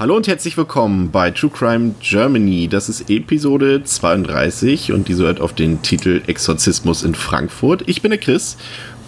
Hallo 0.00 0.16
und 0.16 0.26
herzlich 0.28 0.56
willkommen 0.56 1.10
bei 1.10 1.30
True 1.30 1.50
Crime 1.50 1.94
Germany. 2.00 2.68
Das 2.68 2.88
ist 2.88 3.10
Episode 3.10 3.84
32 3.84 4.92
und 4.92 5.08
diese 5.08 5.24
hört 5.24 5.42
auf 5.42 5.52
den 5.52 5.82
Titel 5.82 6.22
Exorzismus 6.26 7.02
in 7.02 7.14
Frankfurt. 7.14 7.82
Ich 7.86 8.00
bin 8.00 8.10
der 8.10 8.18
Chris 8.18 8.56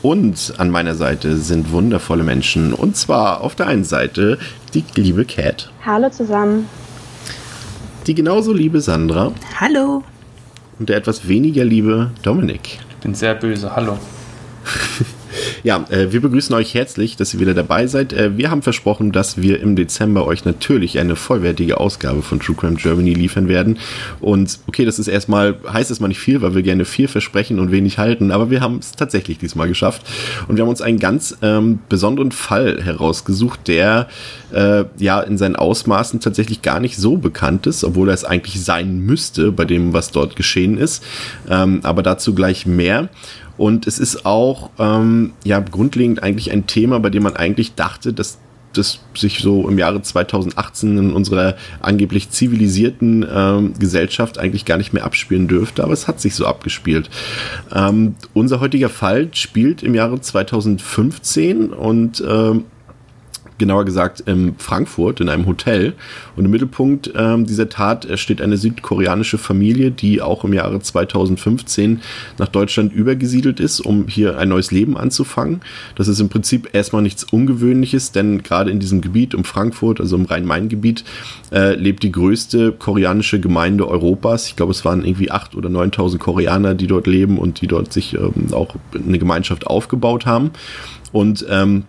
und 0.03 0.53
an 0.59 0.69
meiner 0.69 0.95
Seite 0.95 1.39
sind 1.39 1.73
wundervolle 1.73 2.25
Menschen. 2.25 2.75
Und 2.75 2.99
zwar 2.99 3.41
auf 3.41 3.55
der 3.55 3.69
einen 3.69 3.85
Seite 3.85 4.39
die 4.75 4.85
liebe 4.95 5.25
Cat. 5.25 5.73
Hallo 5.83 6.11
zusammen. 6.11 6.69
Die 8.07 8.15
genauso 8.15 8.53
liebe 8.53 8.83
Sandra. 8.83 9.33
Hallo. 9.59 10.05
Und 10.79 10.91
der 10.91 10.99
etwas 10.99 11.27
weniger 11.27 11.65
liebe 11.65 12.11
Dominik. 12.23 12.81
Ich 12.91 12.97
bin 12.97 13.15
sehr 13.15 13.35
böse. 13.35 13.75
Hallo. 13.75 13.99
Ja, 15.63 15.85
äh, 15.91 16.13
wir 16.13 16.21
begrüßen 16.21 16.55
euch 16.55 16.75
herzlich, 16.75 17.17
dass 17.17 17.35
ihr 17.35 17.41
wieder 17.41 17.55
dabei 17.55 17.87
seid. 17.87 18.13
Äh, 18.13 18.37
wir 18.37 18.51
haben 18.51 18.63
versprochen, 18.63 19.13
dass 19.13 19.41
wir 19.41 19.61
im 19.61 19.77
Dezember 19.77 20.27
euch 20.27 20.45
natürlich 20.45 20.99
eine 20.99 21.17
vollwertige 21.17 21.79
Ausgabe 21.79 22.23
von 22.23 22.41
True 22.41 22.57
Crime 22.57 22.77
Germany 22.77 23.15
liefern 23.15 23.49
werden. 23.49 23.79
Und 24.21 24.59
okay, 24.67 24.85
das 24.85 24.99
ist 24.99 25.09
erstmal, 25.09 25.57
heißt 25.73 25.91
erstmal 25.91 26.09
nicht 26.09 26.21
viel, 26.21 26.43
weil 26.43 26.55
wir 26.55 26.63
gerne 26.63 26.85
viel 26.85 27.09
versprechen 27.09 27.59
und 27.59 27.71
wenig 27.71 27.99
halten, 27.99 28.31
aber 28.31 28.51
wir 28.51 28.61
haben 28.61 28.79
es 28.79 28.93
tatsächlich 28.93 29.39
diesmal 29.39 29.69
geschafft. 29.69 30.03
Und 30.49 30.57
wir 30.57 30.63
haben 30.63 30.71
uns 30.71 30.83
einen 30.83 30.99
ganz 30.99 31.37
ähm, 31.43 31.81
besonderen 31.89 32.33
Fall 32.33 32.83
herausgesucht, 32.83 33.69
der 33.69 34.09
äh, 34.53 34.85
ja 34.99 35.21
in 35.21 35.39
seinen 35.39 35.57
Ausmaßen 35.57 36.21
tatsächlich 36.21 36.63
gar 36.63 36.81
nicht 36.81 36.97
so 36.97 37.17
bekannt 37.17 37.67
ist, 37.67 37.85
obwohl 37.85 38.09
er 38.09 38.15
es 38.15 38.25
eigentlich 38.25 38.63
sein 38.63 39.01
müsste 39.01 39.53
bei 39.53 39.65
dem, 39.65 39.93
was 39.93 40.11
dort 40.11 40.37
geschehen 40.37 40.79
ist. 40.79 41.03
Ähm, 41.49 41.81
aber 41.83 42.03
dazu 42.03 42.35
gleich 42.35 42.67
mehr. 42.67 43.09
Und 43.57 43.87
es 43.87 43.99
ist 43.99 44.25
auch 44.25 44.71
ähm, 44.79 45.33
ja 45.45 45.61
grundlegend 45.61 46.23
eigentlich 46.23 46.51
ein 46.53 46.67
Thema, 46.67 46.99
bei 47.01 47.11
dem 47.11 47.23
man 47.23 47.37
eigentlich 47.37 47.75
dachte, 47.75 48.13
dass 48.13 48.39
das 48.73 49.01
sich 49.15 49.41
so 49.41 49.69
im 49.69 49.79
Jahre 49.79 50.03
2018 50.03 50.99
in 50.99 51.13
unserer 51.13 51.57
angeblich 51.81 52.31
zivilisierten 52.31 53.27
ähm, 53.31 53.75
Gesellschaft 53.79 54.39
eigentlich 54.39 54.65
gar 54.65 54.79
nicht 54.79 54.93
mehr 54.93 55.05
abspielen 55.05 55.49
dürfte, 55.49 55.85
aber 55.85 55.93
es 55.93 56.09
hat 56.09 56.21
sich 56.21 56.35
so 56.35 56.47
abgespielt. 56.47 57.11
Ähm, 57.75 58.15
unser 58.33 58.61
heutiger 58.61 58.89
Fall 58.89 59.29
spielt 59.33 59.83
im 59.83 59.95
Jahre 59.95 60.21
2015 60.21 61.71
und 61.71 62.23
ähm, 62.27 62.65
genauer 63.63 63.85
gesagt 63.85 64.21
in 64.23 64.57
Frankfurt 64.59 65.21
in 65.21 65.29
einem 65.29 65.47
Hotel. 65.47 65.95
Und 66.35 66.45
im 66.45 66.51
Mittelpunkt 66.51 67.13
ähm, 67.17 67.47
dieser 67.47 67.69
Tat 67.69 68.09
steht 68.19 68.43
eine 68.43 68.57
südkoreanische 68.57 69.39
Familie, 69.39 69.93
die 69.93 70.21
auch 70.21 70.43
im 70.43 70.53
Jahre 70.53 70.81
2015 70.81 72.01
nach 72.39 72.49
Deutschland 72.49 72.93
übergesiedelt 72.93 73.61
ist, 73.61 73.79
um 73.79 74.09
hier 74.09 74.37
ein 74.37 74.49
neues 74.49 74.73
Leben 74.73 74.97
anzufangen. 74.97 75.61
Das 75.95 76.09
ist 76.09 76.19
im 76.19 76.29
Prinzip 76.29 76.71
erstmal 76.73 77.03
nichts 77.03 77.23
Ungewöhnliches, 77.23 78.11
denn 78.11 78.43
gerade 78.43 78.73
in 78.73 78.81
diesem 78.81 79.01
Gebiet 79.01 79.33
um 79.37 79.45
Frankfurt, 79.45 80.01
also 80.01 80.17
im 80.17 80.25
Rhein-Main-Gebiet, 80.25 81.05
äh, 81.53 81.77
lebt 81.77 82.03
die 82.03 82.11
größte 82.11 82.73
koreanische 82.73 83.39
Gemeinde 83.39 83.87
Europas. 83.87 84.49
Ich 84.49 84.57
glaube, 84.57 84.73
es 84.73 84.85
waren 84.85 85.05
irgendwie 85.05 85.31
8.000 85.31 85.57
oder 85.57 85.69
9.000 85.69 86.19
Koreaner, 86.19 86.75
die 86.75 86.89
dort 86.89 87.07
leben 87.07 87.39
und 87.39 87.61
die 87.61 87.69
dort 87.69 87.93
sich 87.93 88.15
ähm, 88.15 88.53
auch 88.53 88.75
eine 88.93 89.21
Gemeinschaft 89.21 89.69
aufgebaut 89.69 90.27
haben. 90.27 90.51
Und 91.13 91.47
ähm, 91.49 91.85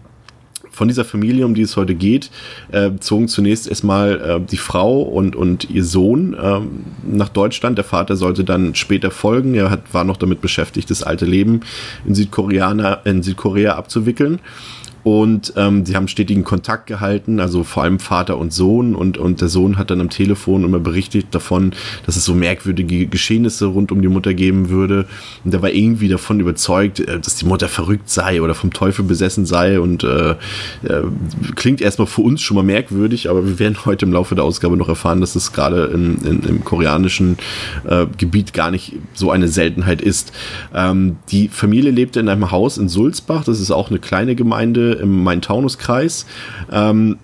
von 0.74 0.88
dieser 0.88 1.06
Familie, 1.06 1.46
um 1.46 1.54
die 1.54 1.62
es 1.62 1.78
heute 1.78 1.96
geht, 1.96 2.32
äh, 2.72 2.92
zogen 3.00 3.28
zunächst 3.28 3.68
erstmal 3.68 4.20
äh, 4.20 4.40
die 4.42 4.58
Frau 4.58 5.02
und, 5.02 5.36
und 5.36 5.70
ihr 5.70 5.86
Sohn 5.86 6.34
äh, 6.34 6.60
nach 7.04 7.30
Deutschland. 7.30 7.78
Der 7.78 7.86
Vater 7.86 8.16
sollte 8.16 8.44
dann 8.44 8.76
später 8.76 9.12
folgen. 9.12 9.54
Er 9.54 9.70
hat, 9.70 9.94
war 9.94 10.04
noch 10.04 10.18
damit 10.18 10.42
beschäftigt, 10.42 10.90
das 10.90 11.04
alte 11.04 11.26
Leben 11.26 11.62
in, 12.06 12.16
in 13.06 13.24
Südkorea 13.24 13.76
abzuwickeln. 13.76 14.40
Und 15.04 15.54
ähm, 15.58 15.86
sie 15.86 15.96
haben 15.96 16.08
stetigen 16.08 16.44
Kontakt 16.44 16.88
gehalten, 16.88 17.40
also 17.40 17.64
vor 17.64 17.84
allem 17.84 18.00
Vater 18.00 18.38
und 18.38 18.54
Sohn. 18.54 18.96
Und, 18.96 19.18
und 19.18 19.42
der 19.42 19.50
Sohn 19.50 19.78
hat 19.78 19.90
dann 19.90 20.00
am 20.00 20.10
Telefon 20.10 20.64
immer 20.64 20.80
berichtet 20.80 21.28
davon, 21.32 21.74
dass 22.06 22.16
es 22.16 22.24
so 22.24 22.34
merkwürdige 22.34 23.08
Geschehnisse 23.08 23.66
rund 23.66 23.92
um 23.92 24.02
die 24.02 24.08
Mutter 24.08 24.34
geben 24.34 24.70
würde. 24.70 25.06
Und 25.44 25.54
er 25.54 25.62
war 25.62 25.72
irgendwie 25.72 26.08
davon 26.08 26.40
überzeugt, 26.40 27.02
äh, 27.02 27.20
dass 27.20 27.36
die 27.36 27.46
Mutter 27.46 27.68
verrückt 27.68 28.10
sei 28.10 28.42
oder 28.42 28.56
vom 28.56 28.72
Teufel 28.72 29.04
besessen 29.04 29.46
sei. 29.46 29.80
Und 29.80 30.04
äh, 30.06 30.32
äh, 30.32 30.36
klingt 31.56 31.82
erstmal 31.82 32.08
für 32.08 32.22
uns 32.22 32.42
schon 32.42 32.56
mal 32.56 32.64
merkwürdig, 32.64 33.30
aber 33.30 33.46
wir 33.46 33.60
werden 33.60 33.78
heute 33.86 34.06
im 34.06 34.14
Laufe 34.14 34.36
der 34.36 34.46
Ausgabe 34.46 34.78
noch 34.78 34.88
erfahren, 34.88 35.20
dass 35.20 35.36
es 35.36 35.52
gerade 35.52 35.86
in, 35.86 36.18
in, 36.26 36.44
im 36.44 36.64
koreanischen 36.64 37.38
äh, 37.86 38.06
Gebiet 38.18 38.54
gar 38.54 38.72
nicht 38.72 38.94
so 39.14 39.32
eine 39.32 39.50
Seltenheit 39.50 40.02
ist. 40.02 40.32
Ähm, 40.74 41.18
die 41.30 41.50
Familie 41.50 41.92
lebte 41.92 42.22
in 42.22 42.30
einem 42.30 42.52
Haus 42.52 42.78
in 42.78 42.88
Sulzbach, 42.88 43.44
das 43.44 43.60
ist 43.60 43.72
auch 43.72 43.90
eine 43.90 44.00
kleine 44.00 44.36
Gemeinde 44.36 44.93
im 44.94 45.24
Main-Taunus-Kreis. 45.24 46.26
Ähm, 46.72 47.18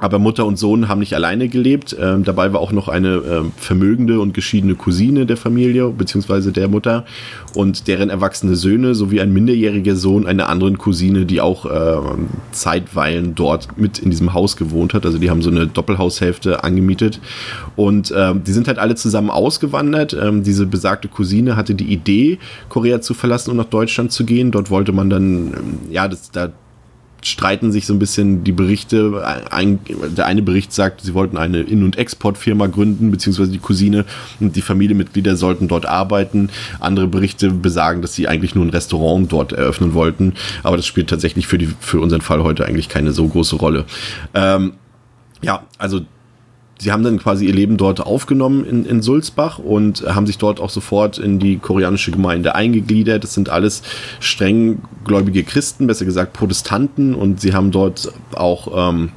aber 0.00 0.18
Mutter 0.18 0.46
und 0.46 0.58
Sohn 0.58 0.88
haben 0.88 1.00
nicht 1.00 1.14
alleine 1.14 1.48
gelebt. 1.48 1.96
Ähm, 2.00 2.24
dabei 2.24 2.52
war 2.52 2.60
auch 2.60 2.72
noch 2.72 2.88
eine 2.88 3.16
äh, 3.16 3.42
vermögende 3.56 4.20
und 4.20 4.32
geschiedene 4.32 4.74
Cousine 4.74 5.26
der 5.26 5.36
Familie, 5.36 5.88
beziehungsweise 5.90 6.52
der 6.52 6.68
Mutter 6.68 7.04
und 7.54 7.88
deren 7.88 8.10
erwachsene 8.10 8.54
Söhne 8.54 8.94
sowie 8.94 9.20
ein 9.20 9.32
minderjähriger 9.32 9.96
Sohn 9.96 10.26
einer 10.26 10.48
anderen 10.48 10.78
Cousine, 10.78 11.26
die 11.26 11.40
auch 11.40 11.66
äh, 11.66 12.00
zeitweilen 12.52 13.34
dort 13.34 13.76
mit 13.78 13.98
in 13.98 14.10
diesem 14.10 14.34
Haus 14.34 14.56
gewohnt 14.56 14.94
hat. 14.94 15.04
Also 15.04 15.18
die 15.18 15.30
haben 15.30 15.42
so 15.42 15.50
eine 15.50 15.66
Doppelhaushälfte 15.66 16.62
angemietet. 16.62 17.20
Und 17.76 18.10
äh, 18.10 18.34
die 18.34 18.52
sind 18.52 18.68
halt 18.68 18.78
alle 18.78 18.94
zusammen 18.94 19.30
ausgewandert. 19.30 20.14
Ähm, 20.20 20.44
diese 20.44 20.66
besagte 20.66 21.08
Cousine 21.08 21.56
hatte 21.56 21.74
die 21.74 21.92
Idee, 21.92 22.38
Korea 22.68 23.00
zu 23.00 23.14
verlassen 23.14 23.50
und 23.50 23.56
nach 23.56 23.64
Deutschland 23.64 24.12
zu 24.12 24.24
gehen. 24.24 24.52
Dort 24.52 24.70
wollte 24.70 24.92
man 24.92 25.10
dann, 25.10 25.48
ähm, 25.48 25.78
ja, 25.90 26.06
das, 26.06 26.30
da 26.30 26.50
streiten 27.22 27.72
sich 27.72 27.86
so 27.86 27.94
ein 27.94 27.98
bisschen 27.98 28.44
die 28.44 28.52
Berichte. 28.52 29.24
Ein, 29.50 29.80
der 30.16 30.26
eine 30.26 30.42
Bericht 30.42 30.72
sagt, 30.72 31.00
sie 31.00 31.14
wollten 31.14 31.36
eine 31.36 31.60
In- 31.60 31.82
und 31.82 31.98
Exportfirma 31.98 32.66
gründen, 32.68 33.10
beziehungsweise 33.10 33.50
die 33.50 33.58
Cousine 33.58 34.04
und 34.40 34.56
die 34.56 34.62
Familienmitglieder 34.62 35.36
sollten 35.36 35.68
dort 35.68 35.86
arbeiten. 35.86 36.50
Andere 36.80 37.08
Berichte 37.08 37.50
besagen, 37.50 38.02
dass 38.02 38.14
sie 38.14 38.28
eigentlich 38.28 38.54
nur 38.54 38.64
ein 38.64 38.70
Restaurant 38.70 39.32
dort 39.32 39.52
eröffnen 39.52 39.94
wollten. 39.94 40.34
Aber 40.62 40.76
das 40.76 40.86
spielt 40.86 41.10
tatsächlich 41.10 41.46
für, 41.46 41.58
die, 41.58 41.68
für 41.80 42.00
unseren 42.00 42.20
Fall 42.20 42.42
heute 42.42 42.66
eigentlich 42.66 42.88
keine 42.88 43.12
so 43.12 43.26
große 43.26 43.56
Rolle. 43.56 43.84
Ähm, 44.34 44.74
ja, 45.42 45.62
also 45.78 46.00
sie 46.78 46.92
haben 46.92 47.02
dann 47.02 47.18
quasi 47.18 47.46
ihr 47.46 47.54
Leben 47.54 47.76
dort 47.76 48.00
aufgenommen 48.00 48.64
in, 48.64 48.84
in 48.84 49.02
Sulzbach 49.02 49.58
und 49.58 50.02
haben 50.06 50.26
sich 50.26 50.38
dort 50.38 50.60
auch 50.60 50.70
sofort 50.70 51.18
in 51.18 51.38
die 51.38 51.58
koreanische 51.58 52.10
Gemeinde 52.10 52.54
eingegliedert. 52.54 53.24
Das 53.24 53.34
sind 53.34 53.48
alles 53.48 53.82
strenggläubige 54.20 55.42
Christen, 55.42 55.86
besser 55.86 56.04
gesagt 56.04 56.32
Protestanten 56.32 57.14
und 57.14 57.40
sie 57.40 57.52
haben 57.52 57.70
dort 57.70 58.12
auch 58.34 58.90
ähm, 58.90 59.10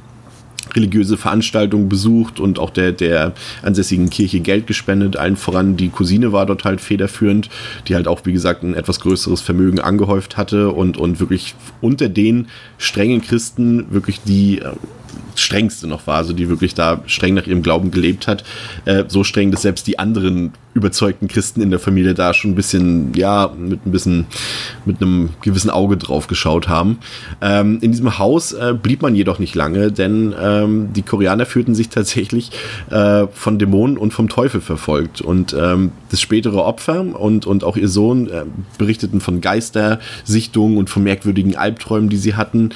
religiöse 0.74 1.16
Veranstaltungen 1.16 1.88
besucht 1.88 2.40
und 2.40 2.58
auch 2.58 2.70
der, 2.70 2.92
der 2.92 3.32
ansässigen 3.62 4.10
Kirche 4.10 4.40
Geld 4.40 4.66
gespendet. 4.66 5.16
Allen 5.16 5.36
voran 5.36 5.76
die 5.76 5.88
Cousine 5.88 6.32
war 6.32 6.46
dort 6.46 6.64
halt 6.64 6.80
federführend, 6.80 7.48
die 7.88 7.94
halt 7.94 8.08
auch, 8.08 8.20
wie 8.24 8.32
gesagt, 8.32 8.62
ein 8.62 8.74
etwas 8.74 9.00
größeres 9.00 9.40
Vermögen 9.40 9.80
angehäuft 9.80 10.36
hatte 10.36 10.70
und, 10.70 10.96
und 10.96 11.20
wirklich 11.20 11.54
unter 11.80 12.08
den 12.08 12.48
strengen 12.78 13.20
Christen 13.20 13.92
wirklich 13.92 14.20
die 14.22 14.62
strengste 15.36 15.86
noch 15.86 16.06
war, 16.06 16.16
also 16.16 16.32
die 16.32 16.48
wirklich 16.48 16.74
da 16.74 17.02
streng 17.06 17.34
nach 17.34 17.46
ihrem 17.46 17.62
Glauben 17.62 17.90
gelebt 17.90 18.26
hat. 18.26 18.44
Äh, 18.84 19.04
so 19.08 19.24
streng, 19.24 19.50
dass 19.50 19.62
selbst 19.62 19.86
die 19.86 19.98
anderen 19.98 20.52
überzeugten 20.74 21.28
Christen 21.28 21.60
in 21.60 21.70
der 21.70 21.78
Familie 21.78 22.14
da 22.14 22.32
schon 22.32 22.52
ein 22.52 22.54
bisschen, 22.54 23.12
ja, 23.14 23.52
mit 23.56 23.84
ein 23.84 23.92
bisschen, 23.92 24.26
mit 24.84 25.02
einem 25.02 25.30
gewissen 25.42 25.70
Auge 25.70 25.96
drauf 25.96 26.28
geschaut 26.28 26.68
haben. 26.68 26.98
Ähm, 27.40 27.78
in 27.82 27.92
diesem 27.92 28.18
Haus 28.18 28.52
äh, 28.52 28.74
blieb 28.80 29.02
man 29.02 29.14
jedoch 29.14 29.38
nicht 29.38 29.54
lange, 29.54 29.92
denn 29.92 30.34
ähm, 30.40 30.92
die 30.94 31.02
Koreaner 31.02 31.44
fühlten 31.44 31.74
sich 31.74 31.90
tatsächlich 31.90 32.50
äh, 32.90 33.26
von 33.32 33.58
Dämonen 33.58 33.98
und 33.98 34.14
vom 34.14 34.28
Teufel 34.28 34.60
verfolgt. 34.60 35.20
Und 35.20 35.54
ähm, 35.58 35.92
das 36.10 36.20
spätere 36.20 36.64
Opfer 36.64 37.00
und, 37.00 37.46
und 37.46 37.64
auch 37.64 37.76
ihr 37.76 37.88
Sohn 37.88 38.28
äh, 38.28 38.44
berichteten 38.78 39.20
von 39.20 39.40
Geistersichtungen 39.40 40.78
und 40.78 40.88
von 40.88 41.02
merkwürdigen 41.02 41.56
Albträumen, 41.56 42.08
die 42.08 42.16
sie 42.16 42.34
hatten. 42.34 42.70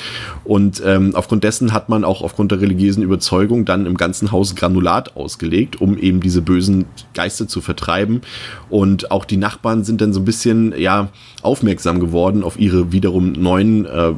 Und 0.44 0.82
ähm, 0.84 1.12
aufgrund 1.14 1.44
dessen 1.44 1.72
hat 1.72 1.88
man 1.88 2.04
auch 2.04 2.20
aufgrund 2.20 2.45
der 2.48 2.60
religiösen 2.60 3.02
Überzeugung 3.02 3.64
dann 3.64 3.86
im 3.86 3.96
ganzen 3.96 4.32
Haus 4.32 4.54
Granulat 4.54 5.16
ausgelegt, 5.16 5.80
um 5.80 5.98
eben 5.98 6.20
diese 6.20 6.42
bösen 6.42 6.86
Geister 7.14 7.48
zu 7.48 7.60
vertreiben. 7.60 8.22
Und 8.70 9.10
auch 9.10 9.24
die 9.24 9.36
Nachbarn 9.36 9.84
sind 9.84 10.00
dann 10.00 10.12
so 10.12 10.20
ein 10.20 10.24
bisschen, 10.24 10.74
ja, 10.78 11.08
aufmerksam 11.42 12.00
geworden 12.00 12.42
auf 12.42 12.58
ihre 12.58 12.92
wiederum 12.92 13.32
neuen 13.32 13.86
äh, 13.86 14.12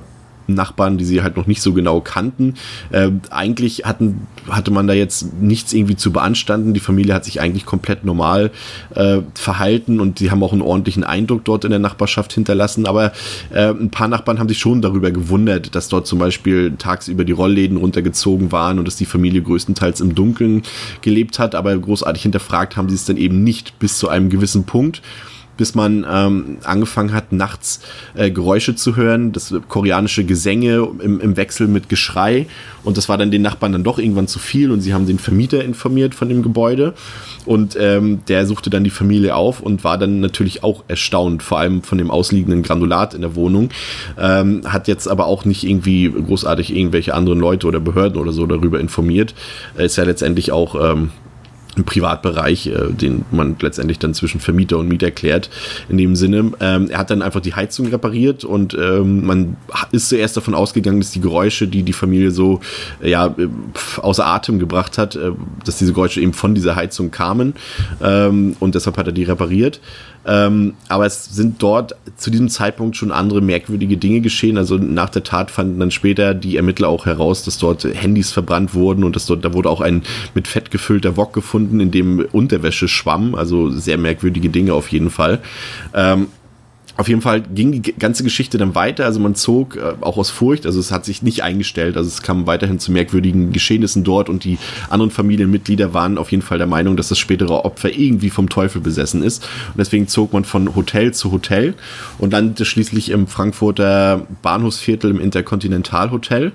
Nachbarn, 0.54 0.98
die 0.98 1.04
sie 1.04 1.22
halt 1.22 1.36
noch 1.36 1.46
nicht 1.46 1.62
so 1.62 1.72
genau 1.72 2.00
kannten. 2.00 2.54
Äh, 2.90 3.10
eigentlich 3.30 3.82
hatten, 3.84 4.26
hatte 4.48 4.70
man 4.70 4.86
da 4.86 4.94
jetzt 4.94 5.40
nichts 5.40 5.72
irgendwie 5.72 5.96
zu 5.96 6.12
beanstanden. 6.12 6.74
Die 6.74 6.80
Familie 6.80 7.14
hat 7.14 7.24
sich 7.24 7.40
eigentlich 7.40 7.66
komplett 7.66 8.04
normal 8.04 8.50
äh, 8.94 9.18
verhalten 9.34 10.00
und 10.00 10.20
die 10.20 10.30
haben 10.30 10.42
auch 10.42 10.52
einen 10.52 10.62
ordentlichen 10.62 11.04
Eindruck 11.04 11.44
dort 11.44 11.64
in 11.64 11.70
der 11.70 11.78
Nachbarschaft 11.78 12.32
hinterlassen. 12.32 12.86
Aber 12.86 13.12
äh, 13.50 13.70
ein 13.70 13.90
paar 13.90 14.08
Nachbarn 14.08 14.38
haben 14.38 14.48
sich 14.48 14.58
schon 14.58 14.82
darüber 14.82 15.10
gewundert, 15.10 15.74
dass 15.74 15.88
dort 15.88 16.06
zum 16.06 16.18
Beispiel 16.18 16.74
tagsüber 16.76 17.24
die 17.24 17.32
Rollläden 17.32 17.76
runtergezogen 17.76 18.52
waren 18.52 18.78
und 18.78 18.86
dass 18.86 18.96
die 18.96 19.06
Familie 19.06 19.42
größtenteils 19.42 20.00
im 20.00 20.14
Dunkeln 20.14 20.62
gelebt 21.02 21.38
hat. 21.38 21.54
Aber 21.54 21.76
großartig 21.76 22.22
hinterfragt 22.22 22.76
haben 22.76 22.88
sie 22.88 22.94
es 22.94 23.04
dann 23.04 23.16
eben 23.16 23.44
nicht 23.44 23.78
bis 23.78 23.98
zu 23.98 24.08
einem 24.08 24.30
gewissen 24.30 24.64
Punkt 24.64 25.02
bis 25.58 25.75
man 25.75 26.06
ähm, 26.10 26.58
angefangen 26.64 27.12
hat, 27.12 27.32
nachts 27.32 27.81
äh, 28.14 28.31
Geräusche 28.31 28.75
zu 28.75 28.96
hören, 28.96 29.32
das 29.32 29.52
koreanische 29.69 30.25
Gesänge 30.25 30.88
im, 31.00 31.20
im 31.20 31.37
Wechsel 31.37 31.69
mit 31.69 31.90
Geschrei. 31.90 32.46
Und 32.84 32.96
das 32.96 33.10
war 33.10 33.19
dann 33.19 33.31
den 33.31 33.43
Nachbarn 33.43 33.72
dann 33.72 33.84
doch 33.84 33.99
irgendwann 33.99 34.28
zu 34.28 34.38
viel 34.38 34.70
und 34.70 34.81
sie 34.81 34.94
haben 34.94 35.06
den 35.06 35.19
Vermieter 35.19 35.62
informiert 35.62 36.14
von 36.14 36.31
dem 36.31 36.43
Gebäude. 36.43 36.94
Und 37.44 37.76
ähm, 37.78 38.20
der 38.28 38.46
suchte 38.46 38.70
dann 38.70 38.84
die 38.84 38.90
Familie 38.90 39.34
auf 39.34 39.60
und 39.60 39.84
war 39.84 39.99
dann 39.99 40.20
natürlich 40.20 40.64
auch 40.64 40.84
erstaunt, 40.88 41.43
vor 41.43 41.58
allem 41.58 41.82
von 41.82 41.99
dem 41.99 42.10
ausliegenden 42.10 42.62
Granulat 42.62 43.14
in 43.14 43.20
der 43.20 43.34
Wohnung. 43.34 43.70
Ähm, 44.19 44.62
hat 44.64 44.88
jetzt 44.88 45.08
aber 45.08 45.26
auch 45.26 45.44
nicht 45.44 45.64
irgendwie 45.64 46.10
großartig 46.10 46.75
irgendwelche 46.75 47.14
anderen 47.14 47.40
Leute 47.40 47.66
oder 47.66 47.81
Behörden 47.81 48.20
oder 48.20 48.32
so 48.32 48.46
darüber 48.46 48.81
informiert. 48.81 49.34
Ist 49.76 49.96
ja 49.96 50.05
letztendlich 50.05 50.52
auch 50.52 50.93
ähm, 50.93 51.10
ein 51.78 51.84
Privatbereich, 51.84 52.66
äh, 52.66 52.92
den 52.92 53.25
man 53.30 53.56
letztendlich 53.60 53.98
dann 53.98 54.14
zwischen 54.14 54.40
Vermieter 54.40 54.78
und 54.78 54.88
Mieter 54.88 55.10
klärt. 55.10 55.50
In 55.88 55.98
dem 55.98 56.16
Sinne, 56.16 56.52
ähm, 56.60 56.90
er 56.90 56.98
hat 56.98 57.10
dann 57.10 57.22
einfach 57.22 57.40
die 57.40 57.54
Heizung 57.54 57.86
repariert 57.86 58.44
und 58.44 58.75
ähm, 58.75 59.26
man 59.26 59.56
ist 59.92 60.08
zuerst 60.08 60.36
davon 60.36 60.54
ausgegangen, 60.54 61.00
dass 61.00 61.10
die 61.10 61.20
Geräusche, 61.20 61.69
die 61.69 61.82
die 61.82 61.92
Familie 61.92 62.30
so 62.30 62.60
äh, 63.02 63.10
ja 63.10 63.34
außer 63.96 64.26
Atem 64.26 64.58
gebracht 64.58 64.98
hat, 64.98 65.16
äh, 65.16 65.30
dass 65.64 65.78
diese 65.78 65.92
Geräusche 65.92 66.20
eben 66.20 66.32
von 66.32 66.54
dieser 66.54 66.76
Heizung 66.76 67.10
kamen 67.10 67.54
ähm, 68.02 68.56
und 68.60 68.74
deshalb 68.74 68.96
hat 68.96 69.06
er 69.06 69.12
die 69.12 69.24
repariert. 69.24 69.81
Ähm, 70.28 70.75
aber 70.88 71.06
es 71.06 71.25
sind 71.25 71.62
dort 71.62 71.96
zu 72.19 72.30
diesem 72.30 72.50
Zeitpunkt 72.50 72.96
schon 72.96 73.10
andere 73.10 73.40
merkwürdige 73.40 73.96
Dinge 73.96 74.20
geschehen. 74.20 74.58
Also 74.58 74.76
nach 74.76 75.08
der 75.08 75.25
Tat 75.25 75.50
fanden 75.50 75.80
dann 75.80 75.90
später 75.90 76.34
die 76.34 76.56
Ermittler 76.58 76.88
auch 76.88 77.06
heraus, 77.06 77.44
dass 77.44 77.56
dort 77.56 77.84
Handys 77.84 78.30
verbrannt 78.30 78.75
wurden 78.75 79.04
und 79.04 79.16
dass 79.16 79.25
dort, 79.25 79.42
da 79.44 79.54
wurde 79.54 79.70
auch 79.70 79.80
ein 79.80 80.02
mit 80.34 80.46
Fett 80.46 80.70
gefüllter 80.70 81.16
Wok 81.16 81.32
gefunden, 81.32 81.80
in 81.80 81.90
dem 81.90 82.26
Unterwäsche 82.30 82.88
schwamm. 82.88 83.34
Also 83.34 83.70
sehr 83.70 83.96
merkwürdige 83.96 84.50
Dinge 84.50 84.75
auf 84.75 84.88
jeden 84.88 85.08
Fall. 85.08 85.40
Ähm, 85.94 86.26
auf 86.98 87.08
jeden 87.08 87.20
Fall 87.20 87.42
ging 87.42 87.70
die 87.70 87.92
ganze 87.92 88.24
Geschichte 88.24 88.58
dann 88.58 88.74
weiter. 88.74 89.04
Also 89.04 89.20
man 89.20 89.36
zog 89.36 89.76
äh, 89.76 89.94
auch 90.00 90.16
aus 90.16 90.30
Furcht, 90.30 90.66
also 90.66 90.80
es 90.80 90.90
hat 90.90 91.04
sich 91.04 91.22
nicht 91.22 91.44
eingestellt. 91.44 91.96
Also 91.96 92.08
es 92.08 92.22
kam 92.22 92.48
weiterhin 92.48 92.80
zu 92.80 92.90
merkwürdigen 92.90 93.52
Geschehnissen 93.52 94.02
dort 94.02 94.28
und 94.28 94.42
die 94.42 94.58
anderen 94.90 95.12
Familienmitglieder 95.12 95.94
waren 95.94 96.18
auf 96.18 96.32
jeden 96.32 96.42
Fall 96.42 96.58
der 96.58 96.66
Meinung, 96.66 96.96
dass 96.96 97.08
das 97.08 97.18
spätere 97.20 97.64
Opfer 97.64 97.96
irgendwie 97.96 98.30
vom 98.30 98.48
Teufel 98.48 98.80
besessen 98.80 99.22
ist. 99.22 99.44
Und 99.68 99.78
deswegen 99.78 100.08
zog 100.08 100.32
man 100.32 100.42
von 100.42 100.74
Hotel 100.74 101.14
zu 101.14 101.30
Hotel 101.30 101.74
und 102.18 102.32
landete 102.32 102.64
schließlich 102.64 103.10
im 103.10 103.28
Frankfurter 103.28 104.26
Bahnhofsviertel 104.42 105.12
im 105.12 105.20
Intercontinental 105.20 106.10
Hotel, 106.10 106.50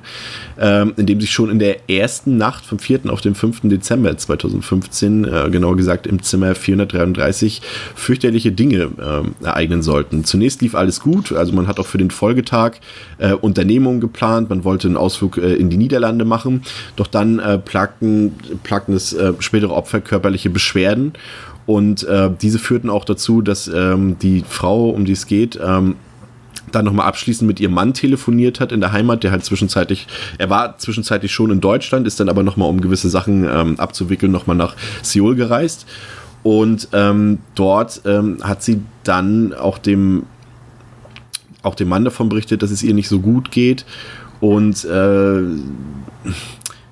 ähm, 0.59 0.91
in 0.97 1.05
dem 1.05 1.21
sich 1.21 1.31
schon 1.31 1.51
in 1.51 1.59
der 1.59 1.89
ersten 1.89 2.35
Nacht 2.35 2.65
vom 2.65 2.79
4. 2.79 3.05
auf 3.07 3.21
den 3.21 3.35
5. 3.35 3.61
Dezember 3.69 4.17
2015, 4.17 5.23
äh, 5.23 5.49
genauer 5.49 5.77
gesagt 5.77 6.05
im 6.05 6.21
Zimmer 6.21 6.53
433, 6.53 7.61
fürchterliche 7.95 8.51
Dinge 8.51 8.89
äh, 8.99 9.45
ereignen 9.45 9.81
sollten 9.81 10.25
zunächst 10.33 10.63
lief 10.63 10.74
alles 10.74 11.00
gut. 11.00 11.31
Also 11.31 11.53
man 11.53 11.68
hat 11.68 11.80
auch 11.80 11.85
für 11.85 12.00
den 12.00 12.09
Folgetag 12.09 12.77
äh, 13.19 13.33
Unternehmungen 13.33 14.01
geplant. 14.01 14.50
Man 14.50 14.63
wollte 14.63 14.88
einen 14.88 14.97
Ausflug 14.97 15.38
äh, 15.38 15.53
in 15.53 15.69
die 15.69 15.77
Niederlande 15.77 16.25
machen. 16.25 16.63
Doch 16.95 17.06
dann 17.06 17.38
äh, 17.38 17.59
plagten, 17.59 18.31
plagten 18.63 18.95
es 18.95 19.13
äh, 19.13 19.33
spätere 19.38 19.71
Opfer 19.71 20.01
körperliche 20.01 20.50
Beschwerden. 20.50 21.13
Und 21.68 22.03
äh, 22.06 22.31
diese 22.41 22.57
führten 22.57 22.89
auch 22.89 23.06
dazu, 23.06 23.44
dass 23.44 23.68
ähm, 23.68 24.18
die 24.24 24.44
Frau, 24.50 24.89
um 24.89 25.06
die 25.06 25.12
es 25.12 25.27
geht, 25.27 25.59
ähm, 25.63 25.97
dann 26.71 26.86
nochmal 26.86 27.06
abschließend 27.06 27.47
mit 27.47 27.59
ihrem 27.59 27.75
Mann 27.75 27.94
telefoniert 27.94 28.59
hat 28.59 28.71
in 28.71 28.81
der 28.81 28.91
Heimat, 28.91 29.24
der 29.24 29.29
halt 29.29 29.45
zwischenzeitlich, 29.45 30.07
er 30.39 30.50
war 30.50 30.79
zwischenzeitlich 30.79 31.31
schon 31.31 31.51
in 31.51 31.62
Deutschland, 31.62 32.07
ist 32.07 32.19
dann 32.19 32.27
aber 32.27 32.41
nochmal, 32.41 32.69
um 32.69 32.81
gewisse 32.81 33.09
Sachen 33.09 33.47
ähm, 33.47 33.79
abzuwickeln, 33.79 34.31
nochmal 34.31 34.56
nach 34.56 34.75
Seoul 35.03 35.36
gereist. 35.36 35.86
Und 36.43 36.89
ähm, 36.91 37.39
dort 37.55 38.01
ähm, 38.05 38.37
hat 38.43 38.63
sie 38.63 38.81
dann 39.03 39.53
auch 39.53 39.77
dem, 39.77 40.23
auch 41.61 41.75
dem 41.75 41.87
Mann 41.87 42.03
davon 42.03 42.29
berichtet, 42.29 42.61
dass 42.61 42.71
es 42.71 42.83
ihr 42.83 42.93
nicht 42.93 43.07
so 43.07 43.19
gut 43.19 43.49
geht. 43.51 43.85
Und 44.41 44.83
äh, 44.83 45.41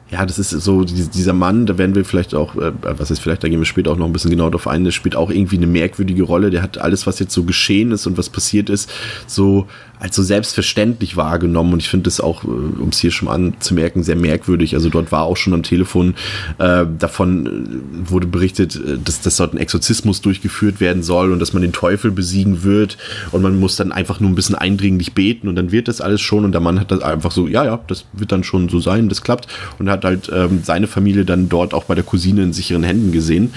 ja, 0.09 0.25
das 0.25 0.39
ist 0.39 0.50
so, 0.50 0.83
dieser 0.83 1.33
Mann, 1.33 1.65
da 1.65 1.77
werden 1.77 1.95
wir 1.95 2.03
vielleicht 2.03 2.36
auch, 2.36 2.56
äh, 2.56 2.74
was 2.81 3.12
ist 3.12 3.19
vielleicht, 3.19 3.44
da 3.44 3.50
gehen 3.50 3.59
wir 3.59 3.65
später 3.65 3.92
auch 3.92 3.98
noch 3.98 4.06
ein 4.06 4.13
bisschen 4.13 4.31
genau 4.31 4.50
drauf 4.50 4.68
ein, 4.68 4.83
der 4.83 4.92
spielt 4.92 5.15
auch 5.15 5.30
irgendwie 5.30 5.56
eine 5.57 5.68
merkwürdige 5.68 6.24
Rolle. 6.24 6.50
Der 6.50 6.62
hat 6.62 6.77
alles, 6.77 7.07
was 7.07 7.19
jetzt 7.19 7.33
so 7.33 7.44
geschehen 7.44 7.92
ist 7.92 8.07
und 8.07 8.18
was 8.18 8.30
passiert 8.30 8.69
ist, 8.69 8.89
so 9.25 9.68
als 10.01 10.15
so 10.15 10.24
selbstverständlich 10.24 11.15
wahrgenommen. 11.15 11.74
Und 11.74 11.80
ich 11.80 11.88
finde 11.88 12.06
das 12.06 12.19
auch, 12.19 12.44
äh, 12.44 12.48
um 12.48 12.89
es 12.89 12.98
hier 12.98 13.12
schon 13.12 13.27
anzumerken, 13.27 14.03
sehr 14.03 14.15
merkwürdig. 14.15 14.74
Also 14.74 14.89
dort 14.89 15.12
war 15.12 15.24
auch 15.24 15.38
schon 15.38 15.53
am 15.53 15.62
Telefon 15.62 16.15
äh, 16.57 16.86
davon 16.98 17.45
äh, 17.45 18.09
wurde 18.09 18.25
berichtet, 18.25 18.75
äh, 18.75 18.98
dass, 19.03 19.21
dass 19.21 19.38
dort 19.38 19.53
ein 19.53 19.57
Exorzismus 19.57 20.21
durchgeführt 20.21 20.80
werden 20.80 21.03
soll 21.03 21.31
und 21.31 21.39
dass 21.39 21.53
man 21.53 21.62
den 21.62 21.71
Teufel 21.71 22.09
besiegen 22.09 22.63
wird. 22.63 22.98
Und 23.31 23.44
man 23.44 23.59
muss 23.59 23.75
dann 23.75 23.92
einfach 23.92 24.19
nur 24.19 24.31
ein 24.31 24.36
bisschen 24.36 24.56
eindringlich 24.56 25.13
beten 25.13 25.48
und 25.48 25.56
dann 25.56 25.71
wird 25.71 25.88
das 25.88 26.01
alles 26.01 26.21
schon. 26.21 26.45
Und 26.45 26.53
der 26.53 26.62
Mann 26.62 26.80
hat 26.80 26.89
das 26.89 27.01
einfach 27.01 27.31
so, 27.31 27.48
ja, 27.48 27.63
ja, 27.63 27.80
das 27.88 28.06
wird 28.13 28.31
dann 28.31 28.44
schon 28.44 28.69
so 28.69 28.80
sein, 28.80 29.07
das 29.07 29.21
klappt. 29.21 29.48
Und 29.77 29.89
hat 29.89 30.03
halt 30.03 30.31
ähm, 30.33 30.62
seine 30.63 30.88
Familie 30.88 31.25
dann 31.25 31.48
dort 31.48 31.75
auch 31.75 31.83
bei 31.83 31.94
der 31.94 32.03
Cousine 32.03 32.42
in 32.42 32.53
sicheren 32.53 32.83
Händen 32.83 33.12
gesehen. 33.12 33.53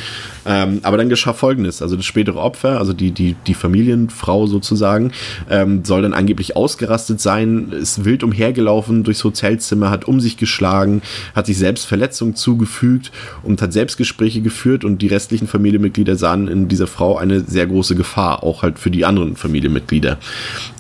Ähm, 0.47 0.81
aber 0.83 0.99
dann 0.99 1.09
geschah 1.09 1.33
Folgendes, 1.33 1.81
also 1.81 1.97
das 1.97 2.05
spätere 2.05 2.37
Opfer, 2.37 2.79
also 2.79 2.93
die, 2.93 3.13
die, 3.13 3.35
die 3.47 3.55
Familienfrau 3.55 4.47
sozusagen, 4.47 5.13
ähm, 5.49 5.85
soll 5.85 6.03
dann 6.03 6.13
angeblich 6.13 6.34
ausgerastet 6.57 7.21
sein, 7.21 7.73
ist 7.73 8.05
wild 8.05 8.23
umhergelaufen 8.23 9.05
durchs 9.05 9.25
Hotelzimmer, 9.25 9.91
hat 9.91 10.07
um 10.07 10.21
sich 10.21 10.37
geschlagen, 10.37 11.03
hat 11.35 11.47
sich 11.47 11.57
selbst 11.57 11.87
Verletzungen 11.87 12.37
zugefügt 12.37 13.13
und 13.43 13.63
hat 13.63 13.73
Selbstgespräche 13.73 14.43
geführt 14.43 14.85
und 14.85 15.01
die 15.01 15.07
restlichen 15.07 15.47
Familienmitglieder 15.47 16.17
sahen 16.17 16.49
in 16.49 16.69
dieser 16.69 16.87
Frau 16.87 17.17
eine 17.17 17.41
sehr 17.41 17.67
große 17.67 17.95
Gefahr, 17.95 18.43
auch 18.43 18.63
halt 18.63 18.79
für 18.79 18.91
die 18.91 19.05
anderen 19.05 19.37
Familienmitglieder. 19.37 20.19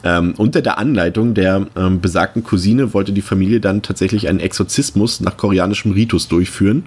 Ähm, 0.02 0.34
unter 0.36 0.60
der 0.60 0.78
Anleitung 0.78 1.34
der 1.34 1.66
ähm, 1.76 2.00
besagten 2.00 2.44
Cousine 2.44 2.92
wollte 2.92 3.12
die 3.12 3.22
Familie 3.22 3.60
dann 3.60 3.82
tatsächlich 3.82 4.28
einen 4.28 4.40
Exorzismus 4.40 5.20
nach 5.20 5.36
koreanischem 5.36 5.92
Ritus 5.92 6.28
durchführen. 6.28 6.84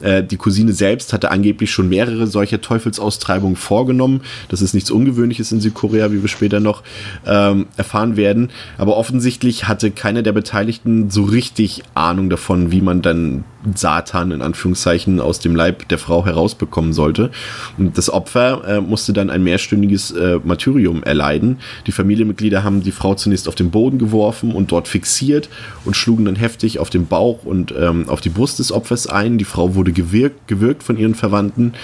Äh, 0.00 0.22
die 0.22 0.36
Cousine 0.36 0.72
selbst 0.72 1.12
hatte 1.12 1.30
angeblich 1.30 1.70
schon 1.70 1.88
mehrere 1.88 2.20
mehrere 2.20 2.26
solcher 2.26 2.60
Teufelsaustreibungen 2.60 3.56
vorgenommen. 3.56 4.22
Das 4.48 4.62
ist 4.62 4.74
nichts 4.74 4.90
Ungewöhnliches 4.90 5.52
in 5.52 5.60
Südkorea, 5.60 6.12
wie 6.12 6.22
wir 6.22 6.28
später 6.28 6.60
noch 6.60 6.82
ähm, 7.26 7.66
erfahren 7.76 8.09
werden. 8.16 8.50
Aber 8.78 8.96
offensichtlich 8.96 9.68
hatte 9.68 9.90
keiner 9.90 10.22
der 10.22 10.32
Beteiligten 10.32 11.10
so 11.10 11.22
richtig 11.24 11.82
Ahnung 11.94 12.30
davon, 12.30 12.70
wie 12.72 12.80
man 12.80 13.02
dann 13.02 13.44
Satan 13.74 14.30
in 14.30 14.42
Anführungszeichen 14.42 15.20
aus 15.20 15.38
dem 15.38 15.54
Leib 15.54 15.88
der 15.88 15.98
Frau 15.98 16.24
herausbekommen 16.24 16.92
sollte. 16.92 17.30
Und 17.76 17.98
das 17.98 18.10
Opfer 18.10 18.62
äh, 18.66 18.80
musste 18.80 19.12
dann 19.12 19.30
ein 19.30 19.42
mehrstündiges 19.42 20.12
äh, 20.12 20.40
Martyrium 20.42 21.02
erleiden. 21.02 21.58
Die 21.86 21.92
Familienmitglieder 21.92 22.64
haben 22.64 22.82
die 22.82 22.92
Frau 22.92 23.14
zunächst 23.14 23.48
auf 23.48 23.54
den 23.54 23.70
Boden 23.70 23.98
geworfen 23.98 24.52
und 24.52 24.72
dort 24.72 24.88
fixiert 24.88 25.48
und 25.84 25.96
schlugen 25.96 26.24
dann 26.24 26.36
heftig 26.36 26.78
auf 26.78 26.90
den 26.90 27.06
Bauch 27.06 27.44
und 27.44 27.74
ähm, 27.78 28.08
auf 28.08 28.20
die 28.20 28.30
Brust 28.30 28.58
des 28.58 28.72
Opfers 28.72 29.06
ein. 29.06 29.38
Die 29.38 29.44
Frau 29.44 29.74
wurde 29.74 29.92
gewirkt, 29.92 30.48
gewirkt 30.48 30.82
von 30.82 30.96
ihren 30.96 31.14
Verwandten. 31.14 31.74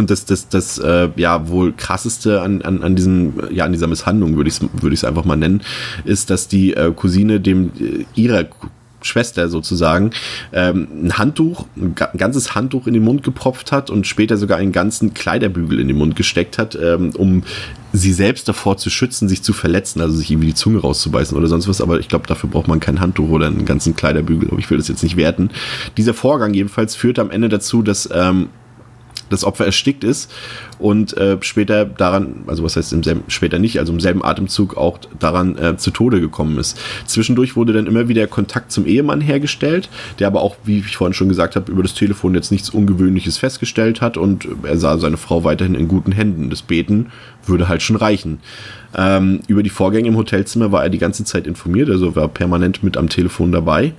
Und 0.00 0.10
das, 0.10 0.24
das, 0.24 0.48
das 0.48 0.78
äh, 0.78 1.10
ja 1.16 1.48
wohl 1.48 1.74
krasseste 1.74 2.40
an, 2.40 2.62
an, 2.62 2.82
an 2.82 2.96
diesem, 2.96 3.34
ja, 3.50 3.66
an 3.66 3.72
dieser 3.72 3.86
Misshandlung, 3.86 4.34
würde 4.36 4.48
ich 4.48 4.60
es 4.60 4.68
würd 4.82 5.04
einfach 5.04 5.26
mal 5.26 5.36
nennen, 5.36 5.60
ist, 6.06 6.30
dass 6.30 6.48
die 6.48 6.72
äh, 6.72 6.90
Cousine 6.92 7.38
dem 7.38 7.70
äh, 7.78 8.06
ihrer 8.14 8.46
Schwester 9.02 9.48
sozusagen 9.48 10.10
ähm, 10.52 10.88
ein 11.04 11.18
Handtuch, 11.18 11.66
ein 11.76 11.94
ganzes 11.94 12.54
Handtuch 12.54 12.86
in 12.86 12.94
den 12.94 13.02
Mund 13.02 13.22
gepropft 13.22 13.72
hat 13.72 13.90
und 13.90 14.06
später 14.06 14.36
sogar 14.36 14.58
einen 14.58 14.72
ganzen 14.72 15.12
Kleiderbügel 15.12 15.80
in 15.80 15.88
den 15.88 15.98
Mund 15.98 16.16
gesteckt 16.16 16.56
hat, 16.56 16.78
ähm, 16.80 17.10
um 17.16 17.42
sie 17.92 18.12
selbst 18.12 18.48
davor 18.48 18.76
zu 18.76 18.88
schützen, 18.88 19.28
sich 19.28 19.42
zu 19.42 19.52
verletzen, 19.52 20.00
also 20.00 20.16
sich 20.16 20.30
irgendwie 20.30 20.48
die 20.48 20.54
Zunge 20.54 20.78
rauszubeißen 20.78 21.36
oder 21.36 21.46
sonst 21.46 21.68
was. 21.68 21.80
Aber 21.80 22.00
ich 22.00 22.08
glaube, 22.08 22.26
dafür 22.26 22.48
braucht 22.48 22.68
man 22.68 22.80
kein 22.80 23.00
Handtuch 23.00 23.28
oder 23.28 23.48
einen 23.48 23.66
ganzen 23.66 23.96
Kleiderbügel. 23.96 24.48
Aber 24.50 24.58
ich 24.58 24.70
will 24.70 24.78
das 24.78 24.88
jetzt 24.88 25.02
nicht 25.02 25.16
werten. 25.16 25.50
Dieser 25.96 26.14
Vorgang 26.14 26.54
jedenfalls 26.54 26.94
führte 26.94 27.20
am 27.20 27.30
Ende 27.30 27.48
dazu, 27.48 27.82
dass 27.82 28.08
ähm, 28.12 28.48
das 29.30 29.44
Opfer 29.44 29.64
erstickt 29.64 30.04
ist 30.04 30.30
und 30.78 31.16
äh, 31.16 31.38
später 31.40 31.84
daran, 31.86 32.44
also 32.46 32.62
was 32.62 32.76
heißt 32.76 32.92
im 32.92 33.02
selben, 33.02 33.22
später 33.28 33.58
nicht, 33.58 33.78
also 33.78 33.92
im 33.92 34.00
selben 34.00 34.24
Atemzug 34.24 34.76
auch 34.76 34.98
daran 35.18 35.56
äh, 35.56 35.76
zu 35.76 35.90
Tode 35.90 36.20
gekommen 36.20 36.58
ist. 36.58 36.78
Zwischendurch 37.06 37.56
wurde 37.56 37.72
dann 37.72 37.86
immer 37.86 38.08
wieder 38.08 38.26
Kontakt 38.26 38.72
zum 38.72 38.86
Ehemann 38.86 39.20
hergestellt, 39.20 39.88
der 40.18 40.26
aber 40.26 40.42
auch, 40.42 40.56
wie 40.64 40.80
ich 40.80 40.96
vorhin 40.96 41.14
schon 41.14 41.28
gesagt 41.28 41.56
habe, 41.56 41.70
über 41.70 41.82
das 41.82 41.94
Telefon 41.94 42.34
jetzt 42.34 42.50
nichts 42.50 42.70
Ungewöhnliches 42.70 43.38
festgestellt 43.38 44.00
hat 44.00 44.16
und 44.16 44.46
er 44.64 44.76
sah 44.76 44.98
seine 44.98 45.16
Frau 45.16 45.44
weiterhin 45.44 45.74
in 45.74 45.88
guten 45.88 46.12
Händen. 46.12 46.50
Das 46.50 46.62
Beten 46.62 47.06
würde 47.46 47.68
halt 47.68 47.82
schon 47.82 47.96
reichen. 47.96 48.40
Ähm, 48.96 49.40
über 49.46 49.62
die 49.62 49.70
Vorgänge 49.70 50.08
im 50.08 50.16
Hotelzimmer 50.16 50.72
war 50.72 50.82
er 50.82 50.90
die 50.90 50.98
ganze 50.98 51.24
Zeit 51.24 51.46
informiert, 51.46 51.88
also 51.88 52.16
war 52.16 52.28
permanent 52.28 52.82
mit 52.82 52.96
am 52.96 53.08
Telefon 53.08 53.52
dabei. 53.52 53.94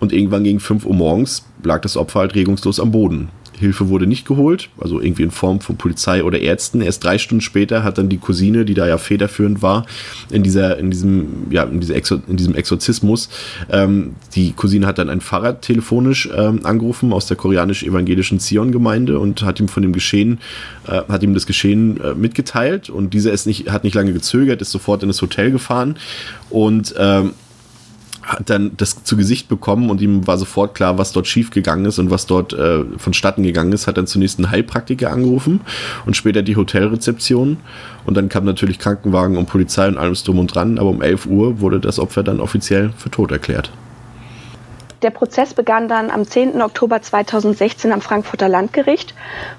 Und 0.00 0.12
irgendwann 0.12 0.44
gegen 0.44 0.60
5 0.60 0.84
Uhr 0.84 0.94
morgens 0.94 1.44
lag 1.64 1.80
das 1.80 1.96
Opfer 1.96 2.20
halt 2.20 2.34
regungslos 2.36 2.78
am 2.78 2.92
Boden 2.92 3.30
Hilfe 3.58 3.88
wurde 3.88 4.06
nicht 4.06 4.26
geholt, 4.26 4.68
also 4.78 5.00
irgendwie 5.00 5.22
in 5.22 5.30
Form 5.30 5.60
von 5.60 5.76
Polizei 5.76 6.22
oder 6.24 6.40
Ärzten. 6.40 6.80
Erst 6.80 7.04
drei 7.04 7.18
Stunden 7.18 7.40
später 7.40 7.84
hat 7.84 7.98
dann 7.98 8.08
die 8.08 8.18
Cousine, 8.18 8.64
die 8.64 8.74
da 8.74 8.86
ja 8.86 8.98
federführend 8.98 9.62
war, 9.62 9.86
in 10.30 10.42
dieser, 10.42 10.78
in 10.78 10.90
diesem, 10.90 11.46
ja, 11.50 11.64
in, 11.64 11.80
dieser 11.80 11.96
Exor 11.96 12.20
in 12.28 12.36
diesem 12.36 12.54
Exorzismus, 12.54 13.28
ähm, 13.70 14.14
die 14.34 14.52
Cousine 14.52 14.86
hat 14.86 14.98
dann 14.98 15.10
einen 15.10 15.20
Pfarrer 15.20 15.60
telefonisch 15.60 16.28
ähm, 16.34 16.60
angerufen 16.64 17.12
aus 17.12 17.26
der 17.26 17.36
koreanisch-evangelischen 17.36 18.40
Zion-Gemeinde 18.40 19.18
und 19.18 19.42
hat 19.42 19.60
ihm 19.60 19.68
von 19.68 19.82
dem 19.82 19.92
Geschehen, 19.92 20.38
äh, 20.86 21.02
hat 21.08 21.22
ihm 21.22 21.34
das 21.34 21.46
Geschehen 21.46 22.00
äh, 22.00 22.14
mitgeteilt 22.14 22.90
und 22.90 23.14
dieser 23.14 23.32
ist 23.32 23.46
nicht, 23.46 23.70
hat 23.70 23.84
nicht 23.84 23.94
lange 23.94 24.12
gezögert, 24.12 24.60
ist 24.62 24.70
sofort 24.70 25.02
in 25.02 25.08
das 25.08 25.20
Hotel 25.22 25.50
gefahren 25.50 25.96
und 26.50 26.94
ähm, 26.98 27.32
hat 28.28 28.50
dann 28.50 28.72
das 28.76 29.02
zu 29.04 29.16
Gesicht 29.16 29.48
bekommen 29.48 29.88
und 29.88 30.02
ihm 30.02 30.26
war 30.26 30.36
sofort 30.36 30.74
klar, 30.74 30.98
was 30.98 31.12
dort 31.12 31.26
schiefgegangen 31.26 31.86
ist 31.86 31.98
und 31.98 32.10
was 32.10 32.26
dort 32.26 32.52
äh, 32.52 32.84
vonstatten 32.98 33.42
gegangen 33.42 33.72
ist. 33.72 33.86
Hat 33.86 33.96
dann 33.96 34.06
zunächst 34.06 34.38
einen 34.38 34.50
Heilpraktiker 34.50 35.10
angerufen 35.10 35.60
und 36.04 36.14
später 36.14 36.42
die 36.42 36.56
Hotelrezeption. 36.56 37.56
Und 38.04 38.16
dann 38.16 38.28
kam 38.28 38.44
natürlich 38.44 38.78
Krankenwagen 38.78 39.38
und 39.38 39.46
Polizei 39.46 39.88
und 39.88 39.96
alles 39.96 40.24
drum 40.24 40.38
und 40.38 40.54
dran. 40.54 40.78
Aber 40.78 40.90
um 40.90 41.00
11 41.00 41.26
Uhr 41.26 41.60
wurde 41.60 41.80
das 41.80 41.98
Opfer 41.98 42.22
dann 42.22 42.40
offiziell 42.40 42.90
für 42.98 43.10
tot 43.10 43.32
erklärt. 43.32 43.72
Der 45.02 45.10
Prozess 45.10 45.54
begann 45.54 45.86
dann 45.86 46.10
am 46.10 46.26
10. 46.26 46.60
Oktober 46.60 47.00
2016 47.00 47.92
am 47.92 48.00
Frankfurter 48.00 48.48
Landgericht. 48.48 49.14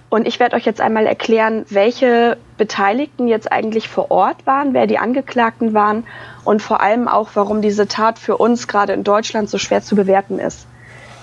Und 0.10 0.28
ich 0.28 0.40
werde 0.40 0.58
euch 0.58 0.66
jetzt 0.66 0.82
einmal 0.82 1.06
erklären, 1.06 1.66
welche 1.70 2.38
Beteiligten 2.58 3.28
jetzt 3.28 3.50
eigentlich 3.50 3.88
vor 3.88 4.12
Ort 4.12 4.46
waren, 4.46 4.74
wer 4.74 4.86
die 4.86 4.98
Angeklagten 4.98 5.74
waren 5.74 6.06
und 6.44 6.62
vor 6.62 6.82
allem 6.82 7.08
auch, 7.08 7.30
warum 7.36 7.62
diese 7.62 7.88
Tat 7.88 8.20
für 8.20 8.36
uns 8.36 8.68
gerade 8.68 8.92
in 8.92 9.06
Deutschland 9.06 9.50
so 9.50 9.58
schwer 9.58 9.82
zu 9.82 9.96
bewerten 9.96 10.40
ist. 10.40 10.68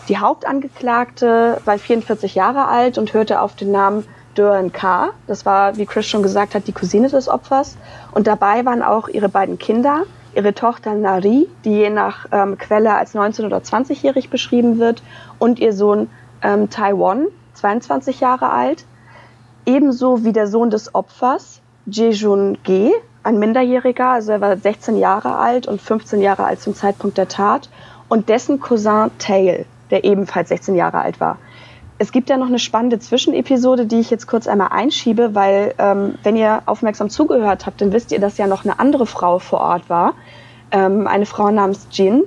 Die 0.09 0.19
Hauptangeklagte 0.19 1.61
war 1.65 1.79
44 1.79 2.35
Jahre 2.35 2.69
alt 2.69 2.97
und 2.97 3.13
hörte 3.13 3.43
auf 3.43 3.55
den 3.55 3.71
Namen 3.71 4.07
Dörren 4.35 4.73
K. 4.73 5.11
Das 5.27 5.45
war, 5.45 5.77
wie 5.77 5.85
Chris 5.85 6.07
schon 6.07 6.23
gesagt 6.23 6.55
hat, 6.55 6.67
die 6.67 6.73
Cousine 6.73 7.09
des 7.09 7.29
Opfers. 7.29 7.77
Und 8.13 8.27
dabei 8.27 8.65
waren 8.65 8.83
auch 8.83 9.09
ihre 9.09 9.29
beiden 9.29 9.59
Kinder, 9.59 10.05
ihre 10.37 10.55
Tochter 10.55 10.95
Nari, 10.95 11.49
die 11.65 11.71
je 11.71 11.91
nach 11.91 12.27
ähm, 12.31 12.59
Quelle 12.59 12.95
als 12.95 13.15
19- 13.15 13.47
oder 13.47 13.59
20-jährig 13.59 14.29
beschrieben 14.29 14.79
wird, 14.79 15.03
und 15.39 15.59
ihr 15.59 15.73
Sohn 15.73 16.09
ähm, 16.43 16.69
Taiwan, 16.69 17.27
22 17.55 18.21
Jahre 18.21 18.51
alt, 18.51 18.85
ebenso 19.65 20.25
wie 20.25 20.33
der 20.33 20.47
Sohn 20.47 20.71
des 20.71 20.95
Opfers, 20.95 21.61
Jejun 21.87 22.59
Ge, 22.63 22.93
ein 23.23 23.39
Minderjähriger, 23.39 24.11
also 24.11 24.33
er 24.33 24.41
war 24.41 24.57
16 24.57 24.99
Jahre 24.99 25.37
alt 25.37 25.67
und 25.67 25.81
15 25.81 26.21
Jahre 26.21 26.45
alt 26.45 26.61
zum 26.61 26.75
Zeitpunkt 26.75 27.19
der 27.19 27.29
Tat, 27.29 27.71
und 28.09 28.29
dessen 28.29 28.61
Cousin 28.61 29.11
Tail, 29.19 29.65
der 29.91 30.05
ebenfalls 30.05 30.51
16 30.51 30.75
Jahre 30.77 30.99
alt 30.99 31.19
war. 31.19 31.39
Es 31.99 32.13
gibt 32.13 32.29
ja 32.29 32.37
noch 32.37 32.49
eine 32.49 32.59
spannende 32.59 32.99
Zwischenepisode, 32.99 33.87
die 33.87 34.01
ich 34.01 34.11
jetzt 34.11 34.27
kurz 34.27 34.47
einmal 34.47 34.69
einschiebe, 34.71 35.35
weil 35.35 35.75
ähm, 35.79 36.17
wenn 36.23 36.37
ihr 36.37 36.63
aufmerksam 36.67 37.09
zugehört 37.09 37.65
habt, 37.65 37.81
dann 37.81 37.93
wisst 37.93 38.13
ihr, 38.13 38.21
dass 38.21 38.37
ja 38.37 38.47
noch 38.47 38.65
eine 38.65 38.79
andere 38.79 39.07
Frau 39.07 39.39
vor 39.39 39.61
Ort 39.61 39.89
war, 39.89 40.15
ähm, 40.73 41.07
eine 41.07 41.25
Frau 41.25 41.51
namens 41.51 41.89
Jin, 41.91 42.25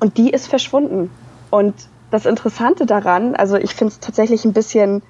und 0.00 0.16
die 0.16 0.30
ist 0.30 0.48
verschwunden. 0.48 1.10
Und 1.50 1.74
das 2.10 2.26
Interessante 2.26 2.86
daran, 2.86 3.36
also 3.36 3.56
ich 3.56 3.74
finde 3.74 3.92
es 3.92 4.00
tatsächlich 4.00 4.44
ein 4.44 4.52
bisschen, 4.52 5.02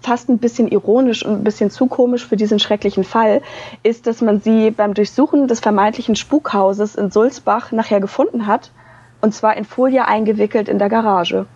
fast 0.00 0.30
ein 0.30 0.38
bisschen 0.38 0.68
ironisch 0.68 1.26
und 1.26 1.32
ein 1.32 1.44
bisschen 1.44 1.70
zu 1.70 1.86
komisch 1.86 2.24
für 2.24 2.36
diesen 2.36 2.60
schrecklichen 2.60 3.04
Fall, 3.04 3.42
ist, 3.82 4.06
dass 4.06 4.22
man 4.22 4.40
sie 4.40 4.70
beim 4.70 4.94
Durchsuchen 4.94 5.48
des 5.48 5.60
vermeintlichen 5.60 6.16
Spukhauses 6.16 6.94
in 6.94 7.10
Sulzbach 7.10 7.72
nachher 7.72 8.00
gefunden 8.00 8.46
hat, 8.46 8.70
und 9.20 9.34
zwar 9.34 9.56
in 9.56 9.64
Folie 9.64 10.06
eingewickelt 10.06 10.68
in 10.68 10.78
der 10.78 10.88
Garage. 10.88 11.46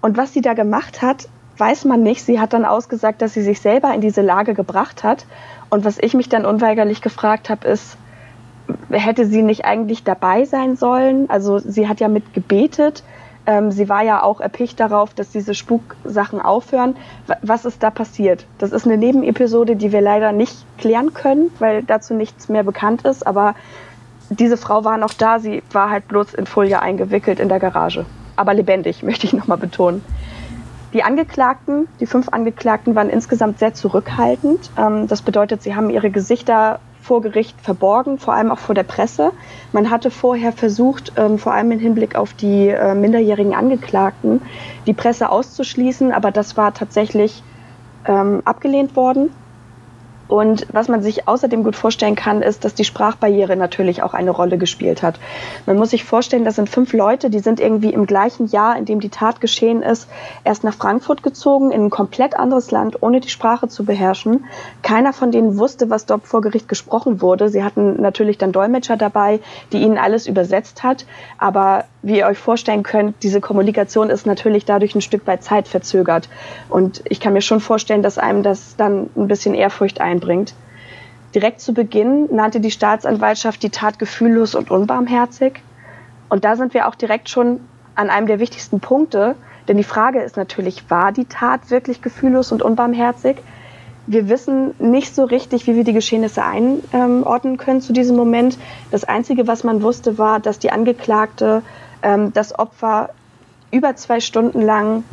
Und 0.00 0.16
was 0.16 0.32
sie 0.32 0.40
da 0.40 0.54
gemacht 0.54 1.02
hat, 1.02 1.28
weiß 1.60 1.84
man 1.84 2.02
nicht. 2.02 2.24
Sie 2.24 2.40
hat 2.40 2.52
dann 2.52 2.64
ausgesagt, 2.64 3.22
dass 3.22 3.34
sie 3.34 3.42
sich 3.42 3.60
selber 3.60 3.94
in 3.94 4.00
diese 4.00 4.22
Lage 4.22 4.54
gebracht 4.54 5.04
hat. 5.04 5.26
Und 5.68 5.84
was 5.84 5.98
ich 6.00 6.14
mich 6.14 6.28
dann 6.28 6.46
unweigerlich 6.46 7.02
gefragt 7.02 7.50
habe, 7.50 7.68
ist, 7.68 7.96
hätte 8.90 9.26
sie 9.26 9.42
nicht 9.42 9.64
eigentlich 9.64 10.02
dabei 10.02 10.44
sein 10.44 10.76
sollen? 10.76 11.28
Also 11.28 11.58
sie 11.58 11.86
hat 11.86 12.00
ja 12.00 12.08
mit 12.08 12.32
gebetet. 12.32 13.04
Ähm, 13.46 13.70
sie 13.70 13.88
war 13.88 14.02
ja 14.02 14.22
auch 14.22 14.40
erpicht 14.40 14.80
darauf, 14.80 15.14
dass 15.14 15.30
diese 15.30 15.54
Spuksachen 15.54 16.40
aufhören. 16.40 16.96
Was 17.42 17.64
ist 17.64 17.82
da 17.82 17.90
passiert? 17.90 18.46
Das 18.58 18.72
ist 18.72 18.86
eine 18.86 18.96
Nebenepisode, 18.96 19.76
die 19.76 19.92
wir 19.92 20.00
leider 20.00 20.32
nicht 20.32 20.64
klären 20.78 21.14
können, 21.14 21.50
weil 21.58 21.82
dazu 21.82 22.14
nichts 22.14 22.48
mehr 22.48 22.62
bekannt 22.62 23.02
ist. 23.02 23.26
Aber 23.26 23.54
diese 24.30 24.56
Frau 24.56 24.84
war 24.84 24.96
noch 24.96 25.12
da. 25.12 25.38
Sie 25.38 25.62
war 25.72 25.90
halt 25.90 26.08
bloß 26.08 26.34
in 26.34 26.46
Folie 26.46 26.80
eingewickelt 26.80 27.38
in 27.38 27.48
der 27.48 27.60
Garage 27.60 28.06
aber 28.40 28.54
lebendig, 28.54 29.02
möchte 29.04 29.26
ich 29.26 29.32
nochmal 29.32 29.58
betonen. 29.58 30.02
Die 30.92 31.04
Angeklagten, 31.04 31.86
die 32.00 32.06
fünf 32.06 32.30
Angeklagten 32.30 32.96
waren 32.96 33.10
insgesamt 33.10 33.60
sehr 33.60 33.74
zurückhaltend. 33.74 34.70
Ähm, 34.76 35.06
das 35.06 35.22
bedeutet, 35.22 35.62
sie 35.62 35.76
haben 35.76 35.90
ihre 35.90 36.10
Gesichter 36.10 36.80
vor 37.00 37.22
Gericht 37.22 37.60
verborgen, 37.60 38.18
vor 38.18 38.34
allem 38.34 38.50
auch 38.50 38.58
vor 38.58 38.74
der 38.74 38.82
Presse. 38.82 39.32
Man 39.72 39.90
hatte 39.90 40.10
vorher 40.10 40.52
versucht, 40.52 41.12
ähm, 41.16 41.38
vor 41.38 41.54
allem 41.54 41.70
im 41.70 41.78
Hinblick 41.78 42.16
auf 42.16 42.34
die 42.34 42.68
äh, 42.68 42.94
minderjährigen 42.94 43.54
Angeklagten, 43.54 44.42
die 44.86 44.92
Presse 44.92 45.30
auszuschließen, 45.30 46.12
aber 46.12 46.30
das 46.30 46.56
war 46.56 46.74
tatsächlich 46.74 47.42
ähm, 48.06 48.42
abgelehnt 48.44 48.96
worden. 48.96 49.30
Und 50.30 50.64
was 50.70 50.86
man 50.86 51.02
sich 51.02 51.26
außerdem 51.26 51.64
gut 51.64 51.74
vorstellen 51.74 52.14
kann, 52.14 52.40
ist, 52.40 52.64
dass 52.64 52.74
die 52.74 52.84
Sprachbarriere 52.84 53.56
natürlich 53.56 54.04
auch 54.04 54.14
eine 54.14 54.30
Rolle 54.30 54.58
gespielt 54.58 55.02
hat. 55.02 55.18
Man 55.66 55.76
muss 55.76 55.90
sich 55.90 56.04
vorstellen, 56.04 56.44
das 56.44 56.54
sind 56.54 56.70
fünf 56.70 56.92
Leute, 56.92 57.30
die 57.30 57.40
sind 57.40 57.58
irgendwie 57.58 57.92
im 57.92 58.06
gleichen 58.06 58.46
Jahr, 58.46 58.78
in 58.78 58.84
dem 58.84 59.00
die 59.00 59.08
Tat 59.08 59.40
geschehen 59.40 59.82
ist, 59.82 60.08
erst 60.44 60.62
nach 60.62 60.74
Frankfurt 60.74 61.24
gezogen, 61.24 61.72
in 61.72 61.86
ein 61.86 61.90
komplett 61.90 62.36
anderes 62.36 62.70
Land, 62.70 63.02
ohne 63.02 63.18
die 63.18 63.28
Sprache 63.28 63.66
zu 63.66 63.84
beherrschen. 63.84 64.44
Keiner 64.82 65.12
von 65.12 65.32
denen 65.32 65.58
wusste, 65.58 65.90
was 65.90 66.06
dort 66.06 66.28
vor 66.28 66.42
Gericht 66.42 66.68
gesprochen 66.68 67.20
wurde. 67.20 67.48
Sie 67.48 67.64
hatten 67.64 68.00
natürlich 68.00 68.38
dann 68.38 68.52
Dolmetscher 68.52 68.96
dabei, 68.96 69.40
die 69.72 69.78
ihnen 69.78 69.98
alles 69.98 70.28
übersetzt 70.28 70.84
hat. 70.84 71.06
Aber 71.38 71.86
wie 72.02 72.18
ihr 72.18 72.26
euch 72.26 72.38
vorstellen 72.38 72.82
könnt, 72.82 73.22
diese 73.22 73.40
Kommunikation 73.40 74.10
ist 74.10 74.26
natürlich 74.26 74.64
dadurch 74.64 74.94
ein 74.94 75.02
Stück 75.02 75.26
weit 75.26 75.42
zeitverzögert. 75.42 76.28
Und 76.68 77.02
ich 77.04 77.18
kann 77.18 77.32
mir 77.32 77.42
schon 77.42 77.60
vorstellen, 77.60 78.02
dass 78.02 78.16
einem 78.16 78.42
das 78.42 78.76
dann 78.76 79.10
ein 79.16 79.26
bisschen 79.26 79.54
Ehrfurcht 79.54 80.00
einbringt. 80.20 80.54
Direkt 81.34 81.60
zu 81.60 81.72
Beginn 81.72 82.28
nannte 82.34 82.60
die 82.60 82.70
Staatsanwaltschaft 82.70 83.62
die 83.62 83.70
Tat 83.70 83.98
gefühllos 83.98 84.54
und 84.54 84.70
unbarmherzig. 84.70 85.62
Und 86.28 86.44
da 86.44 86.56
sind 86.56 86.74
wir 86.74 86.88
auch 86.88 86.94
direkt 86.94 87.28
schon 87.28 87.60
an 87.94 88.10
einem 88.10 88.26
der 88.26 88.40
wichtigsten 88.40 88.80
Punkte. 88.80 89.36
Denn 89.68 89.76
die 89.76 89.84
Frage 89.84 90.20
ist 90.20 90.36
natürlich, 90.36 90.90
war 90.90 91.12
die 91.12 91.26
Tat 91.26 91.70
wirklich 91.70 92.02
gefühllos 92.02 92.52
und 92.52 92.62
unbarmherzig? 92.62 93.36
wir 94.06 94.28
wissen 94.28 94.74
nicht 94.80 95.14
so 95.14 95.24
richtig, 95.24 95.68
wie 95.68 95.76
wir 95.76 95.84
die 95.84 95.92
Geschehnisse 95.92 96.42
einordnen 96.42 97.58
können 97.58 97.80
zu 97.80 97.92
diesem 97.92 98.16
Moment. 98.16 98.58
Das 98.90 99.04
Einzige, 99.04 99.46
was 99.46 99.62
man 99.62 99.82
wusste, 99.82 100.18
war, 100.18 100.40
dass 100.40 100.58
die 100.58 100.72
Angeklagte 100.72 101.62
ähm, 102.02 102.32
das 102.32 102.58
Opfer 102.58 103.10
über 103.70 103.94
zwei 103.94 104.18
Stunden 104.18 104.62
lang 104.62 105.04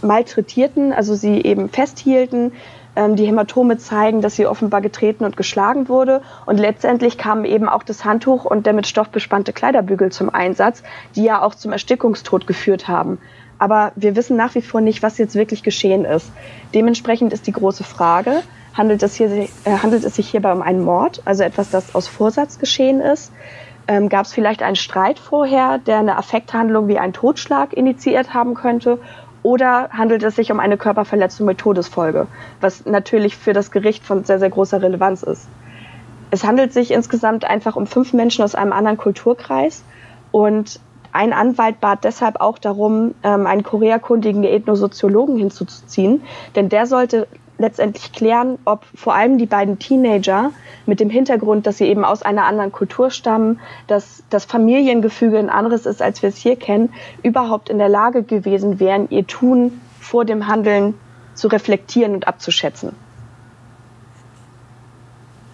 malträtierten, 0.00 0.94
also 0.94 1.14
sie 1.14 1.42
eben 1.42 1.68
festhielten. 1.68 2.52
Ähm, 2.96 3.16
die 3.16 3.26
Hämatome 3.26 3.78
zeigen, 3.78 4.20
dass 4.20 4.36
sie 4.36 4.46
offenbar 4.46 4.80
getreten 4.80 5.24
und 5.24 5.36
geschlagen 5.36 5.88
wurde. 5.88 6.22
Und 6.46 6.58
letztendlich 6.58 7.18
kamen 7.18 7.44
eben 7.44 7.68
auch 7.68 7.82
das 7.82 8.04
Handtuch 8.04 8.44
und 8.44 8.66
der 8.66 8.72
mit 8.72 8.86
Stoff 8.86 9.08
bespannte 9.08 9.52
Kleiderbügel 9.52 10.12
zum 10.12 10.30
Einsatz, 10.30 10.82
die 11.16 11.24
ja 11.24 11.42
auch 11.42 11.54
zum 11.54 11.72
Erstickungstod 11.72 12.46
geführt 12.46 12.86
haben. 12.88 13.18
Aber 13.58 13.92
wir 13.96 14.16
wissen 14.16 14.36
nach 14.36 14.54
wie 14.54 14.62
vor 14.62 14.80
nicht, 14.80 15.02
was 15.02 15.18
jetzt 15.18 15.34
wirklich 15.34 15.62
geschehen 15.62 16.04
ist. 16.04 16.30
Dementsprechend 16.74 17.32
ist 17.32 17.46
die 17.46 17.52
große 17.52 17.84
Frage, 17.84 18.42
handelt 18.74 19.02
es, 19.02 19.14
hier, 19.14 19.30
äh, 19.30 19.48
handelt 19.82 20.04
es 20.04 20.16
sich 20.16 20.28
hierbei 20.28 20.52
um 20.52 20.62
einen 20.62 20.82
Mord, 20.82 21.22
also 21.24 21.44
etwas, 21.44 21.70
das 21.70 21.94
aus 21.94 22.08
Vorsatz 22.08 22.58
geschehen 22.58 23.00
ist? 23.00 23.32
Ähm, 23.86 24.08
Gab 24.08 24.24
es 24.24 24.32
vielleicht 24.32 24.62
einen 24.62 24.76
Streit 24.76 25.18
vorher, 25.18 25.78
der 25.78 25.98
eine 25.98 26.16
Affekthandlung 26.16 26.88
wie 26.88 26.98
einen 26.98 27.12
Totschlag 27.12 27.74
initiiert 27.74 28.32
haben 28.32 28.54
könnte? 28.54 28.98
Oder 29.44 29.90
handelt 29.90 30.22
es 30.22 30.36
sich 30.36 30.50
um 30.50 30.58
eine 30.58 30.78
Körperverletzung 30.78 31.46
mit 31.46 31.58
Todesfolge, 31.58 32.26
was 32.62 32.86
natürlich 32.86 33.36
für 33.36 33.52
das 33.52 33.70
Gericht 33.70 34.02
von 34.02 34.24
sehr, 34.24 34.38
sehr 34.38 34.48
großer 34.48 34.80
Relevanz 34.80 35.22
ist? 35.22 35.46
Es 36.30 36.44
handelt 36.44 36.72
sich 36.72 36.90
insgesamt 36.90 37.44
einfach 37.44 37.76
um 37.76 37.86
fünf 37.86 38.14
Menschen 38.14 38.42
aus 38.42 38.54
einem 38.54 38.72
anderen 38.72 38.96
Kulturkreis 38.96 39.84
und 40.32 40.80
ein 41.12 41.34
Anwalt 41.34 41.78
bat 41.78 42.04
deshalb 42.04 42.40
auch 42.40 42.58
darum, 42.58 43.14
ähm, 43.22 43.46
einen 43.46 43.62
koreakundigen 43.62 44.44
Ethnosoziologen 44.44 45.36
hinzuzuziehen, 45.36 46.22
denn 46.56 46.70
der 46.70 46.86
sollte 46.86 47.28
letztendlich 47.58 48.12
klären, 48.12 48.58
ob 48.64 48.84
vor 48.94 49.14
allem 49.14 49.38
die 49.38 49.46
beiden 49.46 49.78
Teenager 49.78 50.50
mit 50.86 51.00
dem 51.00 51.10
Hintergrund, 51.10 51.66
dass 51.66 51.78
sie 51.78 51.86
eben 51.86 52.04
aus 52.04 52.22
einer 52.22 52.44
anderen 52.46 52.72
Kultur 52.72 53.10
stammen, 53.10 53.60
dass 53.86 54.24
das 54.30 54.44
Familiengefüge 54.44 55.38
ein 55.38 55.50
anderes 55.50 55.86
ist, 55.86 56.02
als 56.02 56.22
wir 56.22 56.28
es 56.28 56.36
hier 56.36 56.56
kennen, 56.56 56.92
überhaupt 57.22 57.68
in 57.68 57.78
der 57.78 57.88
Lage 57.88 58.22
gewesen 58.22 58.80
wären, 58.80 59.08
ihr 59.10 59.26
Tun 59.26 59.80
vor 60.00 60.24
dem 60.24 60.46
Handeln 60.46 60.94
zu 61.34 61.48
reflektieren 61.48 62.14
und 62.14 62.28
abzuschätzen. 62.28 62.94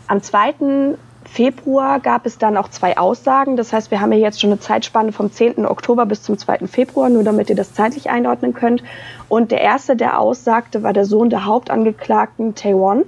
Am 0.07 0.23
2. 0.23 0.97
Februar 1.31 2.01
gab 2.01 2.27
es 2.27 2.39
dann 2.39 2.57
auch 2.57 2.69
zwei 2.69 2.99
Aussagen. 2.99 3.57
Das 3.57 3.73
heißt, 3.73 3.93
wir 3.93 4.01
haben 4.01 4.11
ja 4.13 4.19
jetzt 4.19 4.41
schon 4.41 4.51
eine 4.51 4.59
Zeitspanne 4.59 5.13
vom 5.13 5.31
10. 5.31 5.65
Oktober 5.65 6.05
bis 6.05 6.25
zum 6.25 6.37
2. 6.37 6.67
Februar, 6.67 7.09
nur 7.09 7.23
damit 7.23 7.49
ihr 7.49 7.55
das 7.55 7.73
zeitlich 7.73 8.11
einordnen 8.11 8.53
könnt. 8.53 8.83
Und 9.29 9.53
der 9.53 9.61
erste, 9.61 9.95
der 9.95 10.19
aussagte, 10.19 10.83
war 10.83 10.93
der 10.93 11.05
Sohn 11.05 11.31
der 11.31 11.45
Hauptangeklagten, 11.45 12.57
Taewon. 12.57 13.05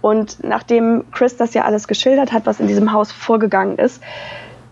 Und 0.00 0.42
nachdem 0.42 1.04
Chris 1.12 1.36
das 1.36 1.54
ja 1.54 1.62
alles 1.62 1.86
geschildert 1.86 2.32
hat, 2.32 2.44
was 2.44 2.58
in 2.58 2.66
diesem 2.66 2.90
Haus 2.90 3.12
vorgegangen 3.12 3.78
ist, 3.78 4.02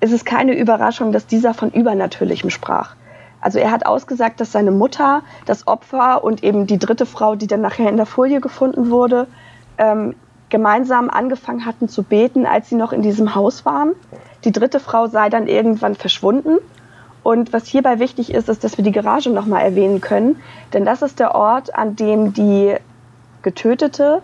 ist 0.00 0.12
es 0.12 0.25
keine 0.25 0.59
Überraschung, 0.59 1.12
dass 1.12 1.28
dieser 1.28 1.54
von 1.54 1.71
Übernatürlichem 1.71 2.50
sprach. 2.50 2.97
Also 3.40 3.61
er 3.61 3.71
hat 3.71 3.87
ausgesagt, 3.87 4.40
dass 4.40 4.50
seine 4.50 4.73
Mutter, 4.73 5.23
das 5.47 5.68
Opfer 5.68 6.25
und 6.25 6.42
eben 6.42 6.66
die 6.66 6.80
dritte 6.80 7.06
Frau, 7.06 7.37
die 7.37 7.47
dann 7.47 7.61
nachher 7.61 7.88
in 7.88 7.97
der 7.97 8.06
Folie 8.06 8.40
gefunden 8.40 8.90
wurde, 8.90 9.28
ähm, 9.78 10.16
gemeinsam 10.52 11.11
angefangen 11.11 11.66
hatten 11.66 11.88
zu 11.88 12.04
beten, 12.04 12.47
als 12.47 12.68
sie 12.68 12.76
noch 12.76 12.92
in 12.92 13.02
diesem 13.02 13.35
Haus 13.35 13.64
waren. 13.64 13.94
Die 14.44 14.52
dritte 14.52 14.78
Frau 14.78 15.09
sei 15.09 15.30
dann 15.30 15.49
irgendwann 15.49 15.97
verschwunden. 15.97 16.59
Und 17.25 17.52
was 17.52 17.66
hierbei 17.66 17.99
wichtig 17.99 18.32
ist, 18.32 18.49
ist, 18.49 18.62
dass 18.62 18.76
wir 18.76 18.85
die 18.85 18.92
Garage 18.92 19.30
nochmal 19.30 19.62
erwähnen 19.62 20.00
können. 20.00 20.37
Denn 20.73 20.85
das 20.85 21.02
ist 21.02 21.18
der 21.18 21.35
Ort, 21.35 21.75
an 21.75 21.97
dem 21.97 22.35
die 22.35 22.75
Getötete 23.40 24.23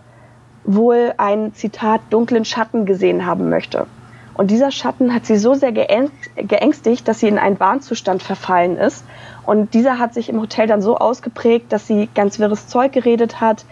wohl 0.64 1.14
einen, 1.16 1.54
Zitat, 1.54 2.02
dunklen 2.10 2.44
Schatten 2.44 2.84
gesehen 2.84 3.24
haben 3.24 3.48
möchte. 3.48 3.86
Und 4.34 4.50
dieser 4.50 4.70
Schatten 4.70 5.14
hat 5.14 5.24
sie 5.24 5.38
so 5.38 5.54
sehr 5.54 5.72
geängstigt, 5.72 7.08
dass 7.08 7.20
sie 7.20 7.28
in 7.28 7.38
einen 7.38 7.58
Warnzustand 7.58 8.22
verfallen 8.22 8.76
ist. 8.76 9.04
Und 9.46 9.72
dieser 9.72 9.98
hat 9.98 10.12
sich 10.12 10.28
im 10.28 10.40
Hotel 10.40 10.66
dann 10.66 10.82
so 10.82 10.98
ausgeprägt, 10.98 11.72
dass 11.72 11.86
sie 11.86 12.08
ganz 12.14 12.38
wirres 12.38 12.68
Zeug 12.68 12.92
geredet 12.92 13.40
hat, 13.40 13.64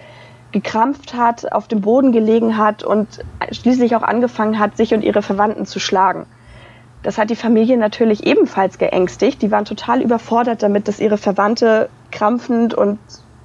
gekrampft 0.56 1.12
hat, 1.12 1.52
auf 1.52 1.68
dem 1.68 1.82
Boden 1.82 2.12
gelegen 2.12 2.56
hat 2.56 2.82
und 2.82 3.22
schließlich 3.50 3.94
auch 3.94 4.00
angefangen 4.02 4.58
hat, 4.58 4.78
sich 4.78 4.94
und 4.94 5.04
ihre 5.04 5.20
Verwandten 5.20 5.66
zu 5.66 5.78
schlagen. 5.78 6.24
Das 7.02 7.18
hat 7.18 7.28
die 7.28 7.36
Familie 7.36 7.76
natürlich 7.76 8.26
ebenfalls 8.26 8.78
geängstigt. 8.78 9.42
Die 9.42 9.50
waren 9.50 9.66
total 9.66 10.00
überfordert 10.00 10.62
damit, 10.62 10.88
dass 10.88 10.98
ihre 10.98 11.18
Verwandte 11.18 11.90
krampfend 12.10 12.72
und 12.72 12.98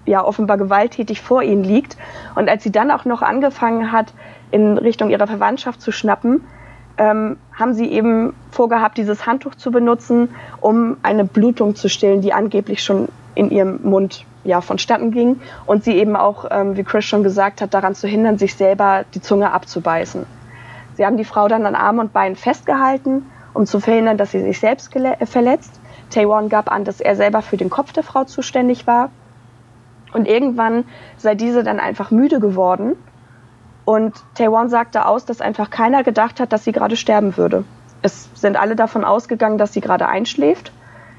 ja 0.05 0.23
offenbar 0.23 0.57
gewalttätig 0.57 1.19
vor 1.19 1.43
ihnen 1.43 1.65
liegt. 1.65 1.97
Und 2.35 2.47
als 2.47 2.63
sie 2.63 2.71
dann 2.71 2.91
auch 2.91 3.03
noch 3.03 3.21
angefangen 3.21 3.91
hat, 3.91 4.13
in 4.49 4.77
Richtung 4.77 5.09
ihrer 5.09 5.27
Verwandtschaft 5.27 5.81
zu 5.81 5.91
schnappen, 5.91 6.45
ähm, 6.97 7.35
haben 7.51 7.73
sie 7.73 7.91
eben 7.91 8.33
vorgehabt, 8.51 8.97
dieses 8.97 9.25
Handtuch 9.25 9.55
zu 9.55 9.69
benutzen, 9.69 10.29
um 10.61 10.95
eine 11.03 11.25
Blutung 11.25 11.75
zu 11.75 11.89
stillen, 11.89 12.21
die 12.21 12.31
angeblich 12.31 12.81
schon 12.81 13.09
in 13.35 13.51
ihrem 13.51 13.81
Mund 13.83 14.25
ja, 14.43 14.61
vonstatten 14.61 15.11
ging 15.11 15.39
und 15.65 15.83
sie 15.83 15.95
eben 15.97 16.15
auch, 16.15 16.45
ähm, 16.49 16.77
wie 16.77 16.83
Chris 16.83 17.05
schon 17.05 17.23
gesagt 17.23 17.61
hat, 17.61 17.73
daran 17.73 17.95
zu 17.95 18.07
hindern, 18.07 18.37
sich 18.37 18.55
selber 18.55 19.05
die 19.13 19.21
Zunge 19.21 19.51
abzubeißen. 19.51 20.25
Sie 20.95 21.05
haben 21.05 21.17
die 21.17 21.25
Frau 21.25 21.47
dann 21.47 21.65
an 21.65 21.75
Arm 21.75 21.99
und 21.99 22.13
Beinen 22.13 22.35
festgehalten, 22.35 23.25
um 23.53 23.65
zu 23.65 23.79
verhindern, 23.79 24.17
dass 24.17 24.31
sie 24.31 24.41
sich 24.41 24.59
selbst 24.59 24.95
äh, 24.95 25.25
verletzt. 25.25 25.79
Taewon 26.09 26.49
gab 26.49 26.71
an, 26.71 26.83
dass 26.83 26.99
er 26.99 27.15
selber 27.15 27.41
für 27.41 27.57
den 27.57 27.69
Kopf 27.69 27.93
der 27.93 28.03
Frau 28.03 28.23
zuständig 28.23 28.87
war. 28.87 29.09
Und 30.13 30.27
irgendwann 30.27 30.83
sei 31.17 31.35
diese 31.35 31.63
dann 31.63 31.79
einfach 31.79 32.11
müde 32.11 32.39
geworden. 32.39 32.95
Und 33.85 34.13
Taewon 34.35 34.69
sagte 34.69 35.05
aus, 35.05 35.25
dass 35.25 35.41
einfach 35.41 35.69
keiner 35.69 36.03
gedacht 36.03 36.39
hat, 36.39 36.51
dass 36.51 36.65
sie 36.65 36.71
gerade 36.71 36.97
sterben 36.97 37.37
würde. 37.37 37.63
Es 38.01 38.29
sind 38.35 38.57
alle 38.57 38.75
davon 38.75 39.03
ausgegangen, 39.03 39.57
dass 39.57 39.73
sie 39.73 39.81
gerade 39.81 40.07
einschläft. 40.07 40.71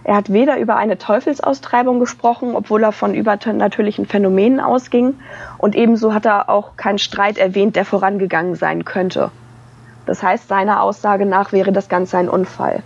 Er 0.05 0.17
hat 0.17 0.33
weder 0.33 0.59
über 0.59 0.77
eine 0.77 0.99
Teufelsaustreibung 0.99 2.01
gesprochen, 2.01 2.57
obwohl 2.57 2.83
er 2.83 2.93
von 2.93 3.15
übernatürlichen 3.15 4.07
Phänomenen 4.07 4.59
ausging, 4.59 5.15
und 5.59 5.77
ebenso 5.77 6.13
hat 6.13 6.27
er 6.27 6.49
auch 6.49 6.77
keinen 6.77 6.99
Streit 6.99 7.39
erwähnt, 7.39 7.77
der 7.77 7.85
vorangegangen 7.85 8.57
sein 8.57 8.85
könnte. 8.85 9.31
Das 10.07 10.23
heißt, 10.23 10.49
seiner 10.49 10.83
Aussage 10.83 11.27
nach 11.27 11.53
wäre 11.53 11.73
das 11.73 11.89
Ganze 11.89 12.19
ein 12.19 12.29
Unfall. 12.29 12.83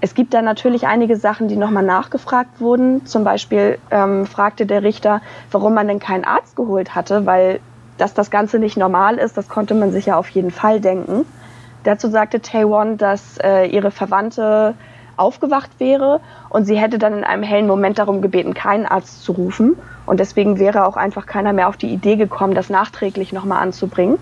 Es 0.00 0.14
gibt 0.14 0.34
da 0.34 0.42
natürlich 0.42 0.86
einige 0.86 1.16
Sachen, 1.16 1.48
die 1.48 1.56
nochmal 1.56 1.82
nachgefragt 1.82 2.60
wurden. 2.60 3.06
Zum 3.06 3.24
Beispiel 3.24 3.78
ähm, 3.90 4.26
fragte 4.26 4.66
der 4.66 4.82
Richter, 4.82 5.20
warum 5.50 5.74
man 5.74 5.88
denn 5.88 5.98
keinen 5.98 6.24
Arzt 6.24 6.54
geholt 6.54 6.94
hatte, 6.94 7.26
weil 7.26 7.60
dass 7.98 8.12
das 8.12 8.30
Ganze 8.30 8.58
nicht 8.58 8.76
normal 8.76 9.16
ist, 9.16 9.38
das 9.38 9.48
konnte 9.48 9.74
man 9.74 9.90
sich 9.90 10.06
ja 10.06 10.16
auf 10.16 10.28
jeden 10.28 10.50
Fall 10.50 10.80
denken. 10.80 11.24
Dazu 11.82 12.08
sagte 12.08 12.42
Taewon, 12.42 12.98
dass 12.98 13.38
äh, 13.38 13.66
ihre 13.66 13.90
Verwandte 13.90 14.74
aufgewacht 15.16 15.70
wäre 15.78 16.20
und 16.48 16.64
sie 16.64 16.78
hätte 16.78 16.98
dann 16.98 17.18
in 17.18 17.24
einem 17.24 17.42
hellen 17.42 17.66
Moment 17.66 17.98
darum 17.98 18.22
gebeten, 18.22 18.54
keinen 18.54 18.86
Arzt 18.86 19.22
zu 19.22 19.32
rufen. 19.32 19.76
Und 20.06 20.20
deswegen 20.20 20.58
wäre 20.58 20.86
auch 20.86 20.96
einfach 20.96 21.26
keiner 21.26 21.52
mehr 21.52 21.68
auf 21.68 21.76
die 21.76 21.88
Idee 21.88 22.16
gekommen, 22.16 22.54
das 22.54 22.70
nachträglich 22.70 23.32
nochmal 23.32 23.62
anzubringen. 23.62 24.18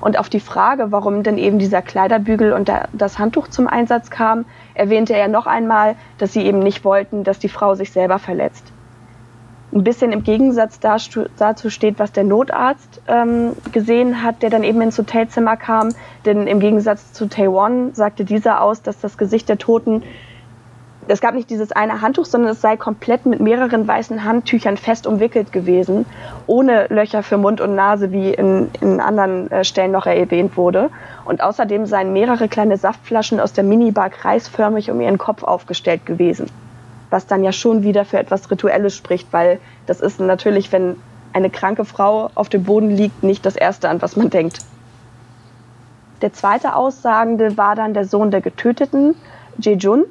Und 0.00 0.18
auf 0.18 0.30
die 0.30 0.40
Frage, 0.40 0.92
warum 0.92 1.22
denn 1.22 1.36
eben 1.36 1.58
dieser 1.58 1.82
Kleiderbügel 1.82 2.52
und 2.54 2.72
das 2.92 3.18
Handtuch 3.18 3.48
zum 3.48 3.68
Einsatz 3.68 4.08
kam, 4.08 4.46
erwähnte 4.74 5.14
er 5.14 5.28
noch 5.28 5.46
einmal, 5.46 5.94
dass 6.16 6.32
sie 6.32 6.42
eben 6.46 6.60
nicht 6.60 6.84
wollten, 6.84 7.22
dass 7.22 7.38
die 7.38 7.50
Frau 7.50 7.74
sich 7.74 7.92
selber 7.92 8.18
verletzt. 8.18 8.72
Ein 9.72 9.84
bisschen 9.84 10.10
im 10.10 10.24
Gegensatz 10.24 10.80
dazu 10.80 11.70
steht, 11.70 11.98
was 12.00 12.10
der 12.10 12.24
Notarzt 12.24 13.00
ähm, 13.06 13.52
gesehen 13.70 14.22
hat, 14.22 14.42
der 14.42 14.50
dann 14.50 14.64
eben 14.64 14.80
ins 14.80 14.98
Hotelzimmer 14.98 15.56
kam. 15.56 15.90
Denn 16.24 16.48
im 16.48 16.58
Gegensatz 16.58 17.12
zu 17.12 17.28
Taiwan 17.28 17.94
sagte 17.94 18.24
dieser 18.24 18.62
aus, 18.62 18.82
dass 18.82 19.00
das 19.00 19.16
Gesicht 19.16 19.48
der 19.48 19.58
Toten 19.58 20.02
es 21.10 21.20
gab 21.20 21.34
nicht 21.34 21.50
dieses 21.50 21.72
eine 21.72 22.02
Handtuch, 22.02 22.24
sondern 22.24 22.52
es 22.52 22.60
sei 22.60 22.76
komplett 22.76 23.26
mit 23.26 23.40
mehreren 23.40 23.86
weißen 23.86 24.24
Handtüchern 24.24 24.76
fest 24.76 25.06
umwickelt 25.06 25.52
gewesen, 25.52 26.06
ohne 26.46 26.86
Löcher 26.88 27.22
für 27.22 27.36
Mund 27.36 27.60
und 27.60 27.74
Nase, 27.74 28.12
wie 28.12 28.32
in, 28.32 28.70
in 28.80 29.00
anderen 29.00 29.50
äh, 29.50 29.64
Stellen 29.64 29.90
noch 29.92 30.06
erwähnt 30.06 30.56
wurde. 30.56 30.90
Und 31.24 31.42
außerdem 31.42 31.86
seien 31.86 32.12
mehrere 32.12 32.48
kleine 32.48 32.76
Saftflaschen 32.76 33.40
aus 33.40 33.52
der 33.52 33.64
Minibar 33.64 34.10
kreisförmig 34.10 34.90
um 34.90 35.00
ihren 35.00 35.18
Kopf 35.18 35.42
aufgestellt 35.42 36.06
gewesen. 36.06 36.46
Was 37.10 37.26
dann 37.26 37.44
ja 37.44 37.52
schon 37.52 37.82
wieder 37.82 38.04
für 38.04 38.18
etwas 38.18 38.50
Rituelles 38.50 38.96
spricht, 38.96 39.32
weil 39.32 39.60
das 39.86 40.00
ist 40.00 40.20
natürlich, 40.20 40.72
wenn 40.72 40.96
eine 41.32 41.50
kranke 41.50 41.84
Frau 41.84 42.30
auf 42.34 42.48
dem 42.48 42.64
Boden 42.64 42.90
liegt, 42.90 43.22
nicht 43.22 43.44
das 43.44 43.56
Erste, 43.56 43.88
an 43.88 44.00
was 44.02 44.16
man 44.16 44.30
denkt. 44.30 44.58
Der 46.22 46.32
zweite 46.32 46.74
Aussagende 46.74 47.56
war 47.56 47.74
dann 47.74 47.94
der 47.94 48.04
Sohn 48.04 48.30
der 48.30 48.40
Getöteten, 48.40 49.14
Jejun, 49.58 50.04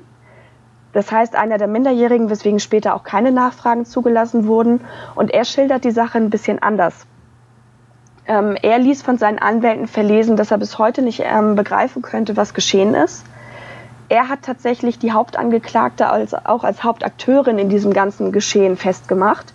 das 0.91 1.11
heißt, 1.11 1.35
einer 1.35 1.57
der 1.57 1.67
Minderjährigen, 1.67 2.29
weswegen 2.29 2.59
später 2.59 2.95
auch 2.95 3.03
keine 3.03 3.31
Nachfragen 3.31 3.85
zugelassen 3.85 4.47
wurden. 4.47 4.81
Und 5.15 5.31
er 5.31 5.45
schildert 5.45 5.83
die 5.83 5.91
Sache 5.91 6.17
ein 6.17 6.29
bisschen 6.29 6.61
anders. 6.61 7.05
Ähm, 8.25 8.57
er 8.61 8.79
ließ 8.79 9.01
von 9.01 9.17
seinen 9.17 9.39
Anwälten 9.39 9.87
verlesen, 9.87 10.35
dass 10.35 10.51
er 10.51 10.57
bis 10.57 10.79
heute 10.79 11.01
nicht 11.01 11.21
ähm, 11.23 11.55
begreifen 11.55 12.01
könnte, 12.01 12.37
was 12.37 12.53
geschehen 12.53 12.95
ist. 12.95 13.25
Er 14.09 14.27
hat 14.27 14.41
tatsächlich 14.41 14.97
die 14.97 15.11
Hauptangeklagte 15.11 16.09
als, 16.09 16.33
auch 16.33 16.63
als 16.63 16.83
Hauptakteurin 16.83 17.59
in 17.59 17.69
diesem 17.69 17.93
ganzen 17.93 18.31
Geschehen 18.31 18.75
festgemacht 18.75 19.53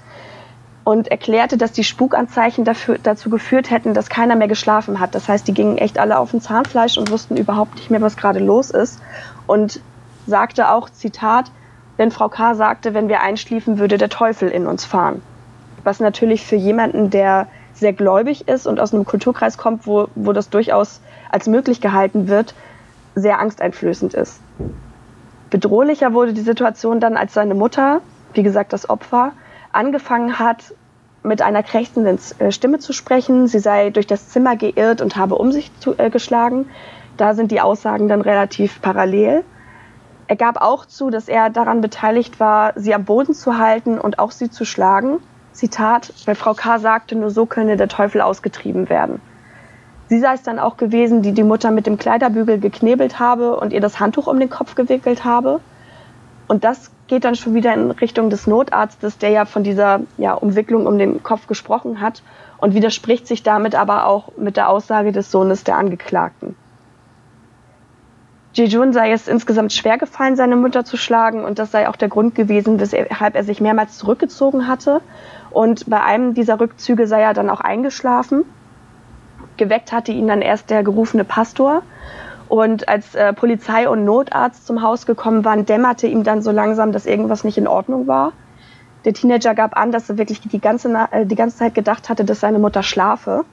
und 0.85 1.09
erklärte, 1.09 1.57
dass 1.57 1.73
die 1.73 1.83
Spukanzeichen 1.83 2.65
dafür, 2.65 2.99
dazu 3.03 3.31
geführt 3.31 3.71
hätten, 3.71 3.95
dass 3.95 4.09
keiner 4.09 4.37
mehr 4.37 4.49
geschlafen 4.49 5.01
hat. 5.01 5.15
Das 5.15 5.29
heißt, 5.29 5.49
die 5.49 5.55
gingen 5.55 5.77
echt 5.77 5.99
alle 5.99 6.19
auf 6.19 6.31
dem 6.31 6.41
Zahnfleisch 6.41 6.99
und 6.99 7.11
wussten 7.11 7.37
überhaupt 7.37 7.75
nicht 7.75 7.91
mehr, 7.91 8.01
was 8.01 8.17
gerade 8.17 8.39
los 8.39 8.71
ist. 8.71 9.01
Und 9.47 9.81
sagte 10.27 10.71
auch, 10.71 10.89
Zitat, 10.89 11.51
denn 11.99 12.11
Frau 12.11 12.29
K. 12.29 12.55
sagte, 12.55 12.95
wenn 12.95 13.09
wir 13.09 13.21
einschliefen, 13.21 13.79
würde 13.79 13.99
der 13.99 14.09
Teufel 14.09 14.51
in 14.51 14.67
uns 14.67 14.85
fahren. 14.85 15.23
Was 15.83 16.01
natürlich 16.01 16.47
für 16.47 16.57
jemanden, 16.57 17.11
der 17.11 17.49
sehr 17.73 17.93
gläubig 17.93 18.47
ist 18.47 18.67
und 18.67 18.79
aus 18.79 18.95
einem 18.95 19.05
Kulturkreis 19.05 19.59
kommt, 19.59 19.87
wo, 19.87 20.09
wo 20.15 20.33
das 20.33 20.49
durchaus 20.49 21.01
als 21.31 21.47
möglich 21.49 21.81
gehalten 21.81 22.29
wird, 22.29 22.55
sehr 23.15 23.39
angsteinflößend 23.39 24.15
ist. 24.15 24.41
Bedrohlicher 25.51 26.13
wurde 26.13 26.33
die 26.33 26.41
Situation 26.41 27.01
dann, 27.01 27.17
als 27.17 27.35
seine 27.35 27.55
Mutter, 27.55 28.01
wie 28.33 28.43
gesagt 28.43 28.73
das 28.73 28.91
Opfer, 28.91 29.33
angefangen 29.73 30.39
hat, 30.39 30.75
mit 31.23 31.43
einer 31.43 31.63
krächzenden 31.63 32.19
äh, 32.39 32.53
Stimme 32.53 32.79
zu 32.79 32.93
sprechen. 32.93 33.47
Sie 33.47 33.59
sei 33.59 33.91
durch 33.91 34.07
das 34.07 34.29
Zimmer 34.29 34.57
geirrt 34.57 35.01
und 35.01 35.17
habe 35.17 35.37
um 35.37 35.53
sich 35.53 35.71
zu, 35.81 35.99
äh, 35.99 36.11
geschlagen. 36.11 36.67
Da 37.17 37.35
sind 37.35 37.51
die 37.51 37.61
Aussagen 37.61 38.09
dann 38.09 38.21
relativ 38.21 38.83
parallel. 38.83 39.45
Er 40.27 40.37
gab 40.37 40.61
auch 40.61 40.87
zu, 40.87 41.11
dass 41.11 41.29
er 41.29 41.51
daran 41.51 41.81
beteiligt 41.81 42.41
war, 42.41 42.73
sie 42.77 42.95
am 42.95 43.05
Boden 43.05 43.35
zu 43.35 43.59
halten 43.59 43.99
und 43.99 44.19
auch 44.19 44.31
sie 44.31 44.51
zu 44.51 44.65
schlagen. 44.65 45.19
Zitat, 45.53 46.13
weil 46.27 46.35
Frau 46.35 46.55
K. 46.55 46.79
sagte, 46.79 47.15
nur 47.15 47.31
so 47.31 47.47
könne 47.47 47.77
der 47.77 47.89
Teufel 47.89 48.21
ausgetrieben 48.21 48.89
werden. 48.89 49.21
Sie 50.09 50.19
sei 50.21 50.35
es 50.35 50.43
dann 50.43 50.59
auch 50.59 50.77
gewesen, 50.77 51.23
die 51.23 51.33
die 51.33 51.43
Mutter 51.43 51.71
mit 51.71 51.87
dem 51.87 51.99
Kleiderbügel 51.99 52.59
geknebelt 52.59 53.19
habe 53.19 53.57
und 53.57 53.73
ihr 53.73 53.81
das 53.81 54.01
Handtuch 54.01 54.27
um 54.27 54.39
den 54.39 54.51
Kopf 54.51 54.75
gewickelt 54.75 55.25
habe. 55.25 55.61
Und 56.47 56.65
das 56.65 56.91
geht 57.07 57.25
dann 57.25 57.35
schon 57.35 57.55
wieder 57.55 57.73
in 57.73 57.91
Richtung 57.91 58.31
des 58.31 58.47
Notarztes, 58.47 59.19
der 59.19 59.31
ja 59.31 59.45
von 59.45 59.65
dieser 59.65 60.01
ja, 60.19 60.35
Umwicklung 60.35 60.87
um 60.87 60.99
den 60.99 61.23
Kopf 61.23 61.47
gesprochen 61.47 62.01
hat 62.01 62.23
und 62.59 62.75
widerspricht 62.75 63.27
sich 63.27 63.43
damit 63.43 63.75
aber 63.75 64.07
auch 64.07 64.33
mit 64.37 64.57
der 64.57 64.69
Aussage 64.69 65.13
des 65.13 65.31
Sohnes 65.31 65.65
der 65.65 65.77
Angeklagten. 65.77 66.55
Jejun 68.55 68.93
sei 68.93 69.11
es 69.11 69.27
insgesamt 69.27 69.73
schwer 69.73 69.99
gefallen, 69.99 70.37
seine 70.37 70.55
Mutter 70.55 70.85
zu 70.85 70.97
schlagen 70.97 71.45
und 71.45 71.59
das 71.59 71.73
sei 71.73 71.89
auch 71.89 71.97
der 71.97 72.09
Grund 72.09 72.37
gewesen, 72.37 72.79
weshalb 72.79 73.35
er 73.35 73.43
sich 73.43 73.61
mehrmals 73.61 73.99
zurückgezogen 73.99 74.69
hatte. 74.69 75.01
Und 75.51 75.91
bei 75.91 76.01
einem 76.01 76.35
dieser 76.35 76.61
Rückzüge 76.61 77.09
sei 77.09 77.23
er 77.23 77.35
dann 77.35 77.51
auch 77.51 77.61
eingeschlafen. 77.61 78.45
Geweckt 79.57 79.93
hatte 79.93 80.13
ihn 80.13 80.29
dann 80.29 80.43
erst 80.43 80.71
der 80.71 80.83
gerufene 80.83 81.25
Pastor. 81.25 81.83
Und 82.49 82.89
als 82.89 83.15
äh, 83.15 83.33
Polizei 83.33 83.89
und 83.89 84.05
Notarzt 84.05 84.67
zum 84.67 84.83
Haus 84.83 85.07
gekommen 85.07 85.45
waren, 85.45 85.65
dämmerte 85.65 86.07
ihm 86.07 86.25
dann 86.25 86.43
so 86.43 86.51
langsam, 86.51 86.93
dass 86.93 87.07
irgendwas 87.07 87.43
nicht 87.43 87.59
in 87.59 87.67
Ordnung 87.67 88.07
war. 88.07 88.33
Der 89.05 89.13
Teenager 89.13 89.55
gab 89.55 89.77
an, 89.77 89.93
dass 89.93 90.09
er 90.09 90.19
wirklich 90.19 90.41
die 90.41 90.61
ganze, 90.61 90.93
äh, 91.11 91.27
die 91.27 91.35
ganze 91.35 91.59
Zeit 91.59 91.75
gedacht 91.75 92.09
hatte, 92.09 92.25
dass 92.25 92.41
seine 92.41 92.59
Mutter 92.59 92.83
schlafe. 92.83 93.45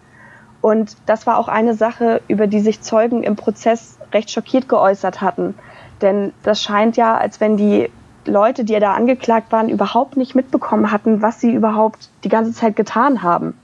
Und 0.61 0.95
das 1.07 1.25
war 1.25 1.37
auch 1.37 1.47
eine 1.47 1.73
Sache, 1.73 2.21
über 2.27 2.47
die 2.47 2.59
sich 2.59 2.81
Zeugen 2.81 3.23
im 3.23 3.35
Prozess 3.35 3.97
recht 4.13 4.29
schockiert 4.29 4.69
geäußert 4.69 5.21
hatten. 5.21 5.55
Denn 6.01 6.33
das 6.43 6.61
scheint 6.61 6.97
ja, 6.97 7.17
als 7.17 7.39
wenn 7.39 7.57
die 7.57 7.89
Leute, 8.25 8.63
die 8.63 8.79
da 8.79 8.93
angeklagt 8.93 9.51
waren, 9.51 9.69
überhaupt 9.69 10.17
nicht 10.17 10.35
mitbekommen 10.35 10.91
hatten, 10.91 11.21
was 11.21 11.39
sie 11.39 11.51
überhaupt 11.51 12.09
die 12.23 12.29
ganze 12.29 12.53
Zeit 12.53 12.75
getan 12.75 13.23
haben. 13.23 13.57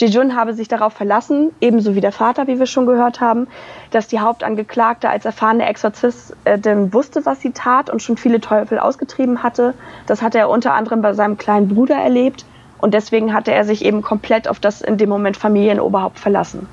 Jejun 0.00 0.34
habe 0.34 0.54
sich 0.54 0.68
darauf 0.68 0.94
verlassen, 0.94 1.52
ebenso 1.60 1.94
wie 1.94 2.00
der 2.00 2.12
Vater, 2.12 2.46
wie 2.46 2.58
wir 2.58 2.66
schon 2.66 2.86
gehört 2.86 3.20
haben, 3.20 3.48
dass 3.90 4.08
die 4.08 4.20
Hauptangeklagte 4.20 5.10
als 5.10 5.24
erfahrene 5.24 5.66
Exorzistin 5.66 6.92
wusste, 6.92 7.26
was 7.26 7.40
sie 7.40 7.52
tat 7.52 7.90
und 7.90 8.02
schon 8.02 8.16
viele 8.16 8.40
Teufel 8.40 8.78
ausgetrieben 8.78 9.42
hatte. 9.42 9.74
Das 10.06 10.22
hatte 10.22 10.38
er 10.38 10.48
unter 10.48 10.72
anderem 10.72 11.02
bei 11.02 11.12
seinem 11.12 11.36
kleinen 11.36 11.68
Bruder 11.68 11.96
erlebt 11.96 12.46
und 12.78 12.94
deswegen 12.94 13.34
hatte 13.34 13.52
er 13.52 13.64
sich 13.64 13.84
eben 13.84 14.00
komplett 14.00 14.48
auf 14.48 14.58
das 14.58 14.80
in 14.80 14.96
dem 14.96 15.10
Moment 15.10 15.36
Familienoberhaupt 15.36 16.18
verlassen. 16.18 16.66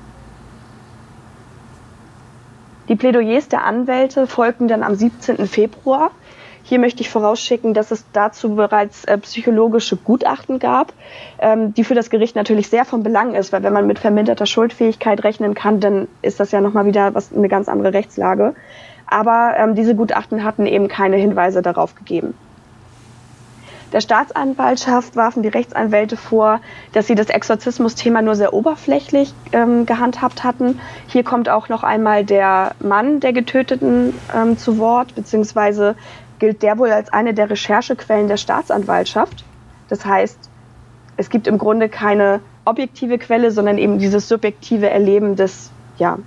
Die 2.88 2.96
Plädoyers 2.96 3.48
der 3.48 3.64
Anwälte 3.64 4.26
folgten 4.26 4.66
dann 4.66 4.82
am 4.82 4.94
17. 4.94 5.46
Februar 5.46 6.10
hier 6.68 6.78
möchte 6.78 7.00
ich 7.00 7.08
vorausschicken, 7.08 7.72
dass 7.72 7.90
es 7.90 8.04
dazu 8.12 8.54
bereits 8.54 9.04
äh, 9.04 9.16
psychologische 9.16 9.96
Gutachten 9.96 10.58
gab, 10.58 10.92
ähm, 11.38 11.72
die 11.72 11.82
für 11.82 11.94
das 11.94 12.10
Gericht 12.10 12.36
natürlich 12.36 12.68
sehr 12.68 12.84
von 12.84 13.02
Belang 13.02 13.34
ist, 13.34 13.54
weil 13.54 13.62
wenn 13.62 13.72
man 13.72 13.86
mit 13.86 13.98
verminderter 13.98 14.44
Schuldfähigkeit 14.44 15.24
rechnen 15.24 15.54
kann, 15.54 15.80
dann 15.80 16.08
ist 16.20 16.40
das 16.40 16.52
ja 16.52 16.60
nochmal 16.60 16.84
wieder 16.84 17.14
was, 17.14 17.32
eine 17.32 17.48
ganz 17.48 17.70
andere 17.70 17.94
Rechtslage. 17.94 18.54
Aber 19.06 19.54
ähm, 19.56 19.74
diese 19.76 19.94
Gutachten 19.94 20.44
hatten 20.44 20.66
eben 20.66 20.88
keine 20.88 21.16
Hinweise 21.16 21.62
darauf 21.62 21.94
gegeben. 21.94 22.34
Der 23.94 24.02
Staatsanwaltschaft 24.02 25.16
warfen 25.16 25.42
die 25.42 25.48
Rechtsanwälte 25.48 26.18
vor, 26.18 26.60
dass 26.92 27.06
sie 27.06 27.14
das 27.14 27.30
Exorzismus-Thema 27.30 28.20
nur 28.20 28.34
sehr 28.34 28.52
oberflächlich 28.52 29.32
ähm, 29.52 29.86
gehandhabt 29.86 30.44
hatten. 30.44 30.78
Hier 31.06 31.24
kommt 31.24 31.48
auch 31.48 31.70
noch 31.70 31.82
einmal 31.82 32.26
der 32.26 32.72
Mann 32.80 33.20
der 33.20 33.32
Getöteten 33.32 34.12
ähm, 34.36 34.58
zu 34.58 34.76
Wort, 34.76 35.14
beziehungsweise 35.14 35.96
gilt 36.38 36.62
der 36.62 36.78
wohl 36.78 36.90
als 36.90 37.12
eine 37.12 37.34
der 37.34 37.50
Recherchequellen 37.50 38.28
der 38.28 38.36
Staatsanwaltschaft. 38.36 39.44
Das 39.88 40.04
heißt, 40.04 40.38
es 41.16 41.30
gibt 41.30 41.46
im 41.46 41.58
Grunde 41.58 41.88
keine 41.88 42.40
objektive 42.64 43.18
Quelle, 43.18 43.50
sondern 43.50 43.78
eben 43.78 43.98
dieses 43.98 44.28
subjektive 44.28 44.88
Erleben 44.88 45.36
des, 45.36 45.70
ja, 45.96 46.18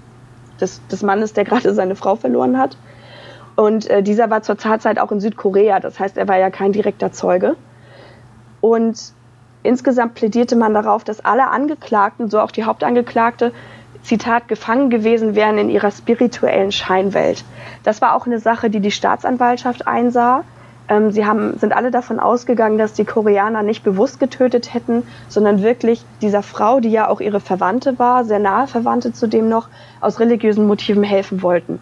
des, 0.59 0.85
des 0.87 1.03
Mannes, 1.03 1.33
der 1.33 1.45
gerade 1.45 1.73
seine 1.73 1.95
Frau 1.95 2.15
verloren 2.15 2.57
hat. 2.57 2.77
Und 3.55 3.89
äh, 3.89 4.01
dieser 4.01 4.29
war 4.29 4.41
zur 4.41 4.57
Tatzeit 4.57 4.99
auch 4.99 5.11
in 5.11 5.19
Südkorea, 5.19 5.79
das 5.79 5.99
heißt, 5.99 6.17
er 6.17 6.27
war 6.27 6.37
ja 6.37 6.49
kein 6.49 6.71
direkter 6.71 7.11
Zeuge. 7.11 7.55
Und 8.59 9.13
insgesamt 9.63 10.15
plädierte 10.15 10.55
man 10.55 10.73
darauf, 10.73 11.03
dass 11.03 11.23
alle 11.23 11.47
Angeklagten, 11.49 12.29
so 12.29 12.39
auch 12.39 12.51
die 12.51 12.63
Hauptangeklagte, 12.63 13.51
Zitat, 14.03 14.47
gefangen 14.47 14.89
gewesen 14.89 15.35
wären 15.35 15.57
in 15.57 15.69
ihrer 15.69 15.91
spirituellen 15.91 16.71
Scheinwelt. 16.71 17.43
Das 17.83 18.01
war 18.01 18.15
auch 18.15 18.25
eine 18.25 18.39
Sache, 18.39 18.69
die 18.69 18.79
die 18.79 18.91
Staatsanwaltschaft 18.91 19.87
einsah. 19.87 20.43
Ähm, 20.87 21.11
sie 21.11 21.25
haben, 21.25 21.57
sind 21.57 21.73
alle 21.73 21.91
davon 21.91 22.19
ausgegangen, 22.19 22.77
dass 22.77 22.93
die 22.93 23.05
Koreaner 23.05 23.63
nicht 23.63 23.83
bewusst 23.83 24.19
getötet 24.19 24.73
hätten, 24.73 25.03
sondern 25.27 25.61
wirklich 25.61 26.03
dieser 26.21 26.43
Frau, 26.43 26.79
die 26.79 26.91
ja 26.91 27.07
auch 27.07 27.21
ihre 27.21 27.39
Verwandte 27.39 27.99
war, 27.99 28.25
sehr 28.25 28.39
nahe 28.39 28.67
Verwandte 28.67 29.13
zudem 29.13 29.47
noch, 29.49 29.69
aus 30.01 30.19
religiösen 30.19 30.67
Motiven 30.67 31.03
helfen 31.03 31.41
wollten. 31.41 31.79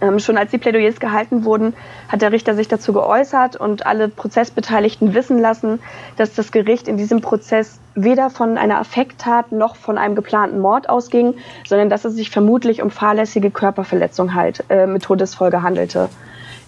Ähm, 0.00 0.18
schon 0.18 0.38
als 0.38 0.50
die 0.50 0.58
Plädoyers 0.58 0.98
gehalten 0.98 1.44
wurden, 1.44 1.74
hat 2.08 2.22
der 2.22 2.32
Richter 2.32 2.54
sich 2.54 2.68
dazu 2.68 2.92
geäußert 2.92 3.56
und 3.56 3.86
alle 3.86 4.08
Prozessbeteiligten 4.08 5.14
wissen 5.14 5.38
lassen, 5.38 5.80
dass 6.16 6.34
das 6.34 6.52
Gericht 6.52 6.88
in 6.88 6.96
diesem 6.96 7.20
Prozess 7.20 7.78
weder 7.94 8.30
von 8.30 8.56
einer 8.56 8.78
Affekttat 8.78 9.52
noch 9.52 9.76
von 9.76 9.98
einem 9.98 10.14
geplanten 10.14 10.60
Mord 10.60 10.88
ausging, 10.88 11.34
sondern 11.66 11.90
dass 11.90 12.04
es 12.04 12.14
sich 12.14 12.30
vermutlich 12.30 12.82
um 12.82 12.90
fahrlässige 12.90 13.50
Körperverletzung 13.50 14.34
halt, 14.34 14.64
äh, 14.70 14.86
mit 14.86 15.02
Todesfolge 15.02 15.62
handelte. 15.62 16.08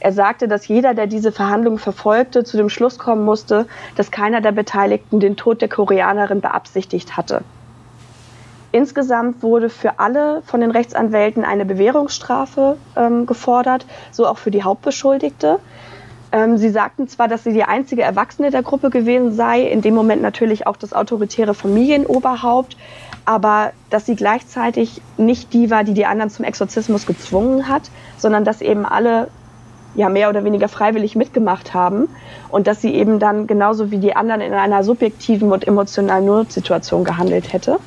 Er 0.01 0.13
sagte, 0.13 0.49
dass 0.49 0.67
jeder, 0.67 0.95
der 0.95 1.07
diese 1.07 1.31
Verhandlungen 1.31 1.79
verfolgte, 1.79 2.43
zu 2.43 2.57
dem 2.57 2.69
Schluss 2.69 2.99
kommen 2.99 3.25
musste, 3.25 3.67
dass 3.95 4.11
keiner 4.11 4.41
der 4.41 4.51
Beteiligten 4.51 5.21
den 5.21 5.37
Tod 5.37 5.61
der 5.61 5.69
Koreanerin 5.69 6.41
beabsichtigt 6.41 7.17
hatte. 7.17 7.43
Insgesamt 8.73 9.43
wurde 9.43 9.69
für 9.69 9.99
alle 9.99 10.43
von 10.47 10.63
den 10.63 10.71
Rechtsanwälten 10.71 11.45
eine 11.45 11.67
Bewährungsstrafe 11.67 12.79
ähm, 12.97 13.27
gefordert, 13.27 13.85
so 14.11 14.27
auch 14.27 14.39
für 14.39 14.51
die 14.51 14.63
Hauptbeschuldigte. 14.63 15.59
Ähm, 16.33 16.57
sie 16.57 16.71
sagten 16.71 17.07
zwar, 17.07 17.29
dass 17.29 17.45
sie 17.45 17.53
die 17.53 17.65
einzige 17.65 18.01
Erwachsene 18.01 18.51
der 18.51 18.63
Gruppe 18.63 18.89
gewesen 18.89 19.35
sei, 19.35 19.61
in 19.61 19.83
dem 19.83 19.95
Moment 19.95 20.23
natürlich 20.23 20.67
auch 20.67 20.79
das 20.79 20.95
autoritäre 20.95 21.53
Familienoberhaupt, 21.53 22.79
aber 23.27 23.73
dass 23.91 24.07
sie 24.07 24.17
gleichzeitig 24.17 25.03
nicht 25.19 25.53
die 25.53 25.71
war, 25.71 25.85
die 25.85 25.93
die 25.93 26.07
anderen 26.07 26.31
zum 26.31 26.47
Exorzismus 26.47 27.05
gezwungen 27.05 27.69
hat, 27.69 27.91
sondern 28.17 28.47
dass 28.47 28.63
eben 28.63 28.87
alle 28.87 29.29
ja 29.95 30.09
mehr 30.09 30.31
oder 30.31 30.43
weniger 30.45 30.69
freiwillig 30.69 31.15
mitgemacht 31.15 31.75
haben 31.75 32.09
und 32.49 32.67
dass 32.67 32.81
sie 32.81 32.95
eben 32.95 33.19
dann 33.19 33.47
genauso 33.47 33.91
wie 33.91 33.99
die 33.99 34.17
anderen 34.17 34.41
in 34.41 34.55
einer 34.55 34.83
subjektiven 34.83 35.53
und 35.53 35.69
emotionalen 35.69 36.25
Notsituation 36.25 37.05
gehandelt 37.05 37.53
hätte 37.53 37.79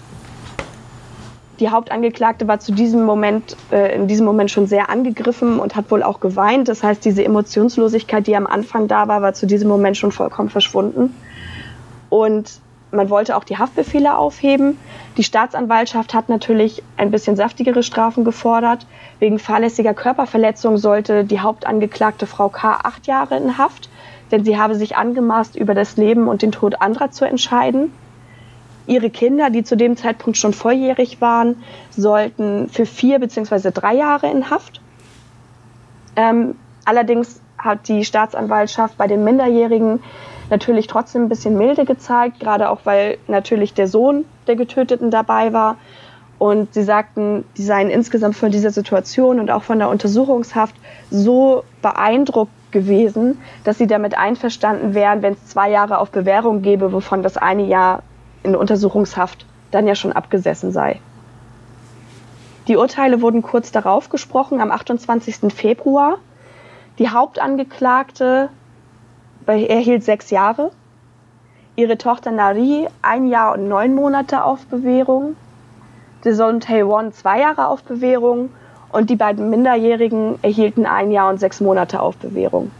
die 1.59 1.69
Hauptangeklagte 1.69 2.47
war 2.47 2.59
zu 2.59 2.73
diesem 2.73 3.03
Moment, 3.03 3.55
äh, 3.71 3.95
in 3.95 4.07
diesem 4.07 4.25
Moment 4.25 4.51
schon 4.51 4.67
sehr 4.67 4.89
angegriffen 4.89 5.59
und 5.59 5.75
hat 5.75 5.89
wohl 5.91 6.03
auch 6.03 6.19
geweint. 6.19 6.67
Das 6.67 6.83
heißt, 6.83 7.03
diese 7.05 7.23
Emotionslosigkeit, 7.23 8.27
die 8.27 8.35
am 8.35 8.47
Anfang 8.47 8.87
da 8.87 9.07
war, 9.07 9.21
war 9.21 9.33
zu 9.33 9.45
diesem 9.45 9.69
Moment 9.69 9.97
schon 9.97 10.11
vollkommen 10.11 10.49
verschwunden. 10.49 11.15
Und 12.09 12.59
man 12.91 13.09
wollte 13.09 13.35
auch 13.35 13.43
die 13.43 13.57
Haftbefehle 13.57 14.17
aufheben. 14.17 14.77
Die 15.17 15.23
Staatsanwaltschaft 15.23 16.13
hat 16.13 16.29
natürlich 16.29 16.83
ein 16.97 17.11
bisschen 17.11 17.35
saftigere 17.35 17.83
Strafen 17.83 18.23
gefordert. 18.23 18.85
Wegen 19.19 19.39
fahrlässiger 19.39 19.93
Körperverletzung 19.93 20.77
sollte 20.77 21.25
die 21.25 21.39
Hauptangeklagte 21.39 22.25
Frau 22.27 22.49
K. 22.49 22.79
acht 22.83 23.07
Jahre 23.07 23.37
in 23.37 23.57
Haft, 23.57 23.89
denn 24.31 24.43
sie 24.43 24.57
habe 24.57 24.75
sich 24.75 24.95
angemaßt, 24.95 25.55
über 25.55 25.73
das 25.73 25.97
Leben 25.97 26.27
und 26.27 26.41
den 26.41 26.51
Tod 26.51 26.81
anderer 26.81 27.11
zu 27.11 27.25
entscheiden. 27.25 27.91
Ihre 28.87 29.09
Kinder, 29.09 29.49
die 29.49 29.63
zu 29.63 29.75
dem 29.75 29.97
Zeitpunkt 29.97 30.37
schon 30.37 30.53
volljährig 30.53 31.21
waren, 31.21 31.63
sollten 31.95 32.69
für 32.69 32.85
vier 32.85 33.19
beziehungsweise 33.19 33.71
drei 33.71 33.95
Jahre 33.95 34.29
in 34.29 34.49
Haft. 34.49 34.81
Ähm, 36.15 36.55
allerdings 36.85 37.41
hat 37.57 37.87
die 37.87 38.05
Staatsanwaltschaft 38.05 38.97
bei 38.97 39.07
den 39.07 39.23
Minderjährigen 39.23 40.01
natürlich 40.49 40.87
trotzdem 40.87 41.23
ein 41.23 41.29
bisschen 41.29 41.57
milde 41.57 41.85
gezeigt, 41.85 42.39
gerade 42.39 42.69
auch 42.69 42.81
weil 42.83 43.17
natürlich 43.27 43.73
der 43.73 43.87
Sohn 43.87 44.25
der 44.47 44.55
Getöteten 44.55 45.09
dabei 45.09 45.53
war. 45.53 45.77
Und 46.37 46.73
sie 46.73 46.83
sagten, 46.83 47.45
die 47.57 47.63
seien 47.63 47.89
insgesamt 47.89 48.35
von 48.35 48.51
dieser 48.51 48.69
Situation 48.69 49.39
und 49.39 49.49
auch 49.49 49.63
von 49.63 49.79
der 49.79 49.89
Untersuchungshaft 49.89 50.75
so 51.09 51.63
beeindruckt 51.81 52.51
gewesen, 52.71 53.39
dass 53.63 53.77
sie 53.77 53.87
damit 53.87 54.17
einverstanden 54.17 54.93
wären, 54.93 55.21
wenn 55.21 55.33
es 55.33 55.45
zwei 55.45 55.71
Jahre 55.71 55.97
auf 55.97 56.11
Bewährung 56.11 56.61
gäbe, 56.61 56.91
wovon 56.91 57.23
das 57.23 57.37
eine 57.37 57.63
Jahr 57.63 58.03
in 58.45 58.55
Untersuchungshaft 58.55 59.45
dann 59.71 59.87
ja 59.87 59.95
schon 59.95 60.13
abgesessen 60.13 60.71
sei. 60.71 61.01
Die 62.67 62.77
Urteile 62.77 63.21
wurden 63.21 63.41
kurz 63.41 63.71
darauf 63.71 64.09
gesprochen, 64.09 64.61
am 64.61 64.71
28. 64.71 65.53
Februar. 65.53 66.17
Die 66.97 67.09
Hauptangeklagte 67.09 68.49
erhielt 69.45 70.03
sechs 70.03 70.29
Jahre, 70.31 70.71
ihre 71.75 71.97
Tochter 71.97 72.31
Nari 72.31 72.87
ein 73.01 73.27
Jahr 73.27 73.53
und 73.53 73.67
neun 73.67 73.93
Monate 73.93 74.43
auf 74.43 74.65
Bewährung, 74.67 75.35
Deson 76.23 76.59
Taewon 76.59 77.11
zwei 77.11 77.41
Jahre 77.41 77.67
auf 77.67 77.83
Bewährung 77.83 78.49
und 78.91 79.09
die 79.09 79.15
beiden 79.15 79.49
Minderjährigen 79.49 80.39
erhielten 80.41 80.85
ein 80.85 81.11
Jahr 81.11 81.29
und 81.29 81.39
sechs 81.39 81.61
Monate 81.61 81.99
auf 81.99 82.15
Bewährung. 82.17 82.71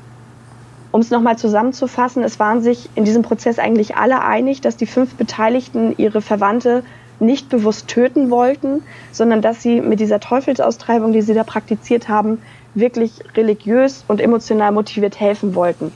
Um 0.96 1.02
es 1.02 1.12
nochmal 1.12 1.38
zusammenzufassen, 1.38 2.24
es 2.24 2.40
waren 2.40 2.62
sich 2.62 2.90
in 2.96 3.04
diesem 3.04 3.22
Prozess 3.22 3.60
eigentlich 3.60 3.98
alle 3.98 4.22
einig, 4.22 4.62
dass 4.62 4.78
die 4.78 4.86
fünf 4.86 5.16
Beteiligten 5.16 5.94
ihre 5.98 6.22
Verwandte 6.22 6.86
nicht 7.20 7.50
bewusst 7.50 7.90
töten 7.90 8.30
wollten, 8.30 8.82
sondern 9.12 9.42
dass 9.42 9.62
sie 9.62 9.82
mit 9.82 10.00
dieser 10.00 10.22
Teufelsaustreibung, 10.22 11.12
die 11.12 11.22
sie 11.22 11.34
da 11.34 11.44
praktiziert 11.44 12.08
haben, 12.08 12.42
wirklich 12.76 13.12
religiös 13.36 14.06
und 14.08 14.22
emotional 14.22 14.72
motiviert 14.72 15.20
helfen 15.20 15.54
wollten. 15.54 15.92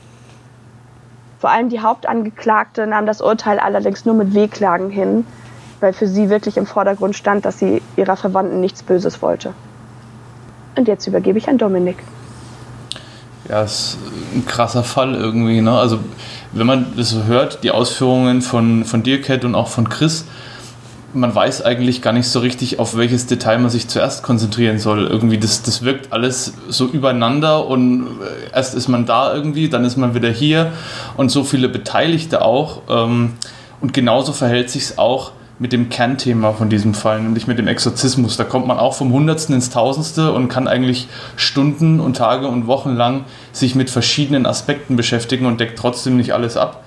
Vor 1.38 1.48
allem 1.48 1.70
die 1.70 1.80
Hauptangeklagte 1.80 2.86
nahm 2.86 3.06
das 3.06 3.22
Urteil 3.22 3.58
allerdings 3.58 4.04
nur 4.04 4.14
mit 4.14 4.34
Wehklagen 4.34 4.90
hin, 4.90 5.24
weil 5.80 5.94
für 5.94 6.08
sie 6.08 6.28
wirklich 6.28 6.58
im 6.58 6.66
Vordergrund 6.66 7.16
stand, 7.16 7.46
dass 7.46 7.58
sie 7.58 7.80
ihrer 7.96 8.18
Verwandten 8.18 8.60
nichts 8.60 8.82
Böses 8.82 9.22
wollte. 9.22 9.54
Und 10.76 10.88
jetzt 10.88 11.06
übergebe 11.06 11.38
ich 11.38 11.48
an 11.48 11.56
Dominik 11.56 11.96
ja, 13.50 13.62
ist 13.62 13.98
ein 14.34 14.46
krasser 14.46 14.84
Fall 14.84 15.14
irgendwie. 15.14 15.60
Ne? 15.60 15.72
Also, 15.72 15.98
wenn 16.52 16.66
man 16.66 16.86
das 16.96 17.10
so 17.10 17.24
hört, 17.24 17.64
die 17.64 17.70
Ausführungen 17.70 18.42
von, 18.42 18.84
von 18.84 19.02
Kat, 19.02 19.44
und 19.44 19.54
auch 19.54 19.68
von 19.68 19.88
Chris, 19.88 20.24
man 21.12 21.34
weiß 21.34 21.62
eigentlich 21.62 22.02
gar 22.02 22.12
nicht 22.12 22.28
so 22.28 22.38
richtig, 22.38 22.78
auf 22.78 22.96
welches 22.96 23.26
Detail 23.26 23.58
man 23.58 23.70
sich 23.70 23.88
zuerst 23.88 24.22
konzentrieren 24.22 24.78
soll. 24.78 25.08
Irgendwie, 25.08 25.38
das, 25.38 25.62
das 25.62 25.82
wirkt 25.82 26.12
alles 26.12 26.54
so 26.68 26.86
übereinander 26.86 27.66
und 27.66 28.06
äh, 28.06 28.54
erst 28.54 28.76
ist 28.76 28.86
man 28.86 29.06
da 29.06 29.34
irgendwie, 29.34 29.68
dann 29.68 29.84
ist 29.84 29.96
man 29.96 30.14
wieder 30.14 30.30
hier 30.30 30.72
und 31.16 31.30
so 31.30 31.42
viele 31.42 31.68
Beteiligte 31.68 32.42
auch. 32.42 32.82
Ähm, 32.88 33.32
und 33.80 33.92
genauso 33.92 34.32
verhält 34.32 34.70
sich 34.70 34.82
es 34.82 34.98
auch 34.98 35.32
mit 35.60 35.74
dem 35.74 35.90
Kernthema 35.90 36.54
von 36.54 36.70
diesem 36.70 36.94
Fall, 36.94 37.20
nämlich 37.20 37.46
mit 37.46 37.58
dem 37.58 37.68
Exorzismus. 37.68 38.38
Da 38.38 38.44
kommt 38.44 38.66
man 38.66 38.78
auch 38.78 38.94
vom 38.94 39.12
Hundertsten 39.12 39.54
ins 39.54 39.68
Tausendste 39.68 40.32
und 40.32 40.48
kann 40.48 40.66
eigentlich 40.66 41.06
Stunden 41.36 42.00
und 42.00 42.16
Tage 42.16 42.48
und 42.48 42.66
Wochen 42.66 42.96
lang 42.96 43.26
sich 43.52 43.74
mit 43.74 43.90
verschiedenen 43.90 44.46
Aspekten 44.46 44.96
beschäftigen 44.96 45.44
und 45.44 45.60
deckt 45.60 45.78
trotzdem 45.78 46.16
nicht 46.16 46.32
alles 46.32 46.56
ab. 46.56 46.82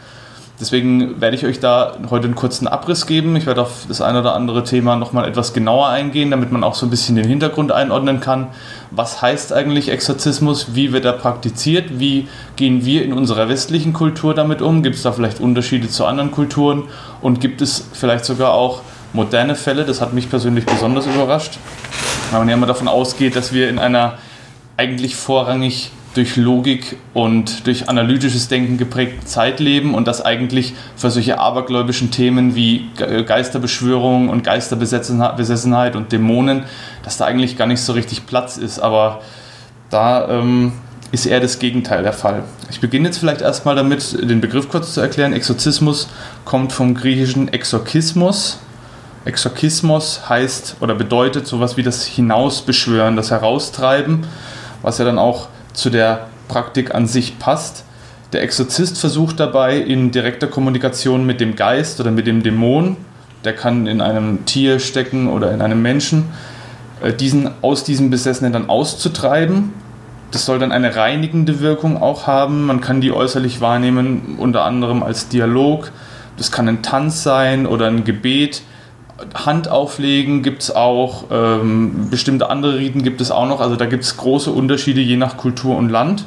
Deswegen 0.60 1.22
werde 1.22 1.36
ich 1.36 1.46
euch 1.46 1.60
da 1.60 1.98
heute 2.10 2.26
einen 2.26 2.36
kurzen 2.36 2.68
Abriss 2.68 3.06
geben. 3.06 3.36
Ich 3.36 3.46
werde 3.46 3.62
auf 3.62 3.86
das 3.88 4.02
ein 4.02 4.16
oder 4.16 4.34
andere 4.34 4.64
Thema 4.64 4.96
nochmal 4.96 5.28
etwas 5.28 5.54
genauer 5.54 5.90
eingehen, 5.90 6.32
damit 6.32 6.52
man 6.52 6.64
auch 6.64 6.74
so 6.74 6.88
ein 6.88 6.90
bisschen 6.90 7.16
den 7.16 7.28
Hintergrund 7.28 7.72
einordnen 7.72 8.22
kann. 8.22 8.48
Was 8.96 9.24
heißt 9.24 9.54
eigentlich 9.54 9.90
Exorzismus? 9.90 10.76
Wie 10.76 10.94
wird 10.94 11.04
er 11.06 11.14
praktiziert? 11.14 12.00
Wie 12.00 12.28
gehen 12.56 12.86
wir 12.86 13.04
in 13.04 13.12
unserer 13.12 13.50
westlichen 13.50 13.92
Kultur 13.92 14.36
damit 14.36 14.62
um? 14.62 14.84
Gibt 14.84 14.98
es 14.98 15.02
da 15.02 15.12
vielleicht 15.12 15.40
Unterschiede 15.40 15.90
zu 15.90 16.06
anderen 16.06 16.30
Kulturen? 16.30 16.84
Und 17.20 17.42
gibt 17.42 17.64
es 17.64 17.88
vielleicht 17.94 18.24
sogar 18.24 18.54
auch 18.54 18.82
moderne 19.12 19.56
Fälle? 19.56 19.86
Das 19.86 20.00
hat 20.00 20.14
mich 20.14 20.30
persönlich 20.30 20.68
besonders 20.68 21.08
überrascht. 21.08 21.58
Weil 22.30 22.42
man 22.42 22.50
ja 22.50 22.54
immer 22.54 22.68
davon 22.68 22.88
ausgeht, 22.88 23.36
dass 23.36 23.52
wir 23.52 23.68
in 23.68 23.80
einer 23.80 24.20
eigentlich 24.78 25.16
vorrangig 25.16 25.92
durch 26.14 26.36
Logik 26.36 26.98
und 27.14 27.66
durch 27.66 27.90
analytisches 27.90 28.48
Denken 28.48 28.78
geprägten 28.78 29.26
Zeit 29.26 29.60
leben 29.60 29.96
und 29.96 30.08
das 30.08 30.22
eigentlich 30.22 30.74
für 30.96 31.10
solche 31.10 31.40
abergläubischen 31.40 32.12
Themen 32.12 32.56
wie 32.56 32.90
Geisterbeschwörung 32.98 34.30
und 34.30 34.44
Geisterbesessenheit 34.44 35.96
und 35.96 36.12
Dämonen, 36.12 36.64
dass 37.04 37.18
da 37.18 37.26
eigentlich 37.26 37.58
gar 37.58 37.68
nicht 37.68 37.82
so 37.82 37.94
richtig 37.94 38.26
Platz 38.26 38.58
ist. 38.58 38.80
Aber 38.80 39.22
da 39.90 40.30
ähm, 40.30 40.74
ist 41.12 41.26
eher 41.26 41.40
das 41.40 41.60
Gegenteil 41.60 42.04
der 42.04 42.14
Fall. 42.14 42.44
Ich 42.72 42.80
beginne 42.80 43.08
jetzt 43.08 43.20
vielleicht 43.20 43.42
erstmal 43.42 43.76
damit, 43.76 44.18
den 44.20 44.42
Begriff 44.42 44.70
kurz 44.70 44.94
zu 44.94 45.02
erklären. 45.02 45.34
Exorzismus 45.34 46.10
kommt 46.46 46.74
vom 46.74 46.96
griechischen 46.96 47.54
Exorkismus. 47.54 48.60
Exorkismus 49.26 50.28
heißt 50.28 50.78
oder 50.82 50.96
bedeutet 50.96 51.48
sowas 51.48 51.78
wie 51.78 51.84
das 51.84 52.04
Hinausbeschwören, 52.04 53.16
das 53.16 53.32
Heraustreiben, 53.32 54.26
was 54.82 54.98
ja 54.98 55.06
dann 55.06 55.20
auch 55.20 55.48
zu 55.74 55.90
der 55.90 56.28
Praktik 56.48 56.94
an 56.94 57.08
sich 57.08 57.40
passt. 57.40 57.84
Der 58.32 58.42
Exorzist 58.42 58.98
versucht 58.98 59.40
dabei 59.40 59.78
in 59.78 60.12
direkter 60.12 60.48
Kommunikation 60.48 61.26
mit 61.26 61.40
dem 61.40 61.56
Geist 61.56 62.00
oder 62.00 62.12
mit 62.12 62.26
dem 62.26 62.42
Dämon, 62.42 62.98
der 63.44 63.54
kann 63.54 63.86
in 63.88 64.02
einem 64.02 64.46
Tier 64.46 64.80
stecken 64.80 65.28
oder 65.28 65.52
in 65.52 65.62
einem 65.62 65.82
Menschen, 65.82 66.26
äh, 67.02 67.14
diesen 67.14 67.50
aus 67.62 67.84
diesem 67.84 68.10
Besessenen 68.10 68.54
dann 68.54 68.70
auszutreiben. 68.70 69.74
Das 70.32 70.46
soll 70.46 70.58
dann 70.58 70.72
eine 70.72 70.96
reinigende 70.96 71.60
Wirkung 71.60 72.02
auch 72.02 72.26
haben. 72.26 72.66
Man 72.66 72.82
kann 72.82 73.02
die 73.02 73.12
äußerlich 73.12 73.62
wahrnehmen, 73.62 74.36
unter 74.40 74.64
anderem 74.64 75.04
als 75.04 75.28
Dialog. 75.28 75.92
Das 76.38 76.52
kann 76.52 76.68
ein 76.68 76.82
Tanz 76.82 77.22
sein 77.22 77.68
oder 77.68 77.86
ein 77.86 78.04
Gebet. 78.04 78.64
Hand 79.36 79.70
auflegen 79.70 80.42
gibt 80.42 80.64
es 80.64 80.76
auch, 80.76 81.26
ähm, 81.32 82.10
bestimmte 82.10 82.50
andere 82.50 82.78
Riten 82.78 83.04
gibt 83.04 83.22
es 83.22 83.32
auch 83.32 83.48
noch. 83.48 83.62
Also 83.62 83.76
da 83.76 83.86
gibt 83.86 84.04
es 84.04 84.18
große 84.18 84.52
Unterschiede 84.52 85.02
je 85.02 85.18
nach 85.18 85.38
Kultur 85.38 85.78
und 85.78 85.90
Land. 85.90 86.26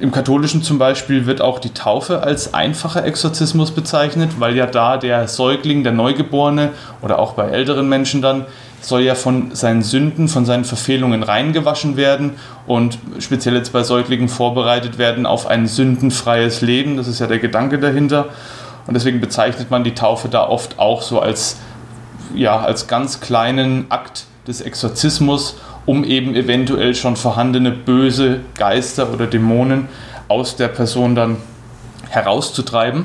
Im 0.00 0.12
Katholischen 0.12 0.62
zum 0.62 0.78
Beispiel 0.78 1.26
wird 1.26 1.40
auch 1.40 1.58
die 1.58 1.74
Taufe 1.74 2.22
als 2.22 2.54
einfacher 2.54 3.04
Exorzismus 3.04 3.72
bezeichnet, 3.72 4.30
weil 4.38 4.54
ja 4.56 4.66
da 4.66 4.96
der 4.96 5.26
Säugling, 5.26 5.82
der 5.82 5.92
Neugeborene 5.92 6.70
oder 7.02 7.18
auch 7.18 7.32
bei 7.32 7.48
älteren 7.48 7.88
Menschen 7.88 8.22
dann, 8.22 8.46
soll 8.80 9.00
ja 9.00 9.16
von 9.16 9.54
seinen 9.56 9.82
Sünden, 9.82 10.28
von 10.28 10.46
seinen 10.46 10.64
Verfehlungen 10.64 11.24
reingewaschen 11.24 11.96
werden 11.96 12.34
und 12.68 12.98
speziell 13.18 13.56
jetzt 13.56 13.72
bei 13.72 13.82
Säuglingen 13.82 14.28
vorbereitet 14.28 14.98
werden 14.98 15.26
auf 15.26 15.48
ein 15.48 15.66
sündenfreies 15.66 16.60
Leben. 16.60 16.96
Das 16.96 17.08
ist 17.08 17.18
ja 17.18 17.26
der 17.26 17.40
Gedanke 17.40 17.80
dahinter. 17.80 18.26
Und 18.86 18.94
deswegen 18.94 19.20
bezeichnet 19.20 19.70
man 19.70 19.82
die 19.82 19.94
Taufe 19.94 20.28
da 20.28 20.48
oft 20.48 20.78
auch 20.78 21.02
so 21.02 21.18
als 21.18 21.56
ja, 22.34 22.58
als 22.58 22.86
ganz 22.86 23.20
kleinen 23.20 23.86
Akt 23.90 24.24
des 24.46 24.60
Exorzismus, 24.60 25.56
um 25.86 26.04
eben 26.04 26.34
eventuell 26.34 26.94
schon 26.94 27.16
vorhandene 27.16 27.70
böse 27.70 28.40
Geister 28.56 29.12
oder 29.12 29.26
Dämonen 29.26 29.88
aus 30.28 30.56
der 30.56 30.68
Person 30.68 31.14
dann 31.14 31.36
herauszutreiben. 32.08 33.04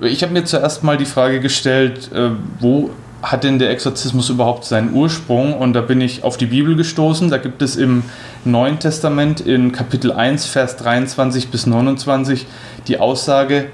Ich 0.00 0.22
habe 0.22 0.32
mir 0.32 0.44
zuerst 0.44 0.84
mal 0.84 0.96
die 0.96 1.06
Frage 1.06 1.40
gestellt, 1.40 2.10
äh, 2.12 2.30
wo 2.60 2.90
hat 3.22 3.44
denn 3.44 3.58
der 3.58 3.70
Exorzismus 3.70 4.28
überhaupt 4.28 4.64
seinen 4.64 4.92
Ursprung? 4.92 5.54
Und 5.54 5.72
da 5.72 5.80
bin 5.80 6.00
ich 6.00 6.22
auf 6.22 6.36
die 6.36 6.46
Bibel 6.46 6.76
gestoßen. 6.76 7.30
Da 7.30 7.38
gibt 7.38 7.62
es 7.62 7.76
im 7.76 8.04
Neuen 8.44 8.78
Testament 8.78 9.40
in 9.40 9.72
Kapitel 9.72 10.12
1, 10.12 10.46
Vers 10.46 10.76
23 10.76 11.48
bis 11.48 11.66
29 11.66 12.46
die 12.86 12.98
Aussage, 12.98 13.66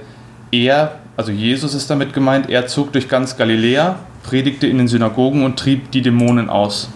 er, 0.50 1.00
also 1.16 1.33
Jesus 1.33 1.74
ist 1.74 1.90
damit 1.90 2.12
gemeint, 2.12 2.48
er 2.48 2.66
zog 2.66 2.92
durch 2.92 3.09
ganz 3.09 3.37
Galiläa, 3.37 3.96
predigte 4.22 4.66
in 4.66 4.78
den 4.78 4.88
Synagogen 4.88 5.44
und 5.44 5.58
trieb 5.58 5.90
die 5.90 6.02
Dämonen 6.02 6.50
aus. 6.50 6.88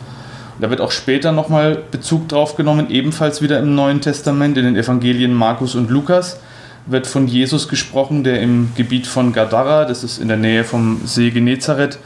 Da 0.58 0.70
wird 0.70 0.80
auch 0.80 0.90
später 0.90 1.32
nochmal 1.32 1.82
Bezug 1.90 2.28
drauf 2.28 2.56
genommen, 2.56 2.88
ebenfalls 2.88 3.42
wieder 3.42 3.58
im 3.58 3.74
Neuen 3.74 4.00
Testament, 4.00 4.56
in 4.56 4.64
den 4.64 4.76
Evangelien 4.76 5.34
Markus 5.34 5.74
und 5.74 5.90
Lukas, 5.90 6.40
wird 6.86 7.06
von 7.06 7.26
Jesus 7.26 7.68
gesprochen, 7.68 8.24
der 8.24 8.40
im 8.40 8.72
Gebiet 8.74 9.06
von 9.06 9.32
Gadara, 9.32 9.84
das 9.84 10.04
ist 10.04 10.18
in 10.18 10.28
der 10.28 10.36
Nähe 10.36 10.64
vom 10.64 11.00
See 11.04 11.30
Genezareth, 11.30 11.98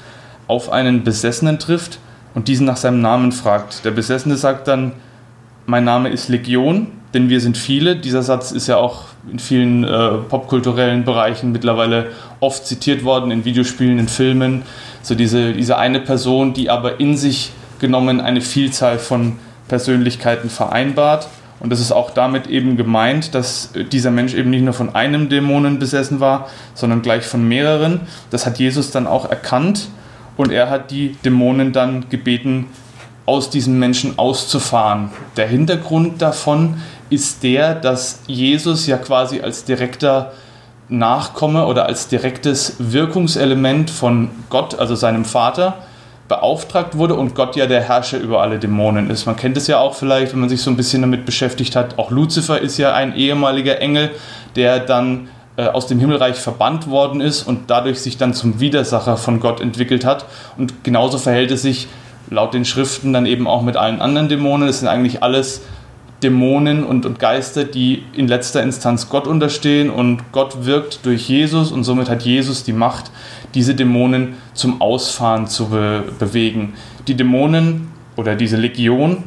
auf 0.48 0.72
einen 0.72 1.04
Besessenen 1.04 1.58
trifft 1.58 1.98
und 2.34 2.48
diesen 2.48 2.66
nach 2.66 2.76
seinem 2.76 3.00
Namen 3.00 3.30
fragt. 3.30 3.84
Der 3.84 3.90
Besessene 3.92 4.36
sagt 4.36 4.66
dann, 4.66 4.92
mein 5.66 5.84
Name 5.84 6.08
ist 6.08 6.28
Legion, 6.28 6.88
denn 7.14 7.28
wir 7.28 7.40
sind 7.40 7.56
viele. 7.56 7.96
Dieser 7.96 8.22
Satz 8.22 8.50
ist 8.50 8.66
ja 8.66 8.76
auch 8.76 9.04
in 9.30 9.38
vielen 9.38 9.84
äh, 9.84 10.08
popkulturellen 10.28 11.04
Bereichen 11.04 11.52
mittlerweile 11.52 12.08
oft 12.40 12.66
zitiert 12.66 13.04
worden, 13.04 13.30
in 13.30 13.44
Videospielen, 13.44 13.98
in 13.98 14.08
Filmen. 14.08 14.62
So 15.02 15.14
diese, 15.14 15.52
diese 15.52 15.78
eine 15.78 16.00
Person, 16.00 16.52
die 16.52 16.70
aber 16.70 17.00
in 17.00 17.16
sich 17.16 17.52
genommen 17.78 18.20
eine 18.20 18.40
Vielzahl 18.40 18.98
von 18.98 19.38
Persönlichkeiten 19.68 20.50
vereinbart. 20.50 21.28
Und 21.60 21.70
das 21.70 21.80
ist 21.80 21.92
auch 21.92 22.10
damit 22.10 22.46
eben 22.46 22.76
gemeint, 22.76 23.34
dass 23.34 23.70
dieser 23.92 24.10
Mensch 24.10 24.34
eben 24.34 24.50
nicht 24.50 24.64
nur 24.64 24.72
von 24.72 24.94
einem 24.94 25.28
Dämonen 25.28 25.78
besessen 25.78 26.20
war, 26.20 26.48
sondern 26.74 27.02
gleich 27.02 27.24
von 27.24 27.46
mehreren. 27.46 28.00
Das 28.30 28.46
hat 28.46 28.58
Jesus 28.58 28.90
dann 28.90 29.06
auch 29.06 29.30
erkannt 29.30 29.88
und 30.36 30.50
er 30.52 30.70
hat 30.70 30.90
die 30.90 31.16
Dämonen 31.24 31.72
dann 31.72 32.08
gebeten, 32.08 32.66
aus 33.26 33.48
diesem 33.48 33.78
Menschen 33.78 34.18
auszufahren. 34.18 35.10
Der 35.36 35.46
Hintergrund 35.46 36.20
davon 36.20 36.78
ist 37.10 37.44
der, 37.44 37.76
dass 37.76 38.22
Jesus 38.26 38.88
ja 38.88 38.96
quasi 38.96 39.40
als 39.40 39.64
direkter 39.64 40.32
Nachkomme 40.90 41.66
oder 41.66 41.86
als 41.86 42.08
direktes 42.08 42.76
Wirkungselement 42.78 43.90
von 43.90 44.30
Gott, 44.50 44.78
also 44.78 44.94
seinem 44.94 45.24
Vater, 45.24 45.78
beauftragt 46.28 46.96
wurde 46.96 47.14
und 47.14 47.34
Gott 47.34 47.56
ja 47.56 47.66
der 47.66 47.82
Herrscher 47.82 48.18
über 48.18 48.40
alle 48.40 48.58
Dämonen 48.58 49.10
ist. 49.10 49.26
Man 49.26 49.36
kennt 49.36 49.56
es 49.56 49.66
ja 49.66 49.78
auch 49.78 49.94
vielleicht, 49.94 50.32
wenn 50.32 50.40
man 50.40 50.48
sich 50.48 50.62
so 50.62 50.70
ein 50.70 50.76
bisschen 50.76 51.02
damit 51.02 51.26
beschäftigt 51.26 51.74
hat. 51.74 51.98
Auch 51.98 52.10
Luzifer 52.10 52.60
ist 52.60 52.78
ja 52.78 52.94
ein 52.94 53.16
ehemaliger 53.16 53.80
Engel, 53.80 54.10
der 54.54 54.78
dann 54.78 55.28
äh, 55.56 55.66
aus 55.66 55.88
dem 55.88 55.98
Himmelreich 55.98 56.36
verbannt 56.36 56.88
worden 56.88 57.20
ist 57.20 57.42
und 57.42 57.70
dadurch 57.70 58.00
sich 58.00 58.16
dann 58.16 58.32
zum 58.32 58.60
Widersacher 58.60 59.16
von 59.16 59.40
Gott 59.40 59.60
entwickelt 59.60 60.04
hat. 60.04 60.24
Und 60.56 60.84
genauso 60.84 61.18
verhält 61.18 61.50
es 61.50 61.62
sich 61.62 61.88
laut 62.30 62.54
den 62.54 62.64
Schriften 62.64 63.12
dann 63.12 63.26
eben 63.26 63.48
auch 63.48 63.62
mit 63.62 63.76
allen 63.76 64.00
anderen 64.00 64.28
Dämonen. 64.28 64.68
Es 64.68 64.78
sind 64.78 64.88
eigentlich 64.88 65.24
alles 65.24 65.62
Dämonen 66.22 66.84
und, 66.84 67.06
und 67.06 67.18
Geister, 67.18 67.64
die 67.64 68.02
in 68.14 68.28
letzter 68.28 68.62
Instanz 68.62 69.08
Gott 69.08 69.26
unterstehen 69.26 69.90
und 69.90 70.32
Gott 70.32 70.66
wirkt 70.66 71.04
durch 71.06 71.28
Jesus 71.28 71.72
und 71.72 71.84
somit 71.84 72.10
hat 72.10 72.22
Jesus 72.22 72.62
die 72.62 72.72
Macht, 72.72 73.10
diese 73.54 73.74
Dämonen 73.74 74.34
zum 74.54 74.80
Ausfahren 74.80 75.46
zu 75.46 75.70
be 75.70 76.04
bewegen. 76.18 76.74
Die 77.08 77.14
Dämonen 77.14 77.88
oder 78.16 78.36
diese 78.36 78.56
Legion 78.56 79.24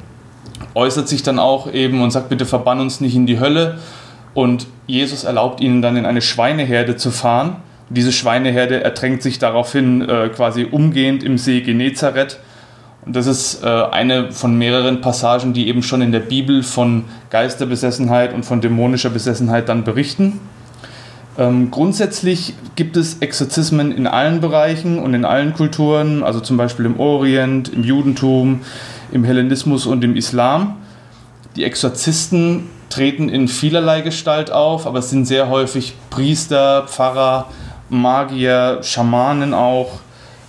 äußert 0.76 1.08
sich 1.08 1.24
dann 1.24 1.40
auch 1.40 1.72
eben 1.72 2.02
und 2.02 2.12
sagt, 2.12 2.30
bitte 2.30 2.46
verbann 2.46 2.80
uns 2.80 3.02
nicht 3.02 3.16
in 3.16 3.26
die 3.26 3.40
Hölle 3.40 3.80
und 4.34 4.68
Jesus 4.88 5.24
erlaubt 5.24 5.62
ihnen 5.62 5.82
dann 5.82 5.98
in 5.98 6.06
eine 6.06 6.22
Schweineherde 6.22 6.96
zu 6.96 7.12
fahren. 7.12 7.58
Diese 7.90 8.12
Schweineherde 8.12 8.84
ertränkt 8.84 9.24
sich 9.24 9.40
daraufhin 9.40 10.08
äh, 10.08 10.30
quasi 10.30 10.66
umgehend 10.70 11.24
im 11.24 11.38
See 11.38 11.62
Genezareth 11.62 12.40
und 13.06 13.16
das 13.16 13.28
ist 13.28 13.64
äh, 13.64 13.68
eine 13.68 14.32
von 14.32 14.58
mehreren 14.58 15.02
Passagen, 15.02 15.54
die 15.54 15.68
eben 15.68 15.84
schon 15.84 16.02
in 16.02 16.12
der 16.12 16.20
Bibel 16.20 16.64
von 16.64 17.06
Geisterbesessenheit 17.30 18.34
und 18.34 18.46
von 18.46 18.62
dämonischer 18.62 19.10
Besessenheit 19.10 19.68
dann 19.68 19.84
berichten. 19.84 20.40
Ähm, 21.38 21.72
grundsätzlich 21.72 22.54
gibt 22.76 22.96
es 22.96 23.18
Exorzismen 23.18 23.92
in 23.92 24.08
allen 24.08 24.40
Bereichen 24.40 25.00
und 25.00 25.14
in 25.14 25.26
allen 25.26 25.54
Kulturen, 25.54 26.24
also 26.24 26.40
zum 26.40 26.58
Beispiel 26.58 26.86
im 26.86 27.00
Orient, 27.00 27.70
im 27.70 27.84
Judentum, 27.84 28.62
im 29.12 29.24
Hellenismus 29.24 29.86
und 29.86 30.04
im 30.04 30.16
Islam. 30.16 30.78
Die 31.56 31.64
Exorzisten 31.66 32.70
treten 32.90 33.30
in 33.30 33.48
vielerlei 33.48 34.02
Gestalt 34.02 34.52
auf, 34.52 34.86
aber 34.88 35.00
es 35.00 35.10
sind 35.10 35.26
sehr 35.26 35.50
häufig 35.50 35.96
Priester, 36.10 36.86
Pfarrer, 36.88 37.50
Magier, 37.90 38.80
Schamanen 38.82 39.54
auch. 39.54 40.00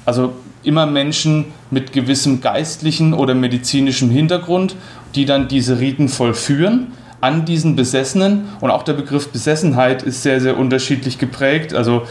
Also 0.04 0.34
immer 0.64 0.87
Menschen 0.87 1.46
mit 1.70 1.92
gewissem 1.92 2.40
geistlichen 2.40 3.14
oder 3.14 3.35
medizinischem 3.35 4.11
Hintergrund, 4.11 4.77
die 5.14 5.24
dann 5.24 5.48
diese 5.48 5.79
Riten 5.81 6.09
vollführen 6.09 6.88
an 7.20 7.44
diesen 7.44 7.77
Besessenen. 7.77 8.48
Und 8.61 8.70
auch 8.70 8.83
der 8.83 8.92
Begriff 8.94 9.29
Besessenheit 9.31 10.03
ist 10.03 10.22
sehr, 10.22 10.40
sehr 10.40 10.59
unterschiedlich 10.59 11.18
geprägt. 11.18 11.74
Also 11.74 12.03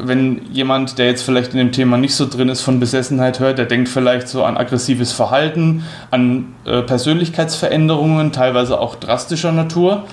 wenn 0.00 0.42
jemand, 0.52 0.98
der 0.98 1.06
jetzt 1.06 1.22
vielleicht 1.22 1.52
in 1.52 1.58
dem 1.58 1.72
Thema 1.72 1.96
nicht 1.96 2.14
so 2.14 2.28
drin 2.28 2.48
ist, 2.48 2.62
von 2.62 2.80
Besessenheit 2.80 3.40
hört, 3.40 3.58
der 3.58 3.66
denkt 3.66 3.88
vielleicht 3.88 4.28
so 4.28 4.44
an 4.44 4.56
aggressives 4.56 5.12
Verhalten, 5.12 5.84
an 6.10 6.54
äh, 6.64 6.82
Persönlichkeitsveränderungen, 6.82 8.32
teilweise 8.32 8.80
auch 8.80 8.94
drastischer 8.96 9.52
Natur. 9.52 10.04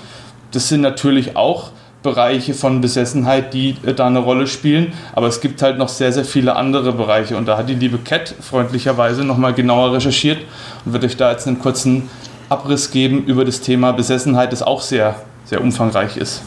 Das 0.52 0.68
sind 0.68 0.82
natürlich 0.82 1.36
auch 1.36 1.72
Bereiche 2.02 2.54
von 2.54 2.82
Besessenheit, 2.82 3.54
die 3.54 3.76
äh, 3.86 3.94
da 3.94 4.08
eine 4.08 4.20
Rolle 4.20 4.48
spielen, 4.48 4.94
aber 5.14 5.28
es 5.28 5.42
gibt 5.42 5.62
halt 5.62 5.78
noch 5.78 5.90
sehr, 5.90 6.14
sehr 6.14 6.26
viele 6.26 6.56
andere 6.56 6.94
Bereiche 6.94 7.36
und 7.36 7.46
da 7.46 7.58
hat 7.58 7.70
die 7.70 7.76
liebe 7.76 7.98
Cat 7.98 8.34
freundlicherweise 8.40 9.24
nochmal 9.24 9.54
genauer 9.54 9.94
recherchiert 9.94 10.40
und 10.86 10.94
wird 10.94 11.04
euch 11.04 11.18
da 11.18 11.32
jetzt 11.32 11.48
einen 11.48 11.60
kurzen 11.60 12.10
Abriss 12.48 12.92
geben 12.92 13.26
über 13.26 13.46
das 13.46 13.62
Thema 13.62 13.92
Besessenheit, 13.92 14.52
das 14.52 14.64
auch 14.64 14.82
sehr, 14.82 15.16
sehr 15.46 15.62
umfangreich 15.62 16.18
ist. 16.18 16.42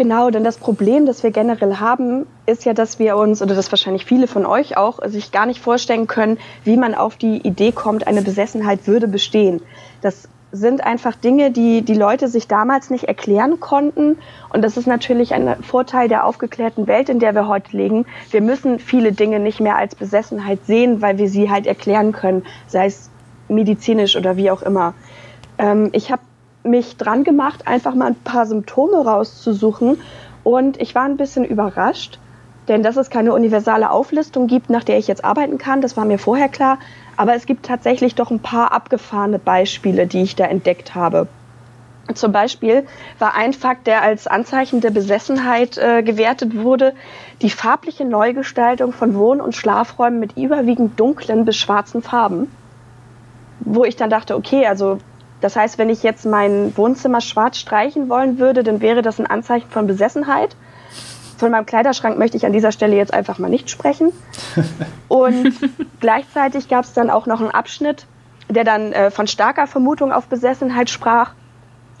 Genau, 0.00 0.30
denn 0.30 0.44
das 0.44 0.56
Problem, 0.56 1.04
das 1.04 1.22
wir 1.22 1.30
generell 1.30 1.76
haben, 1.76 2.24
ist 2.46 2.64
ja, 2.64 2.72
dass 2.72 2.98
wir 2.98 3.18
uns, 3.18 3.42
oder 3.42 3.54
das 3.54 3.70
wahrscheinlich 3.70 4.06
viele 4.06 4.26
von 4.28 4.46
euch 4.46 4.78
auch, 4.78 4.98
sich 5.06 5.30
gar 5.30 5.44
nicht 5.44 5.60
vorstellen 5.60 6.06
können, 6.06 6.38
wie 6.64 6.78
man 6.78 6.94
auf 6.94 7.16
die 7.16 7.36
Idee 7.46 7.70
kommt, 7.70 8.06
eine 8.06 8.22
Besessenheit 8.22 8.86
würde 8.86 9.08
bestehen. 9.08 9.60
Das 10.00 10.26
sind 10.52 10.84
einfach 10.84 11.14
Dinge, 11.14 11.50
die 11.50 11.82
die 11.82 11.94
Leute 11.94 12.28
sich 12.28 12.48
damals 12.48 12.90
nicht 12.90 13.04
erklären 13.04 13.60
konnten. 13.60 14.18
Und 14.52 14.62
das 14.62 14.76
ist 14.76 14.86
natürlich 14.86 15.32
ein 15.34 15.62
Vorteil 15.62 16.08
der 16.08 16.24
aufgeklärten 16.24 16.86
Welt, 16.86 17.08
in 17.08 17.20
der 17.20 17.34
wir 17.34 17.46
heute 17.46 17.76
leben. 17.76 18.06
Wir 18.30 18.40
müssen 18.40 18.78
viele 18.78 19.12
Dinge 19.12 19.38
nicht 19.38 19.60
mehr 19.60 19.76
als 19.76 19.94
Besessenheit 19.94 20.66
sehen, 20.66 21.02
weil 21.02 21.18
wir 21.18 21.28
sie 21.28 21.50
halt 21.50 21.66
erklären 21.66 22.12
können, 22.12 22.44
sei 22.66 22.86
es 22.86 23.10
medizinisch 23.48 24.16
oder 24.16 24.36
wie 24.36 24.50
auch 24.50 24.62
immer. 24.62 24.94
Ähm, 25.58 25.90
ich 25.92 26.10
habe 26.10 26.22
mich 26.62 26.96
dran 26.96 27.24
gemacht, 27.24 27.66
einfach 27.66 27.94
mal 27.94 28.08
ein 28.08 28.16
paar 28.16 28.46
Symptome 28.46 29.04
rauszusuchen. 29.04 29.98
Und 30.42 30.80
ich 30.80 30.94
war 30.94 31.04
ein 31.04 31.16
bisschen 31.16 31.44
überrascht, 31.44 32.18
denn 32.68 32.82
dass 32.82 32.96
es 32.96 33.10
keine 33.10 33.34
universale 33.34 33.90
Auflistung 33.90 34.46
gibt, 34.46 34.70
nach 34.70 34.84
der 34.84 34.98
ich 34.98 35.06
jetzt 35.06 35.24
arbeiten 35.24 35.58
kann, 35.58 35.80
das 35.80 35.96
war 35.96 36.04
mir 36.04 36.18
vorher 36.18 36.48
klar. 36.48 36.78
Aber 37.20 37.34
es 37.34 37.44
gibt 37.44 37.66
tatsächlich 37.66 38.14
doch 38.14 38.30
ein 38.30 38.40
paar 38.40 38.72
abgefahrene 38.72 39.38
Beispiele, 39.38 40.06
die 40.06 40.22
ich 40.22 40.36
da 40.36 40.46
entdeckt 40.46 40.94
habe. 40.94 41.28
Zum 42.14 42.32
Beispiel 42.32 42.86
war 43.18 43.34
ein 43.34 43.52
Fakt, 43.52 43.86
der 43.86 44.00
als 44.00 44.26
Anzeichen 44.26 44.80
der 44.80 44.88
Besessenheit 44.88 45.76
äh, 45.76 46.02
gewertet 46.02 46.56
wurde, 46.56 46.94
die 47.42 47.50
farbliche 47.50 48.06
Neugestaltung 48.06 48.94
von 48.94 49.14
Wohn- 49.14 49.42
und 49.42 49.54
Schlafräumen 49.54 50.18
mit 50.18 50.38
überwiegend 50.38 50.98
dunklen 50.98 51.44
bis 51.44 51.58
schwarzen 51.58 52.00
Farben. 52.00 52.50
Wo 53.60 53.84
ich 53.84 53.96
dann 53.96 54.08
dachte, 54.08 54.34
okay, 54.34 54.64
also 54.64 54.96
das 55.42 55.56
heißt, 55.56 55.76
wenn 55.76 55.90
ich 55.90 56.02
jetzt 56.02 56.24
mein 56.24 56.74
Wohnzimmer 56.74 57.20
schwarz 57.20 57.58
streichen 57.58 58.08
wollen 58.08 58.38
würde, 58.38 58.62
dann 58.62 58.80
wäre 58.80 59.02
das 59.02 59.20
ein 59.20 59.26
Anzeichen 59.26 59.68
von 59.68 59.86
Besessenheit. 59.86 60.56
Von 61.40 61.52
meinem 61.52 61.64
Kleiderschrank 61.64 62.18
möchte 62.18 62.36
ich 62.36 62.44
an 62.44 62.52
dieser 62.52 62.70
Stelle 62.70 62.96
jetzt 62.96 63.14
einfach 63.14 63.38
mal 63.38 63.48
nicht 63.48 63.70
sprechen. 63.70 64.12
Und 65.08 65.54
gleichzeitig 65.98 66.68
gab 66.68 66.84
es 66.84 66.92
dann 66.92 67.08
auch 67.08 67.24
noch 67.24 67.40
einen 67.40 67.50
Abschnitt, 67.50 68.04
der 68.50 68.62
dann 68.62 68.92
äh, 68.92 69.10
von 69.10 69.26
starker 69.26 69.66
Vermutung 69.66 70.12
auf 70.12 70.26
Besessenheit 70.26 70.90
sprach. 70.90 71.32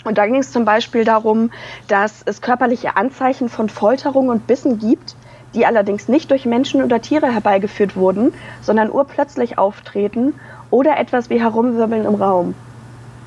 Und 0.04 0.18
da 0.18 0.26
ging 0.26 0.36
es 0.36 0.52
zum 0.52 0.66
Beispiel 0.66 1.04
darum, 1.04 1.50
dass 1.88 2.20
es 2.26 2.42
körperliche 2.42 2.98
Anzeichen 2.98 3.48
von 3.48 3.70
Folterung 3.70 4.28
und 4.28 4.46
Bissen 4.46 4.78
gibt, 4.78 5.16
die 5.54 5.64
allerdings 5.64 6.06
nicht 6.06 6.30
durch 6.30 6.44
Menschen 6.44 6.82
oder 6.82 7.00
Tiere 7.00 7.32
herbeigeführt 7.32 7.96
wurden, 7.96 8.34
sondern 8.60 8.90
urplötzlich 8.90 9.56
auftreten 9.56 10.34
oder 10.68 10.98
etwas 10.98 11.30
wie 11.30 11.40
Herumwirbeln 11.40 12.04
im 12.04 12.16
Raum. 12.16 12.54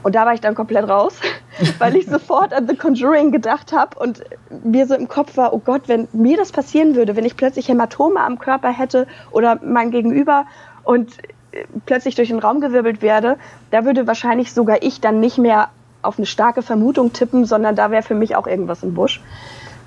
Und 0.03 0.15
da 0.15 0.25
war 0.25 0.33
ich 0.33 0.41
dann 0.41 0.53
komplett 0.53 0.87
raus, 0.87 1.19
weil 1.79 1.95
ich 1.95 2.05
sofort 2.05 2.53
an 2.53 2.67
The 2.67 2.75
Conjuring 2.75 3.31
gedacht 3.31 3.71
habe 3.73 3.97
und 3.97 4.23
mir 4.63 4.85
so 4.85 4.95
im 4.95 5.07
Kopf 5.07 5.37
war, 5.37 5.53
oh 5.53 5.59
Gott, 5.59 5.83
wenn 5.87 6.07
mir 6.13 6.37
das 6.37 6.51
passieren 6.51 6.95
würde, 6.95 7.15
wenn 7.15 7.25
ich 7.25 7.37
plötzlich 7.37 7.67
Hämatome 7.67 8.19
am 8.19 8.37
Körper 8.39 8.69
hätte 8.69 9.07
oder 9.31 9.59
mein 9.63 9.91
Gegenüber 9.91 10.45
und 10.83 11.17
äh, 11.51 11.65
plötzlich 11.85 12.15
durch 12.15 12.29
den 12.29 12.39
Raum 12.39 12.61
gewirbelt 12.61 13.01
werde, 13.01 13.37
da 13.71 13.85
würde 13.85 14.07
wahrscheinlich 14.07 14.53
sogar 14.53 14.83
ich 14.83 15.01
dann 15.01 15.19
nicht 15.19 15.37
mehr 15.37 15.69
auf 16.01 16.17
eine 16.17 16.25
starke 16.25 16.61
Vermutung 16.61 17.13
tippen, 17.13 17.45
sondern 17.45 17.75
da 17.75 17.89
wäre 17.89 18.03
für 18.03 18.15
mich 18.15 18.35
auch 18.35 18.45
irgendwas 18.45 18.83
im 18.83 18.93
Busch. 18.93 19.21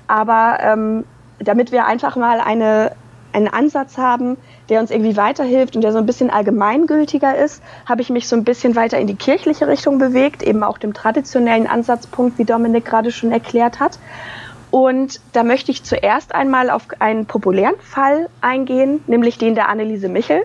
Aber 0.07 0.57
ähm, 0.61 1.03
damit 1.39 1.71
wir 1.71 1.85
einfach 1.85 2.15
mal 2.15 2.39
eine, 2.39 2.93
einen 3.33 3.47
Ansatz 3.47 3.97
haben, 3.97 4.37
der 4.69 4.79
uns 4.79 4.91
irgendwie 4.91 5.17
weiterhilft 5.17 5.75
und 5.75 5.81
der 5.81 5.91
so 5.91 5.97
ein 5.97 6.05
bisschen 6.05 6.29
allgemeingültiger 6.29 7.37
ist, 7.37 7.61
habe 7.85 8.01
ich 8.01 8.09
mich 8.09 8.27
so 8.27 8.35
ein 8.35 8.43
bisschen 8.43 8.75
weiter 8.75 8.99
in 8.99 9.07
die 9.07 9.15
kirchliche 9.15 9.67
Richtung 9.67 9.97
bewegt, 9.97 10.43
eben 10.43 10.63
auch 10.63 10.77
dem 10.77 10.93
traditionellen 10.93 11.67
Ansatzpunkt, 11.67 12.37
wie 12.37 12.45
Dominik 12.45 12.85
gerade 12.85 13.11
schon 13.11 13.31
erklärt 13.31 13.79
hat. 13.79 13.99
Und 14.71 15.21
da 15.33 15.43
möchte 15.43 15.71
ich 15.71 15.83
zuerst 15.83 16.35
einmal 16.35 16.69
auf 16.69 16.87
einen 16.99 17.25
populären 17.25 17.79
Fall 17.79 18.29
eingehen, 18.41 19.01
nämlich 19.07 19.37
den 19.37 19.55
der 19.55 19.69
Anneliese 19.69 20.09
Michel. 20.09 20.43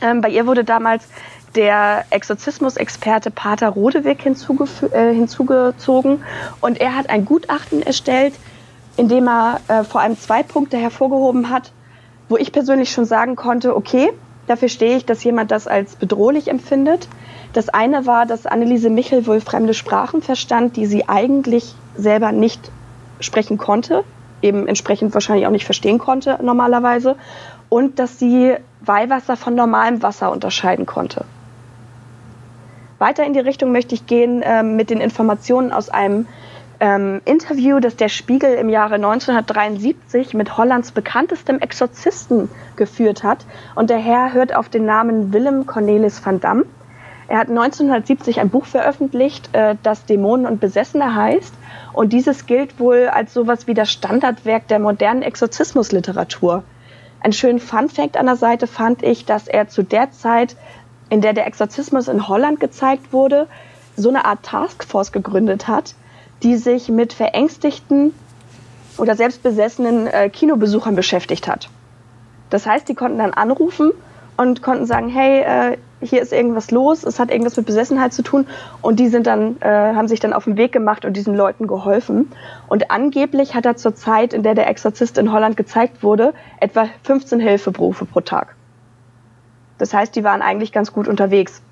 Ähm, 0.00 0.20
bei 0.20 0.30
ihr 0.30 0.46
wurde 0.46 0.64
damals 0.64 1.06
der 1.54 2.04
Exorzismusexperte 2.10 3.30
Pater 3.30 3.68
Rodewig 3.70 4.24
äh, 4.24 5.12
hinzugezogen 5.12 6.22
und 6.60 6.80
er 6.80 6.94
hat 6.94 7.10
ein 7.10 7.24
Gutachten 7.24 7.82
erstellt, 7.82 8.34
in 8.96 9.08
dem 9.08 9.28
er 9.28 9.60
äh, 9.68 9.84
vor 9.84 10.00
allem 10.00 10.18
zwei 10.18 10.42
Punkte 10.42 10.76
hervorgehoben 10.76 11.50
hat, 11.50 11.72
wo 12.28 12.36
ich 12.36 12.52
persönlich 12.52 12.90
schon 12.90 13.04
sagen 13.04 13.36
konnte, 13.36 13.76
okay, 13.76 14.10
dafür 14.46 14.68
stehe 14.68 14.96
ich, 14.96 15.06
dass 15.06 15.24
jemand 15.24 15.50
das 15.50 15.66
als 15.66 15.96
bedrohlich 15.96 16.48
empfindet. 16.48 17.08
Das 17.52 17.68
eine 17.68 18.06
war, 18.06 18.26
dass 18.26 18.46
Anneliese 18.46 18.90
Michel 18.90 19.26
wohl 19.26 19.40
fremde 19.40 19.74
Sprachen 19.74 20.22
verstand, 20.22 20.76
die 20.76 20.86
sie 20.86 21.08
eigentlich 21.08 21.74
selber 21.96 22.32
nicht 22.32 22.70
sprechen 23.20 23.58
konnte, 23.58 24.04
eben 24.42 24.68
entsprechend 24.68 25.14
wahrscheinlich 25.14 25.46
auch 25.46 25.52
nicht 25.52 25.64
verstehen 25.64 25.98
konnte 25.98 26.38
normalerweise, 26.42 27.16
und 27.68 27.98
dass 27.98 28.18
sie 28.18 28.54
Weihwasser 28.80 29.36
von 29.36 29.54
normalem 29.54 30.02
Wasser 30.02 30.30
unterscheiden 30.30 30.86
konnte. 30.86 31.24
Weiter 32.98 33.24
in 33.24 33.32
die 33.32 33.40
Richtung 33.40 33.72
möchte 33.72 33.94
ich 33.94 34.06
gehen 34.06 34.42
äh, 34.42 34.62
mit 34.62 34.90
den 34.90 35.00
Informationen 35.00 35.72
aus 35.72 35.88
einem 35.88 36.26
ähm, 36.80 37.20
Interview, 37.24 37.80
das 37.80 37.96
der 37.96 38.08
Spiegel 38.08 38.54
im 38.54 38.68
Jahre 38.68 38.94
1973 38.94 40.34
mit 40.34 40.56
Hollands 40.56 40.92
bekanntestem 40.92 41.58
Exorzisten 41.58 42.48
geführt 42.76 43.22
hat. 43.22 43.44
Und 43.74 43.90
der 43.90 43.98
Herr 43.98 44.32
hört 44.32 44.54
auf 44.54 44.68
den 44.68 44.84
Namen 44.84 45.32
Willem 45.32 45.66
Cornelis 45.66 46.24
van 46.24 46.40
Dam. 46.40 46.64
Er 47.26 47.38
hat 47.38 47.48
1970 47.48 48.40
ein 48.40 48.48
Buch 48.48 48.64
veröffentlicht, 48.64 49.50
äh, 49.52 49.76
das 49.82 50.06
Dämonen 50.06 50.46
und 50.46 50.60
Besessene 50.60 51.14
heißt. 51.14 51.52
Und 51.92 52.12
dieses 52.12 52.46
gilt 52.46 52.78
wohl 52.78 53.08
als 53.08 53.34
sowas 53.34 53.66
wie 53.66 53.74
das 53.74 53.90
Standardwerk 53.90 54.68
der 54.68 54.78
modernen 54.78 55.22
Exorzismusliteratur. 55.22 56.62
Ein 57.20 57.32
schönen 57.32 57.58
Fun-Fact 57.58 58.16
an 58.16 58.26
der 58.26 58.36
Seite 58.36 58.66
fand 58.66 59.02
ich, 59.02 59.24
dass 59.24 59.48
er 59.48 59.68
zu 59.68 59.82
der 59.82 60.12
Zeit, 60.12 60.56
in 61.10 61.20
der 61.20 61.32
der 61.32 61.46
Exorzismus 61.46 62.06
in 62.06 62.28
Holland 62.28 62.60
gezeigt 62.60 63.12
wurde, 63.12 63.48
so 63.96 64.08
eine 64.08 64.24
Art 64.24 64.44
Taskforce 64.44 65.10
gegründet 65.10 65.66
hat, 65.66 65.94
die 66.42 66.56
sich 66.56 66.88
mit 66.88 67.12
verängstigten 67.12 68.12
oder 68.96 69.14
selbstbesessenen 69.16 70.06
äh, 70.06 70.28
Kinobesuchern 70.28 70.94
beschäftigt 70.94 71.48
hat. 71.48 71.68
Das 72.50 72.66
heißt, 72.66 72.88
die 72.88 72.94
konnten 72.94 73.18
dann 73.18 73.32
anrufen 73.32 73.92
und 74.36 74.62
konnten 74.62 74.86
sagen, 74.86 75.08
hey, 75.08 75.42
äh, 75.42 75.76
hier 76.00 76.22
ist 76.22 76.32
irgendwas 76.32 76.70
los, 76.70 77.02
es 77.02 77.18
hat 77.18 77.30
irgendwas 77.30 77.56
mit 77.56 77.66
Besessenheit 77.66 78.12
zu 78.12 78.22
tun 78.22 78.46
und 78.82 79.00
die 79.00 79.08
sind 79.08 79.26
dann, 79.26 79.60
äh, 79.60 79.68
haben 79.68 80.06
sich 80.08 80.20
dann 80.20 80.32
auf 80.32 80.44
den 80.44 80.56
Weg 80.56 80.72
gemacht 80.72 81.04
und 81.04 81.14
diesen 81.14 81.34
Leuten 81.34 81.66
geholfen. 81.66 82.30
Und 82.68 82.90
angeblich 82.90 83.54
hat 83.54 83.66
er 83.66 83.76
zur 83.76 83.94
Zeit, 83.94 84.32
in 84.32 84.42
der 84.42 84.54
der 84.54 84.68
Exorzist 84.68 85.18
in 85.18 85.32
Holland 85.32 85.56
gezeigt 85.56 86.02
wurde, 86.02 86.34
etwa 86.60 86.88
15 87.02 87.40
Hilfeberufe 87.40 88.04
pro 88.04 88.20
Tag. 88.20 88.54
Das 89.78 89.92
heißt, 89.92 90.14
die 90.14 90.24
waren 90.24 90.42
eigentlich 90.42 90.72
ganz 90.72 90.92
gut 90.92 91.08
unterwegs. 91.08 91.62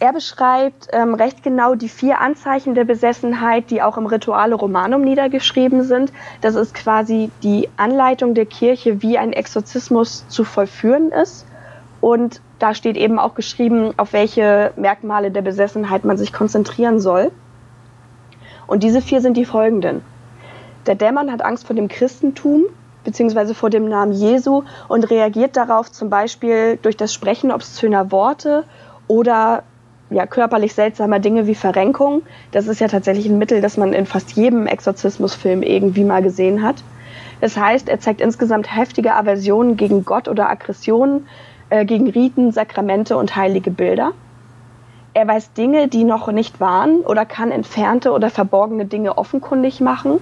Er 0.00 0.12
beschreibt 0.12 0.88
ähm, 0.92 1.14
recht 1.14 1.42
genau 1.42 1.74
die 1.74 1.88
vier 1.88 2.20
Anzeichen 2.20 2.74
der 2.74 2.84
Besessenheit, 2.84 3.70
die 3.70 3.80
auch 3.80 3.96
im 3.96 4.06
Rituale 4.06 4.54
Romanum 4.54 5.02
niedergeschrieben 5.02 5.82
sind. 5.84 6.12
Das 6.40 6.56
ist 6.56 6.74
quasi 6.74 7.30
die 7.42 7.68
Anleitung 7.76 8.34
der 8.34 8.46
Kirche, 8.46 9.02
wie 9.02 9.18
ein 9.18 9.32
Exorzismus 9.32 10.26
zu 10.28 10.44
vollführen 10.44 11.12
ist. 11.12 11.46
Und 12.00 12.40
da 12.58 12.74
steht 12.74 12.96
eben 12.96 13.18
auch 13.18 13.34
geschrieben, 13.34 13.94
auf 13.96 14.12
welche 14.12 14.72
Merkmale 14.76 15.30
der 15.30 15.42
Besessenheit 15.42 16.04
man 16.04 16.18
sich 16.18 16.32
konzentrieren 16.32 17.00
soll. 17.00 17.30
Und 18.66 18.82
diese 18.82 19.00
vier 19.00 19.20
sind 19.20 19.36
die 19.36 19.44
folgenden. 19.44 20.02
Der 20.86 20.96
Dämon 20.96 21.30
hat 21.32 21.42
Angst 21.42 21.66
vor 21.66 21.76
dem 21.76 21.88
Christentum 21.88 22.64
beziehungsweise 23.04 23.54
vor 23.54 23.70
dem 23.70 23.88
Namen 23.88 24.12
Jesu 24.12 24.64
und 24.88 25.10
reagiert 25.10 25.56
darauf 25.56 25.92
zum 25.92 26.10
Beispiel 26.10 26.78
durch 26.80 26.96
das 26.96 27.12
Sprechen 27.12 27.52
obszöner 27.52 28.10
Worte 28.10 28.64
oder 29.06 29.62
ja, 30.14 30.26
körperlich 30.26 30.74
seltsamer 30.74 31.18
Dinge 31.18 31.46
wie 31.46 31.54
Verrenkung. 31.54 32.22
Das 32.52 32.68
ist 32.68 32.80
ja 32.80 32.88
tatsächlich 32.88 33.26
ein 33.26 33.38
Mittel, 33.38 33.60
das 33.60 33.76
man 33.76 33.92
in 33.92 34.06
fast 34.06 34.32
jedem 34.32 34.66
Exorzismusfilm 34.66 35.62
irgendwie 35.62 36.04
mal 36.04 36.22
gesehen 36.22 36.62
hat. 36.62 36.76
Das 37.40 37.56
heißt, 37.56 37.88
er 37.88 37.98
zeigt 37.98 38.20
insgesamt 38.20 38.74
heftige 38.74 39.14
Aversionen 39.14 39.76
gegen 39.76 40.04
Gott 40.04 40.28
oder 40.28 40.48
Aggressionen, 40.48 41.26
äh, 41.68 41.84
gegen 41.84 42.08
Riten, 42.08 42.52
Sakramente 42.52 43.16
und 43.16 43.34
heilige 43.34 43.70
Bilder. 43.70 44.12
Er 45.14 45.26
weiß 45.26 45.52
Dinge, 45.52 45.88
die 45.88 46.04
noch 46.04 46.30
nicht 46.30 46.60
waren 46.60 47.00
oder 47.00 47.24
kann 47.26 47.50
entfernte 47.50 48.12
oder 48.12 48.30
verborgene 48.30 48.84
Dinge 48.86 49.18
offenkundig 49.18 49.80
machen. 49.80 50.18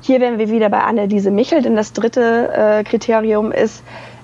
Hier 0.00 0.20
wären 0.20 0.38
wir 0.38 0.48
wieder 0.48 0.70
bei 0.70 0.80
Anneliese 0.80 1.30
Michel, 1.30 1.62
denn 1.62 1.76
das 1.76 1.92
dritte 1.92 2.52
äh, 2.52 2.84
Kriterium 2.84 3.52
ist, 3.52 3.82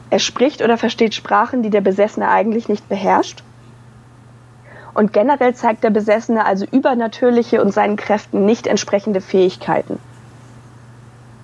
er 0.08 0.20
spricht 0.20 0.62
oder 0.62 0.78
versteht 0.78 1.14
Sprachen, 1.14 1.62
die 1.62 1.70
der 1.70 1.80
Besessene 1.80 2.28
eigentlich 2.28 2.68
nicht 2.68 2.88
beherrscht. 2.88 3.42
Und 4.96 5.12
generell 5.12 5.54
zeigt 5.54 5.84
der 5.84 5.90
Besessene 5.90 6.46
also 6.46 6.64
übernatürliche 6.64 7.60
und 7.60 7.70
seinen 7.70 7.96
Kräften 7.96 8.46
nicht 8.46 8.66
entsprechende 8.66 9.20
Fähigkeiten. 9.20 9.98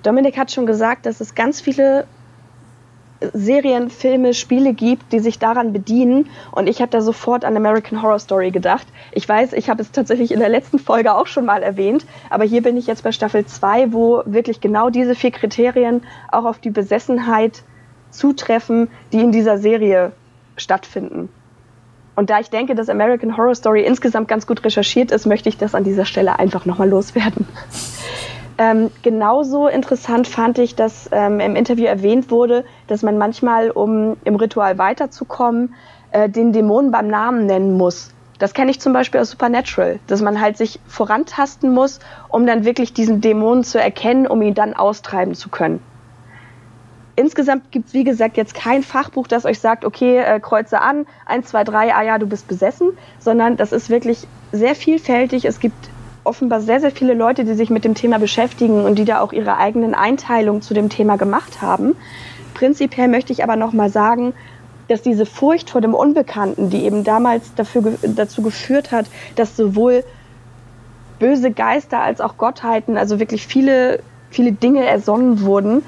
Dominik 0.01 0.39
hat 0.39 0.51
schon 0.51 0.65
gesagt, 0.65 1.05
dass 1.05 1.21
es 1.21 1.35
ganz 1.35 1.61
viele 1.61 2.07
Serien, 3.31 3.91
Filme, 3.91 4.33
Spiele 4.33 4.73
gibt, 4.73 5.13
die 5.13 5.19
sich 5.19 5.37
daran 5.37 5.71
bedienen. 5.71 6.31
Und 6.49 6.67
ich 6.67 6.81
habe 6.81 6.89
da 6.89 6.99
sofort 7.01 7.45
an 7.45 7.55
American 7.55 8.01
Horror 8.01 8.17
Story 8.17 8.49
gedacht. 8.49 8.87
Ich 9.11 9.29
weiß, 9.29 9.53
ich 9.53 9.69
habe 9.69 9.83
es 9.83 9.91
tatsächlich 9.91 10.31
in 10.31 10.39
der 10.39 10.49
letzten 10.49 10.79
Folge 10.79 11.13
auch 11.13 11.27
schon 11.27 11.45
mal 11.45 11.61
erwähnt, 11.61 12.07
aber 12.31 12.45
hier 12.45 12.63
bin 12.63 12.75
ich 12.75 12.87
jetzt 12.87 13.03
bei 13.03 13.11
Staffel 13.11 13.45
2, 13.45 13.93
wo 13.93 14.23
wirklich 14.25 14.61
genau 14.61 14.89
diese 14.89 15.13
vier 15.13 15.29
Kriterien 15.31 16.01
auch 16.31 16.45
auf 16.45 16.57
die 16.57 16.71
Besessenheit 16.71 17.61
zutreffen, 18.09 18.89
die 19.11 19.19
in 19.21 19.31
dieser 19.31 19.59
Serie 19.59 20.11
stattfinden. 20.57 21.29
Und 22.15 22.29
da 22.29 22.39
ich 22.39 22.49
denke, 22.49 22.75
dass 22.75 22.89
American 22.89 23.37
Horror 23.37 23.55
Story 23.55 23.83
insgesamt 23.83 24.27
ganz 24.27 24.45
gut 24.45 24.63
recherchiert 24.63 25.11
ist, 25.11 25.25
möchte 25.25 25.49
ich 25.49 25.57
das 25.57 25.73
an 25.73 25.83
dieser 25.83 26.05
Stelle 26.05 26.39
einfach 26.39 26.65
nochmal 26.65 26.89
loswerden. 26.89 27.47
Ähm, 28.55 28.91
genauso 29.01 29.67
interessant 29.67 30.27
fand 30.27 30.59
ich, 30.59 30.75
dass 30.75 31.09
ähm, 31.11 31.39
im 31.39 31.55
Interview 31.55 31.85
erwähnt 31.85 32.29
wurde, 32.29 32.65
dass 32.85 33.01
man 33.01 33.17
manchmal, 33.17 33.71
um 33.71 34.15
im 34.25 34.35
Ritual 34.35 34.77
weiterzukommen, 34.77 35.73
äh, 36.11 36.29
den 36.29 36.53
Dämonen 36.53 36.91
beim 36.91 37.07
Namen 37.07 37.47
nennen 37.47 37.75
muss. 37.75 38.11
Das 38.37 38.53
kenne 38.53 38.71
ich 38.71 38.79
zum 38.79 38.93
Beispiel 38.93 39.21
aus 39.21 39.31
Supernatural, 39.31 39.99
dass 40.05 40.21
man 40.21 40.39
halt 40.39 40.57
sich 40.57 40.79
vorantasten 40.87 41.73
muss, 41.73 41.99
um 42.29 42.45
dann 42.45 42.65
wirklich 42.65 42.93
diesen 42.93 43.21
Dämonen 43.21 43.63
zu 43.63 43.79
erkennen, 43.79 44.27
um 44.27 44.41
ihn 44.41 44.53
dann 44.53 44.73
austreiben 44.73 45.33
zu 45.33 45.49
können. 45.49 45.81
Insgesamt 47.15 47.71
gibt 47.71 47.89
es, 47.89 47.93
wie 47.93 48.03
gesagt, 48.03 48.37
jetzt 48.37 48.55
kein 48.55 48.81
Fachbuch, 48.81 49.27
das 49.27 49.45
euch 49.45 49.59
sagt, 49.59 49.85
okay, 49.85 50.17
äh, 50.17 50.39
kreuze 50.39 50.81
an, 50.81 51.05
eins, 51.25 51.49
zwei, 51.49 51.63
drei, 51.63 51.93
ah 51.93 52.01
ja, 52.01 52.17
du 52.17 52.25
bist 52.25 52.47
besessen, 52.47 52.89
sondern 53.19 53.55
das 53.55 53.71
ist 53.71 53.89
wirklich 53.89 54.27
sehr 54.51 54.73
vielfältig. 54.73 55.45
Es 55.45 55.59
gibt 55.59 55.89
offenbar 56.23 56.61
sehr, 56.61 56.79
sehr 56.79 56.91
viele 56.91 57.13
Leute, 57.13 57.43
die 57.45 57.53
sich 57.53 57.69
mit 57.69 57.85
dem 57.85 57.93
Thema 57.93 58.17
beschäftigen 58.17 58.85
und 58.85 58.95
die 58.95 59.05
da 59.05 59.19
auch 59.19 59.31
ihre 59.31 59.57
eigenen 59.57 59.93
Einteilungen 59.93 60.61
zu 60.61 60.73
dem 60.73 60.89
Thema 60.89 61.17
gemacht 61.17 61.61
haben. 61.61 61.95
Prinzipiell 62.55 63.07
möchte 63.07 63.33
ich 63.33 63.43
aber 63.43 63.57
noch 63.57 63.73
mal 63.73 63.89
sagen, 63.89 64.33
dass 64.87 65.01
diese 65.01 65.25
Furcht 65.25 65.69
vor 65.69 65.81
dem 65.81 65.93
Unbekannten, 65.93 66.69
die 66.69 66.83
eben 66.85 67.03
damals 67.03 67.53
dafür, 67.55 67.93
dazu 68.01 68.41
geführt 68.41 68.91
hat, 68.91 69.05
dass 69.35 69.55
sowohl 69.55 70.03
böse 71.19 71.51
Geister 71.51 72.01
als 72.01 72.21
auch 72.21 72.37
Gottheiten, 72.37 72.97
also 72.97 73.19
wirklich 73.19 73.47
viele, 73.47 74.01
viele 74.29 74.51
Dinge 74.51 74.85
ersonnen 74.85 75.41
wurden, 75.41 75.83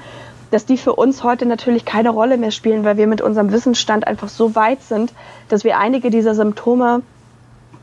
dass 0.50 0.66
die 0.66 0.76
für 0.76 0.94
uns 0.94 1.24
heute 1.24 1.46
natürlich 1.46 1.84
keine 1.84 2.10
Rolle 2.10 2.36
mehr 2.36 2.50
spielen, 2.50 2.84
weil 2.84 2.96
wir 2.96 3.06
mit 3.06 3.20
unserem 3.20 3.52
Wissensstand 3.52 4.06
einfach 4.06 4.28
so 4.28 4.54
weit 4.54 4.82
sind, 4.82 5.12
dass 5.48 5.64
wir 5.64 5.78
einige 5.78 6.10
dieser 6.10 6.34
Symptome 6.34 7.02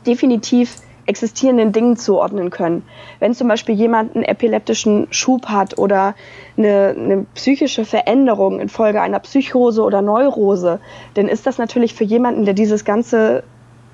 definitiv 0.06 0.76
existierenden 1.06 1.72
Dingen 1.72 1.96
zuordnen 1.96 2.50
können. 2.50 2.82
Wenn 3.20 3.34
zum 3.34 3.48
Beispiel 3.48 3.74
jemand 3.74 4.14
einen 4.14 4.24
epileptischen 4.24 5.06
Schub 5.10 5.46
hat 5.46 5.78
oder 5.78 6.14
eine, 6.56 6.94
eine, 6.98 7.26
psychische 7.34 7.84
Veränderung 7.84 8.60
infolge 8.60 9.00
einer 9.00 9.18
Psychose 9.18 9.82
oder 9.82 10.02
Neurose, 10.02 10.80
dann 11.14 11.28
ist 11.28 11.46
das 11.46 11.58
natürlich 11.58 11.94
für 11.94 12.04
jemanden, 12.04 12.44
der 12.44 12.54
dieses 12.54 12.84
ganze 12.84 13.42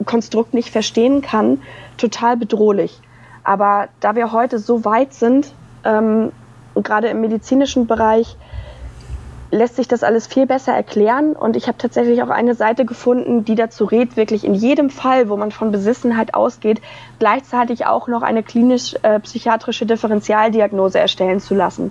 Konstrukt 0.04 0.54
nicht 0.54 0.70
verstehen 0.70 1.20
kann, 1.20 1.60
total 1.96 2.36
bedrohlich. 2.36 3.00
Aber 3.42 3.88
da 4.00 4.14
wir 4.14 4.32
heute 4.32 4.58
so 4.58 4.84
weit 4.84 5.12
sind, 5.12 5.52
ähm, 5.84 6.32
gerade 6.76 7.08
im 7.08 7.20
medizinischen 7.20 7.86
Bereich, 7.86 8.36
lässt 9.50 9.76
sich 9.76 9.88
das 9.88 10.02
alles 10.02 10.26
viel 10.26 10.46
besser 10.46 10.72
erklären. 10.72 11.32
Und 11.32 11.56
ich 11.56 11.66
habe 11.66 11.78
tatsächlich 11.78 12.22
auch 12.22 12.28
eine 12.28 12.54
Seite 12.54 12.84
gefunden, 12.84 13.44
die 13.44 13.54
dazu 13.54 13.84
rät, 13.84 14.16
wirklich 14.16 14.44
in 14.44 14.54
jedem 14.54 14.90
Fall, 14.90 15.28
wo 15.28 15.36
man 15.36 15.50
von 15.50 15.72
Besessenheit 15.72 16.34
ausgeht, 16.34 16.80
gleichzeitig 17.18 17.86
auch 17.86 18.08
noch 18.08 18.22
eine 18.22 18.42
klinisch-psychiatrische 18.42 19.84
äh, 19.84 19.88
Differentialdiagnose 19.88 20.98
erstellen 20.98 21.40
zu 21.40 21.54
lassen. 21.54 21.90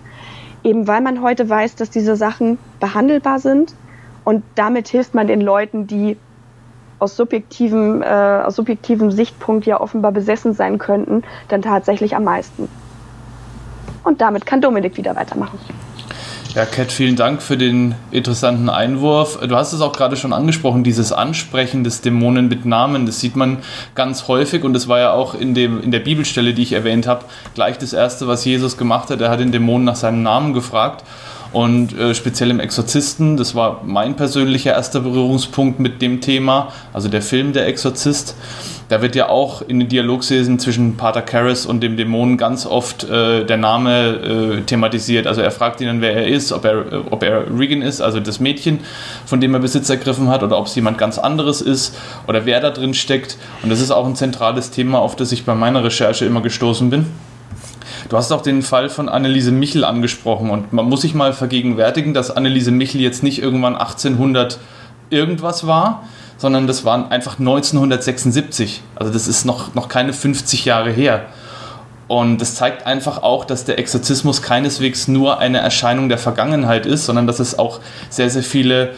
Eben 0.63 0.87
weil 0.87 1.01
man 1.01 1.21
heute 1.21 1.47
weiß, 1.49 1.75
dass 1.75 1.89
diese 1.89 2.15
Sachen 2.15 2.57
behandelbar 2.79 3.39
sind 3.39 3.73
und 4.25 4.43
damit 4.55 4.87
hilft 4.87 5.13
man 5.13 5.27
den 5.27 5.41
Leuten, 5.41 5.87
die 5.87 6.17
aus 6.99 7.15
subjektivem, 7.15 8.01
äh, 8.01 8.05
aus 8.05 8.55
subjektivem 8.55 9.11
Sichtpunkt 9.11 9.65
ja 9.65 9.79
offenbar 9.79 10.11
besessen 10.11 10.53
sein 10.53 10.77
könnten, 10.77 11.23
dann 11.47 11.61
tatsächlich 11.61 12.15
am 12.15 12.25
meisten. 12.25 12.67
Und 14.03 14.21
damit 14.21 14.45
kann 14.45 14.59
Dominik 14.59 14.97
wieder 14.97 15.15
weitermachen. 15.15 15.59
Ja, 16.55 16.65
Kat, 16.65 16.91
vielen 16.91 17.15
Dank 17.15 17.43
für 17.43 17.57
den 17.57 17.93
interessanten 18.09 18.69
Einwurf. 18.69 19.37
Du 19.37 19.55
hast 19.55 19.71
es 19.71 19.81
auch 19.81 19.93
gerade 19.93 20.17
schon 20.17 20.33
angesprochen, 20.33 20.83
dieses 20.83 21.11
Ansprechen 21.11 21.83
des 21.83 22.01
Dämonen 22.01 22.47
mit 22.47 22.65
Namen, 22.65 23.05
das 23.05 23.19
sieht 23.19 23.35
man 23.35 23.59
ganz 23.93 24.27
häufig 24.27 24.63
und 24.63 24.73
das 24.73 24.87
war 24.87 24.97
ja 24.97 25.13
auch 25.13 25.35
in, 25.35 25.53
dem, 25.53 25.79
in 25.79 25.91
der 25.91 25.99
Bibelstelle, 25.99 26.55
die 26.55 26.63
ich 26.63 26.73
erwähnt 26.73 27.05
habe, 27.05 27.25
gleich 27.53 27.77
das 27.77 27.93
Erste, 27.93 28.27
was 28.27 28.45
Jesus 28.45 28.77
gemacht 28.77 29.11
hat. 29.11 29.21
Er 29.21 29.29
hat 29.29 29.39
den 29.39 29.51
Dämonen 29.51 29.85
nach 29.85 29.95
seinem 29.95 30.23
Namen 30.23 30.53
gefragt 30.53 31.03
und 31.51 31.97
äh, 31.97 32.13
speziell 32.13 32.51
im 32.51 32.59
Exorzisten, 32.59 33.35
das 33.35 33.55
war 33.55 33.81
mein 33.83 34.15
persönlicher 34.15 34.73
erster 34.73 34.99
Berührungspunkt 34.99 35.79
mit 35.79 36.01
dem 36.01 36.21
Thema, 36.21 36.71
also 36.93 37.09
der 37.09 37.21
Film 37.21 37.53
Der 37.53 37.67
Exorzist. 37.67 38.35
Da 38.89 39.03
wird 39.03 39.15
ja 39.15 39.29
auch 39.29 39.61
in 39.61 39.79
den 39.79 39.87
Dialogszenen 39.87 40.57
zwischen 40.57 40.97
Pater 40.97 41.21
Karras 41.21 41.67
und 41.67 41.81
dem 41.81 41.95
Dämonen 41.95 42.37
ganz 42.37 42.65
oft 42.65 43.03
äh, 43.03 43.45
der 43.45 43.57
Name 43.57 44.59
äh, 44.59 44.61
thematisiert. 44.61 45.27
Also 45.27 45.41
er 45.41 45.51
fragt 45.51 45.79
ihn 45.79 45.87
dann, 45.87 46.01
wer 46.01 46.13
er 46.13 46.27
ist, 46.27 46.51
ob 46.51 46.65
er, 46.65 47.05
ob 47.11 47.21
er 47.21 47.45
Regan 47.55 47.83
ist, 47.83 48.01
also 48.01 48.19
das 48.19 48.39
Mädchen, 48.39 48.79
von 49.25 49.41
dem 49.41 49.53
er 49.53 49.59
Besitz 49.59 49.89
ergriffen 49.89 50.29
hat, 50.29 50.41
oder 50.41 50.57
ob 50.57 50.65
es 50.65 50.75
jemand 50.75 50.97
ganz 50.97 51.19
anderes 51.19 51.61
ist 51.61 51.95
oder 52.27 52.45
wer 52.45 52.61
da 52.61 52.71
drin 52.71 52.95
steckt. 52.95 53.37
Und 53.61 53.69
das 53.69 53.79
ist 53.79 53.91
auch 53.91 54.07
ein 54.07 54.15
zentrales 54.15 54.71
Thema, 54.71 54.99
auf 54.99 55.15
das 55.15 55.31
ich 55.31 55.45
bei 55.45 55.53
meiner 55.53 55.83
Recherche 55.83 56.25
immer 56.25 56.41
gestoßen 56.41 56.89
bin. 56.89 57.05
Du 58.09 58.17
hast 58.17 58.31
auch 58.31 58.41
den 58.41 58.63
Fall 58.63 58.89
von 58.89 59.07
Anneliese 59.07 59.51
Michel 59.51 59.85
angesprochen 59.85 60.49
und 60.49 60.73
man 60.73 60.85
muss 60.89 61.01
sich 61.01 61.13
mal 61.13 61.31
vergegenwärtigen, 61.31 62.15
dass 62.15 62.31
Anneliese 62.31 62.71
Michel 62.71 63.01
jetzt 63.01 63.21
nicht 63.21 63.39
irgendwann 63.39 63.75
1800 63.75 64.59
irgendwas 65.11 65.67
war, 65.67 66.03
sondern 66.37 66.65
das 66.65 66.83
waren 66.85 67.11
einfach 67.11 67.37
1976. 67.37 68.81
Also 68.95 69.13
das 69.13 69.27
ist 69.27 69.45
noch, 69.45 69.75
noch 69.75 69.89
keine 69.89 70.13
50 70.13 70.65
Jahre 70.65 70.89
her. 70.89 71.27
Und 72.07 72.41
das 72.41 72.55
zeigt 72.55 72.87
einfach 72.87 73.21
auch, 73.21 73.45
dass 73.45 73.65
der 73.65 73.77
Exorzismus 73.77 74.41
keineswegs 74.41 75.07
nur 75.07 75.37
eine 75.37 75.59
Erscheinung 75.59 76.09
der 76.09 76.17
Vergangenheit 76.17 76.87
ist, 76.87 77.05
sondern 77.05 77.27
dass 77.27 77.37
es 77.37 77.59
auch 77.59 77.79
sehr, 78.09 78.31
sehr 78.31 78.41
viele 78.41 78.93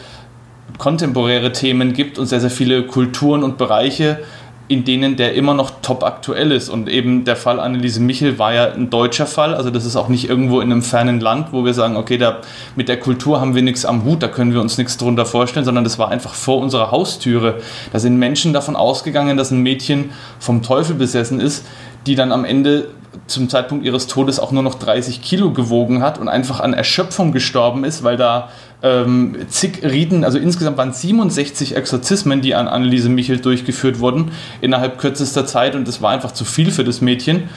kontemporäre 0.78 1.52
Themen 1.52 1.92
gibt 1.92 2.18
und 2.18 2.24
sehr, 2.24 2.40
sehr 2.40 2.50
viele 2.50 2.86
Kulturen 2.86 3.42
und 3.42 3.58
Bereiche, 3.58 4.20
in 4.68 4.84
denen 4.84 5.16
der 5.16 5.34
immer 5.34 5.54
noch 5.54 5.70
top 5.82 6.02
aktuell 6.02 6.52
ist. 6.52 6.68
Und 6.68 6.88
eben 6.88 7.24
der 7.24 7.36
Fall 7.36 7.60
Anneliese 7.60 8.00
Michel 8.00 8.38
war 8.38 8.54
ja 8.54 8.72
ein 8.72 8.90
deutscher 8.90 9.26
Fall. 9.26 9.54
Also 9.54 9.70
das 9.70 9.84
ist 9.84 9.96
auch 9.96 10.08
nicht 10.08 10.28
irgendwo 10.28 10.60
in 10.60 10.72
einem 10.72 10.82
fernen 10.82 11.20
Land, 11.20 11.52
wo 11.52 11.64
wir 11.64 11.74
sagen, 11.74 11.96
okay, 11.96 12.16
da, 12.16 12.38
mit 12.76 12.88
der 12.88 12.98
Kultur 12.98 13.40
haben 13.40 13.54
wir 13.54 13.62
nichts 13.62 13.84
am 13.84 14.04
Hut, 14.04 14.22
da 14.22 14.28
können 14.28 14.52
wir 14.52 14.60
uns 14.60 14.78
nichts 14.78 14.96
drunter 14.96 15.26
vorstellen, 15.26 15.64
sondern 15.64 15.84
das 15.84 15.98
war 15.98 16.10
einfach 16.10 16.34
vor 16.34 16.58
unserer 16.58 16.90
Haustüre. 16.90 17.60
Da 17.92 17.98
sind 17.98 18.16
Menschen 18.18 18.52
davon 18.52 18.76
ausgegangen, 18.76 19.36
dass 19.36 19.50
ein 19.50 19.62
Mädchen 19.62 20.10
vom 20.38 20.62
Teufel 20.62 20.94
besessen 20.94 21.40
ist, 21.40 21.66
die 22.06 22.14
dann 22.14 22.32
am 22.32 22.44
Ende 22.44 22.88
zum 23.26 23.48
Zeitpunkt 23.48 23.84
ihres 23.84 24.06
Todes 24.06 24.40
auch 24.40 24.52
nur 24.52 24.62
noch 24.62 24.74
30 24.74 25.20
Kilo 25.22 25.50
gewogen 25.50 26.02
hat 26.02 26.18
und 26.18 26.28
einfach 26.28 26.60
an 26.60 26.72
Erschöpfung 26.72 27.32
gestorben 27.32 27.84
ist, 27.84 28.02
weil 28.02 28.16
da 28.16 28.48
ähm, 28.82 29.36
zig 29.48 29.82
Riten, 29.82 30.24
also 30.24 30.38
insgesamt 30.38 30.76
waren 30.76 30.92
67 30.92 31.76
Exorzismen, 31.76 32.40
die 32.40 32.54
an 32.54 32.68
Anneliese 32.68 33.08
Michel 33.08 33.38
durchgeführt 33.38 34.00
wurden, 34.00 34.32
innerhalb 34.60 34.98
kürzester 34.98 35.46
Zeit 35.46 35.74
und 35.74 35.86
das 35.86 36.02
war 36.02 36.10
einfach 36.10 36.32
zu 36.32 36.44
viel 36.44 36.70
für 36.70 36.84
das 36.84 37.00
Mädchen. 37.00 37.48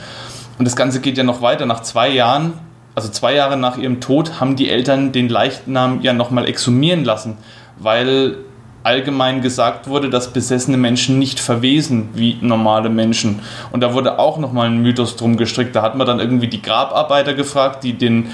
Und 0.58 0.64
das 0.64 0.76
Ganze 0.76 1.00
geht 1.00 1.18
ja 1.18 1.24
noch 1.24 1.42
weiter. 1.42 1.66
Nach 1.66 1.82
zwei 1.82 2.08
Jahren, 2.08 2.54
also 2.94 3.08
zwei 3.10 3.34
Jahre 3.34 3.56
nach 3.56 3.76
ihrem 3.76 4.00
Tod, 4.00 4.40
haben 4.40 4.56
die 4.56 4.70
Eltern 4.70 5.12
den 5.12 5.28
Leichnam 5.28 6.00
ja 6.02 6.12
nochmal 6.12 6.46
exhumieren 6.46 7.04
lassen, 7.04 7.36
weil 7.78 8.36
allgemein 8.86 9.42
gesagt 9.42 9.88
wurde, 9.88 10.08
dass 10.10 10.32
besessene 10.32 10.76
Menschen 10.76 11.18
nicht 11.18 11.40
verwesen 11.40 12.10
wie 12.14 12.38
normale 12.40 12.88
Menschen. 12.88 13.40
Und 13.72 13.80
da 13.80 13.94
wurde 13.94 14.20
auch 14.20 14.38
nochmal 14.38 14.68
ein 14.68 14.80
Mythos 14.80 15.16
drum 15.16 15.36
gestrickt. 15.36 15.74
Da 15.74 15.82
hat 15.82 15.96
man 15.96 16.06
dann 16.06 16.20
irgendwie 16.20 16.46
die 16.46 16.62
Grabarbeiter 16.62 17.34
gefragt, 17.34 17.82
die 17.82 17.94
den 17.94 18.28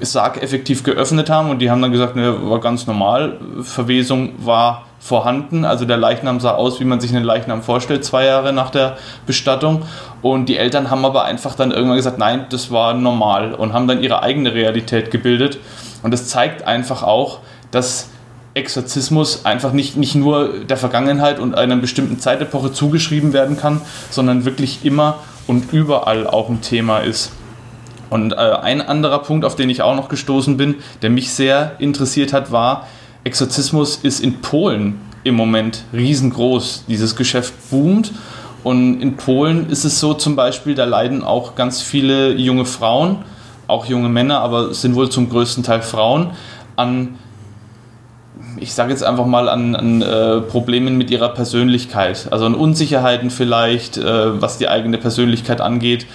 Sarg 0.00 0.42
effektiv 0.42 0.82
geöffnet 0.82 1.30
haben 1.30 1.50
und 1.50 1.60
die 1.60 1.70
haben 1.70 1.82
dann 1.82 1.92
gesagt, 1.92 2.16
ne, 2.16 2.50
war 2.50 2.60
ganz 2.60 2.86
normal, 2.86 3.38
Verwesung 3.62 4.32
war 4.38 4.86
vorhanden, 5.00 5.64
also 5.64 5.84
der 5.84 5.96
Leichnam 5.96 6.40
sah 6.40 6.52
aus, 6.52 6.80
wie 6.80 6.84
man 6.84 7.00
sich 7.00 7.14
einen 7.14 7.24
Leichnam 7.24 7.62
vorstellt, 7.62 8.04
zwei 8.04 8.24
Jahre 8.24 8.52
nach 8.52 8.70
der 8.70 8.96
Bestattung. 9.26 9.82
Und 10.22 10.48
die 10.48 10.56
Eltern 10.56 10.90
haben 10.90 11.04
aber 11.04 11.24
einfach 11.24 11.54
dann 11.54 11.70
irgendwann 11.70 11.96
gesagt, 11.96 12.18
nein, 12.18 12.46
das 12.50 12.70
war 12.70 12.94
normal 12.94 13.54
und 13.54 13.72
haben 13.72 13.86
dann 13.86 14.02
ihre 14.02 14.22
eigene 14.22 14.52
Realität 14.54 15.10
gebildet. 15.10 15.58
Und 16.02 16.12
das 16.12 16.26
zeigt 16.28 16.66
einfach 16.66 17.02
auch, 17.02 17.38
dass 17.70 18.10
Exorzismus 18.54 19.44
einfach 19.44 19.72
nicht, 19.72 19.96
nicht 19.96 20.14
nur 20.14 20.64
der 20.64 20.76
Vergangenheit 20.76 21.38
und 21.38 21.56
einer 21.56 21.76
bestimmten 21.76 22.18
Zeitepoche 22.18 22.72
zugeschrieben 22.72 23.32
werden 23.32 23.56
kann, 23.56 23.80
sondern 24.10 24.44
wirklich 24.44 24.84
immer 24.84 25.18
und 25.46 25.72
überall 25.72 26.26
auch 26.26 26.48
ein 26.48 26.60
Thema 26.60 26.98
ist. 26.98 27.32
Und 28.10 28.32
äh, 28.32 28.36
ein 28.36 28.80
anderer 28.80 29.20
Punkt, 29.20 29.44
auf 29.44 29.56
den 29.56 29.70
ich 29.70 29.82
auch 29.82 29.96
noch 29.96 30.08
gestoßen 30.08 30.56
bin, 30.56 30.76
der 31.02 31.10
mich 31.10 31.32
sehr 31.32 31.72
interessiert 31.78 32.32
hat, 32.32 32.52
war, 32.52 32.86
Exorzismus 33.24 33.96
ist 33.96 34.20
in 34.20 34.40
Polen 34.40 35.00
im 35.24 35.34
Moment 35.34 35.84
riesengroß. 35.92 36.84
Dieses 36.88 37.16
Geschäft 37.16 37.52
boomt. 37.70 38.12
Und 38.64 39.00
in 39.00 39.16
Polen 39.16 39.70
ist 39.70 39.84
es 39.84 40.00
so 40.00 40.14
zum 40.14 40.36
Beispiel, 40.36 40.74
da 40.74 40.84
leiden 40.84 41.22
auch 41.22 41.54
ganz 41.54 41.80
viele 41.82 42.34
junge 42.34 42.64
Frauen, 42.64 43.18
auch 43.66 43.86
junge 43.86 44.08
Männer, 44.08 44.40
aber 44.40 44.70
es 44.70 44.80
sind 44.80 44.94
wohl 44.94 45.10
zum 45.10 45.28
größten 45.28 45.62
Teil 45.62 45.82
Frauen, 45.82 46.30
an, 46.74 47.18
ich 48.56 48.72
sage 48.74 48.90
jetzt 48.90 49.04
einfach 49.04 49.26
mal, 49.26 49.48
an, 49.48 49.76
an 49.76 50.02
äh, 50.02 50.40
Problemen 50.40 50.96
mit 50.96 51.10
ihrer 51.10 51.28
Persönlichkeit. 51.28 52.28
Also 52.30 52.46
an 52.46 52.54
Unsicherheiten 52.54 53.30
vielleicht, 53.30 53.96
äh, 53.96 54.40
was 54.40 54.58
die 54.58 54.68
eigene 54.68 54.98
Persönlichkeit 54.98 55.60
angeht. 55.60 56.06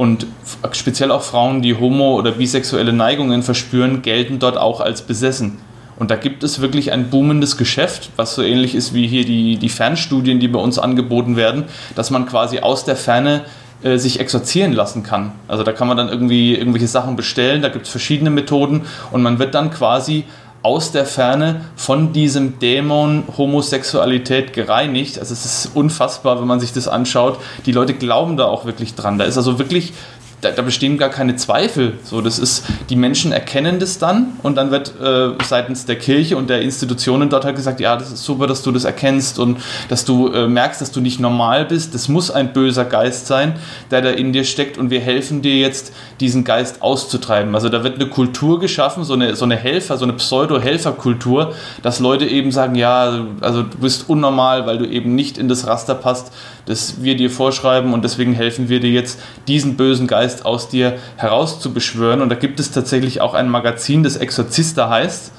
Und 0.00 0.26
speziell 0.72 1.10
auch 1.10 1.20
Frauen, 1.20 1.60
die 1.60 1.74
homo- 1.74 2.16
oder 2.16 2.32
bisexuelle 2.32 2.90
Neigungen 2.90 3.42
verspüren, 3.42 4.00
gelten 4.00 4.38
dort 4.38 4.56
auch 4.56 4.80
als 4.80 5.02
besessen. 5.02 5.58
Und 5.98 6.10
da 6.10 6.16
gibt 6.16 6.42
es 6.42 6.62
wirklich 6.62 6.90
ein 6.90 7.10
boomendes 7.10 7.58
Geschäft, 7.58 8.08
was 8.16 8.34
so 8.34 8.40
ähnlich 8.40 8.74
ist 8.74 8.94
wie 8.94 9.06
hier 9.06 9.26
die, 9.26 9.58
die 9.58 9.68
Fernstudien, 9.68 10.40
die 10.40 10.48
bei 10.48 10.58
uns 10.58 10.78
angeboten 10.78 11.36
werden, 11.36 11.64
dass 11.96 12.10
man 12.10 12.24
quasi 12.24 12.60
aus 12.60 12.86
der 12.86 12.96
Ferne 12.96 13.42
äh, 13.82 13.98
sich 13.98 14.20
exorzieren 14.20 14.72
lassen 14.72 15.02
kann. 15.02 15.32
Also 15.48 15.64
da 15.64 15.72
kann 15.72 15.86
man 15.86 15.98
dann 15.98 16.08
irgendwie 16.08 16.54
irgendwelche 16.54 16.88
Sachen 16.88 17.14
bestellen, 17.14 17.60
da 17.60 17.68
gibt 17.68 17.84
es 17.84 17.90
verschiedene 17.90 18.30
Methoden 18.30 18.86
und 19.10 19.20
man 19.20 19.38
wird 19.38 19.54
dann 19.54 19.70
quasi 19.70 20.24
aus 20.62 20.92
der 20.92 21.06
Ferne 21.06 21.62
von 21.76 22.12
diesem 22.12 22.58
Dämon 22.58 23.24
Homosexualität 23.38 24.52
gereinigt. 24.52 25.18
Also 25.18 25.32
es 25.32 25.44
ist 25.44 25.70
unfassbar, 25.74 26.40
wenn 26.40 26.46
man 26.46 26.60
sich 26.60 26.72
das 26.72 26.86
anschaut. 26.86 27.38
Die 27.66 27.72
Leute 27.72 27.94
glauben 27.94 28.36
da 28.36 28.44
auch 28.44 28.66
wirklich 28.66 28.94
dran. 28.94 29.18
Da 29.18 29.24
ist 29.24 29.38
also 29.38 29.58
wirklich 29.58 29.92
da, 30.40 30.50
da, 30.50 30.62
bestehen 30.62 30.98
gar 30.98 31.08
keine 31.08 31.36
Zweifel. 31.36 31.98
So, 32.04 32.20
das 32.20 32.38
ist, 32.38 32.64
die 32.88 32.96
Menschen 32.96 33.32
erkennen 33.32 33.78
das 33.78 33.98
dann 33.98 34.34
und 34.42 34.56
dann 34.56 34.70
wird 34.70 34.94
äh, 35.00 35.32
seitens 35.44 35.86
der 35.86 35.96
Kirche 35.96 36.36
und 36.36 36.50
der 36.50 36.62
Institutionen 36.62 37.28
dort 37.28 37.44
halt 37.44 37.56
gesagt, 37.56 37.80
ja, 37.80 37.96
das 37.96 38.10
ist 38.10 38.24
super, 38.24 38.46
dass 38.46 38.62
du 38.62 38.72
das 38.72 38.84
erkennst 38.84 39.38
und 39.38 39.58
dass 39.88 40.04
du 40.04 40.28
äh, 40.28 40.48
merkst, 40.48 40.80
dass 40.80 40.92
du 40.92 41.00
nicht 41.00 41.20
normal 41.20 41.64
bist. 41.64 41.94
Das 41.94 42.08
muss 42.08 42.30
ein 42.30 42.52
böser 42.52 42.84
Geist 42.84 43.26
sein, 43.26 43.54
der 43.90 44.02
da 44.02 44.10
in 44.10 44.32
dir 44.32 44.44
steckt 44.44 44.78
und 44.78 44.90
wir 44.90 45.00
helfen 45.00 45.42
dir 45.42 45.56
jetzt, 45.56 45.92
diesen 46.20 46.44
Geist 46.44 46.82
auszutreiben. 46.82 47.54
Also 47.54 47.68
da 47.68 47.84
wird 47.84 47.96
eine 47.96 48.08
Kultur 48.08 48.60
geschaffen, 48.60 49.04
so 49.04 49.14
eine, 49.14 49.36
so 49.36 49.44
eine 49.44 49.56
Helfer, 49.56 49.96
so 49.96 50.04
eine 50.04 50.12
Pseudo-Helfer-Kultur, 50.14 51.54
dass 51.82 52.00
Leute 52.00 52.26
eben 52.26 52.52
sagen, 52.52 52.74
ja, 52.74 53.24
also 53.40 53.62
du 53.62 53.78
bist 53.78 54.08
unnormal, 54.08 54.66
weil 54.66 54.78
du 54.78 54.86
eben 54.86 55.14
nicht 55.14 55.38
in 55.38 55.48
das 55.48 55.66
Raster 55.66 55.94
passt, 55.94 56.32
das 56.66 57.02
wir 57.02 57.16
dir 57.16 57.30
vorschreiben 57.30 57.92
und 57.92 58.04
deswegen 58.04 58.32
helfen 58.32 58.68
wir 58.68 58.80
dir 58.80 58.90
jetzt, 58.90 59.20
diesen 59.48 59.76
bösen 59.76 60.06
Geist 60.06 60.44
aus 60.44 60.68
dir 60.68 60.98
herauszubeschwören. 61.16 62.20
Und 62.20 62.28
da 62.28 62.36
gibt 62.36 62.60
es 62.60 62.70
tatsächlich 62.70 63.20
auch 63.20 63.34
ein 63.34 63.48
Magazin, 63.48 64.02
das 64.02 64.16
Exorzista 64.16 64.88
heißt. 64.88 65.32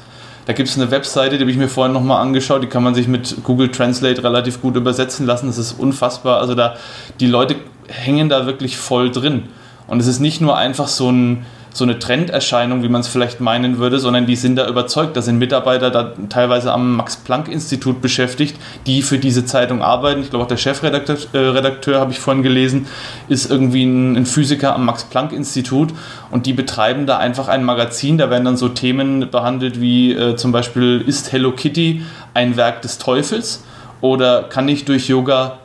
Da 0.45 0.53
gibt 0.53 0.69
es 0.69 0.77
eine 0.77 0.89
Webseite, 0.89 1.37
die 1.37 1.41
habe 1.41 1.51
ich 1.51 1.57
mir 1.57 1.67
vorhin 1.67 1.93
nochmal 1.93 2.21
angeschaut, 2.21 2.63
die 2.63 2.67
kann 2.67 2.83
man 2.83 2.95
sich 2.95 3.07
mit 3.07 3.43
Google 3.43 3.69
Translate 3.69 4.23
relativ 4.23 4.61
gut 4.61 4.75
übersetzen 4.75 5.25
lassen. 5.25 5.47
Das 5.47 5.57
ist 5.57 5.73
unfassbar. 5.73 6.39
Also 6.39 6.55
da, 6.55 6.75
die 7.19 7.27
Leute 7.27 7.55
hängen 7.87 8.27
da 8.27 8.45
wirklich 8.45 8.77
voll 8.77 9.11
drin. 9.11 9.43
Und 9.87 9.99
es 9.99 10.07
ist 10.07 10.19
nicht 10.19 10.41
nur 10.41 10.57
einfach 10.57 10.87
so 10.87 11.11
ein, 11.11 11.45
so 11.73 11.85
eine 11.85 11.99
Trenderscheinung, 11.99 12.83
wie 12.83 12.89
man 12.89 13.01
es 13.01 13.07
vielleicht 13.07 13.39
meinen 13.39 13.77
würde, 13.77 13.99
sondern 13.99 14.25
die 14.25 14.35
sind 14.35 14.57
da 14.57 14.67
überzeugt. 14.67 15.15
Da 15.15 15.21
sind 15.21 15.37
Mitarbeiter 15.37 15.89
da 15.89 16.13
teilweise 16.27 16.73
am 16.73 16.97
Max-Planck-Institut 16.97 18.01
beschäftigt, 18.01 18.57
die 18.87 19.01
für 19.01 19.17
diese 19.17 19.45
Zeitung 19.45 19.81
arbeiten. 19.81 20.21
Ich 20.21 20.29
glaube 20.29 20.43
auch 20.43 20.49
der 20.49 20.57
Chefredakteur, 20.57 21.17
äh, 21.31 21.37
Redakteur, 21.37 21.99
habe 21.99 22.11
ich 22.11 22.19
vorhin 22.19 22.43
gelesen, 22.43 22.87
ist 23.29 23.49
irgendwie 23.49 23.83
ein, 23.83 24.17
ein 24.17 24.25
Physiker 24.25 24.75
am 24.75 24.85
Max-Planck-Institut 24.85 25.93
und 26.29 26.45
die 26.45 26.53
betreiben 26.53 27.05
da 27.05 27.17
einfach 27.17 27.47
ein 27.47 27.63
Magazin. 27.63 28.17
Da 28.17 28.29
werden 28.29 28.45
dann 28.45 28.57
so 28.57 28.67
Themen 28.67 29.29
behandelt 29.31 29.79
wie 29.79 30.13
äh, 30.13 30.35
zum 30.35 30.51
Beispiel, 30.51 31.01
ist 31.05 31.31
Hello 31.31 31.53
Kitty 31.53 32.03
ein 32.33 32.57
Werk 32.57 32.81
des 32.81 32.97
Teufels 32.97 33.63
oder 34.01 34.43
kann 34.43 34.67
ich 34.67 34.83
durch 34.83 35.07
Yoga 35.07 35.59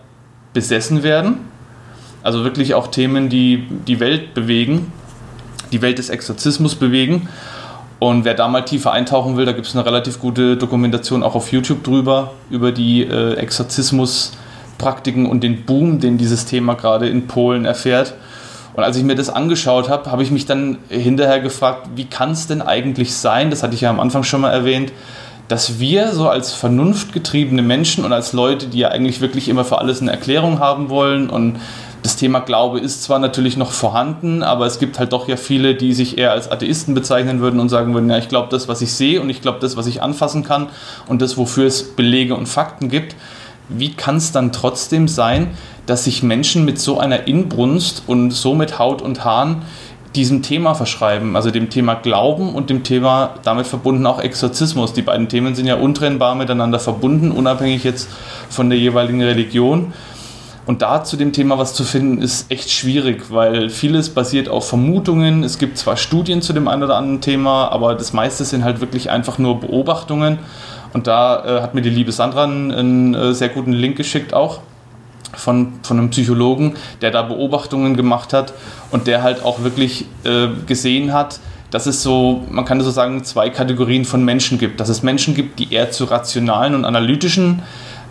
besessen 0.52 1.02
werden? 1.02 1.38
Also 2.22 2.44
wirklich 2.44 2.74
auch 2.74 2.88
Themen, 2.88 3.28
die 3.28 3.66
die 3.86 3.98
Welt 3.98 4.34
bewegen 4.34 4.92
die 5.76 5.82
Welt 5.82 5.98
des 5.98 6.08
Exorzismus 6.08 6.74
bewegen. 6.74 7.28
Und 7.98 8.24
wer 8.24 8.34
da 8.34 8.48
mal 8.48 8.62
tiefer 8.62 8.92
eintauchen 8.92 9.36
will, 9.36 9.46
da 9.46 9.52
gibt 9.52 9.66
es 9.66 9.74
eine 9.74 9.86
relativ 9.86 10.20
gute 10.20 10.56
Dokumentation 10.56 11.22
auch 11.22 11.34
auf 11.34 11.52
YouTube 11.52 11.82
drüber, 11.82 12.32
über 12.50 12.72
die 12.72 13.02
äh, 13.02 13.34
Exorzismuspraktiken 13.34 15.26
und 15.26 15.42
den 15.42 15.64
Boom, 15.64 16.00
den 16.00 16.18
dieses 16.18 16.44
Thema 16.44 16.74
gerade 16.74 17.08
in 17.08 17.26
Polen 17.26 17.64
erfährt. 17.64 18.14
Und 18.74 18.84
als 18.84 18.98
ich 18.98 19.04
mir 19.04 19.14
das 19.14 19.30
angeschaut 19.30 19.88
habe, 19.88 20.10
habe 20.10 20.22
ich 20.22 20.30
mich 20.30 20.44
dann 20.44 20.78
hinterher 20.90 21.40
gefragt, 21.40 21.88
wie 21.94 22.04
kann 22.04 22.32
es 22.32 22.46
denn 22.46 22.60
eigentlich 22.60 23.14
sein, 23.14 23.48
das 23.48 23.62
hatte 23.62 23.74
ich 23.74 23.80
ja 23.80 23.90
am 23.90 24.00
Anfang 24.00 24.22
schon 24.22 24.42
mal 24.42 24.50
erwähnt, 24.50 24.92
dass 25.48 25.78
wir 25.78 26.12
so 26.12 26.28
als 26.28 26.52
vernunftgetriebene 26.52 27.62
Menschen 27.62 28.04
und 28.04 28.12
als 28.12 28.34
Leute, 28.34 28.66
die 28.66 28.80
ja 28.80 28.88
eigentlich 28.88 29.20
wirklich 29.20 29.48
immer 29.48 29.64
für 29.64 29.78
alles 29.78 30.02
eine 30.02 30.10
Erklärung 30.10 30.58
haben 30.58 30.90
wollen 30.90 31.30
und 31.30 31.56
das 32.06 32.14
Thema 32.14 32.38
Glaube 32.38 32.78
ist 32.78 33.02
zwar 33.02 33.18
natürlich 33.18 33.56
noch 33.56 33.72
vorhanden, 33.72 34.44
aber 34.44 34.64
es 34.64 34.78
gibt 34.78 35.00
halt 35.00 35.12
doch 35.12 35.26
ja 35.26 35.36
viele, 35.36 35.74
die 35.74 35.92
sich 35.92 36.18
eher 36.18 36.30
als 36.30 36.48
Atheisten 36.48 36.94
bezeichnen 36.94 37.40
würden 37.40 37.58
und 37.58 37.68
sagen 37.68 37.94
würden, 37.94 38.08
ja, 38.08 38.16
ich 38.16 38.28
glaube 38.28 38.46
das, 38.48 38.68
was 38.68 38.80
ich 38.80 38.92
sehe 38.92 39.20
und 39.20 39.28
ich 39.28 39.42
glaube 39.42 39.58
das, 39.60 39.76
was 39.76 39.88
ich 39.88 40.04
anfassen 40.04 40.44
kann 40.44 40.68
und 41.08 41.20
das, 41.20 41.36
wofür 41.36 41.66
es 41.66 41.96
Belege 41.96 42.36
und 42.36 42.46
Fakten 42.46 42.90
gibt. 42.90 43.16
Wie 43.68 43.92
kann 43.92 44.18
es 44.18 44.30
dann 44.30 44.52
trotzdem 44.52 45.08
sein, 45.08 45.48
dass 45.86 46.04
sich 46.04 46.22
Menschen 46.22 46.64
mit 46.64 46.78
so 46.78 47.00
einer 47.00 47.26
Inbrunst 47.26 48.04
und 48.06 48.30
so 48.30 48.54
mit 48.54 48.78
Haut 48.78 49.02
und 49.02 49.24
Haaren 49.24 49.62
diesem 50.14 50.42
Thema 50.42 50.74
verschreiben, 50.74 51.34
also 51.34 51.50
dem 51.50 51.70
Thema 51.70 51.94
Glauben 51.94 52.54
und 52.54 52.70
dem 52.70 52.84
Thema 52.84 53.34
damit 53.42 53.66
verbunden 53.66 54.06
auch 54.06 54.20
Exorzismus. 54.20 54.92
Die 54.92 55.02
beiden 55.02 55.28
Themen 55.28 55.56
sind 55.56 55.66
ja 55.66 55.74
untrennbar 55.74 56.36
miteinander 56.36 56.78
verbunden, 56.78 57.32
unabhängig 57.32 57.82
jetzt 57.82 58.08
von 58.48 58.70
der 58.70 58.78
jeweiligen 58.78 59.22
Religion. 59.24 59.92
Und 60.66 60.82
da 60.82 61.04
zu 61.04 61.16
dem 61.16 61.32
Thema 61.32 61.58
was 61.58 61.74
zu 61.74 61.84
finden, 61.84 62.20
ist 62.20 62.50
echt 62.50 62.70
schwierig, 62.70 63.30
weil 63.30 63.70
vieles 63.70 64.10
basiert 64.10 64.48
auf 64.48 64.68
Vermutungen. 64.68 65.44
Es 65.44 65.58
gibt 65.58 65.78
zwar 65.78 65.96
Studien 65.96 66.42
zu 66.42 66.52
dem 66.52 66.66
einen 66.66 66.82
oder 66.82 66.96
anderen 66.96 67.20
Thema, 67.20 67.68
aber 67.70 67.94
das 67.94 68.12
meiste 68.12 68.44
sind 68.44 68.64
halt 68.64 68.80
wirklich 68.80 69.08
einfach 69.08 69.38
nur 69.38 69.60
Beobachtungen. 69.60 70.40
Und 70.92 71.06
da 71.06 71.44
äh, 71.44 71.62
hat 71.62 71.74
mir 71.74 71.82
die 71.82 71.90
liebe 71.90 72.10
Sandra 72.10 72.44
einen, 72.44 72.72
einen 72.72 73.14
äh, 73.14 73.32
sehr 73.32 73.48
guten 73.48 73.72
Link 73.72 73.96
geschickt 73.96 74.34
auch 74.34 74.60
von, 75.34 75.74
von 75.82 75.98
einem 75.98 76.10
Psychologen, 76.10 76.74
der 77.00 77.12
da 77.12 77.22
Beobachtungen 77.22 77.96
gemacht 77.96 78.32
hat 78.32 78.52
und 78.90 79.06
der 79.06 79.22
halt 79.22 79.44
auch 79.44 79.62
wirklich 79.62 80.06
äh, 80.24 80.48
gesehen 80.66 81.12
hat, 81.12 81.38
dass 81.70 81.86
es 81.86 82.02
so, 82.02 82.42
man 82.50 82.64
kann 82.64 82.80
so 82.80 82.90
sagen, 82.90 83.24
zwei 83.24 83.50
Kategorien 83.50 84.04
von 84.04 84.24
Menschen 84.24 84.58
gibt. 84.58 84.80
Dass 84.80 84.88
es 84.88 85.02
Menschen 85.02 85.34
gibt, 85.34 85.58
die 85.58 85.72
eher 85.72 85.90
zu 85.90 86.04
rationalen 86.04 86.74
und 86.74 86.84
analytischen 86.84 87.62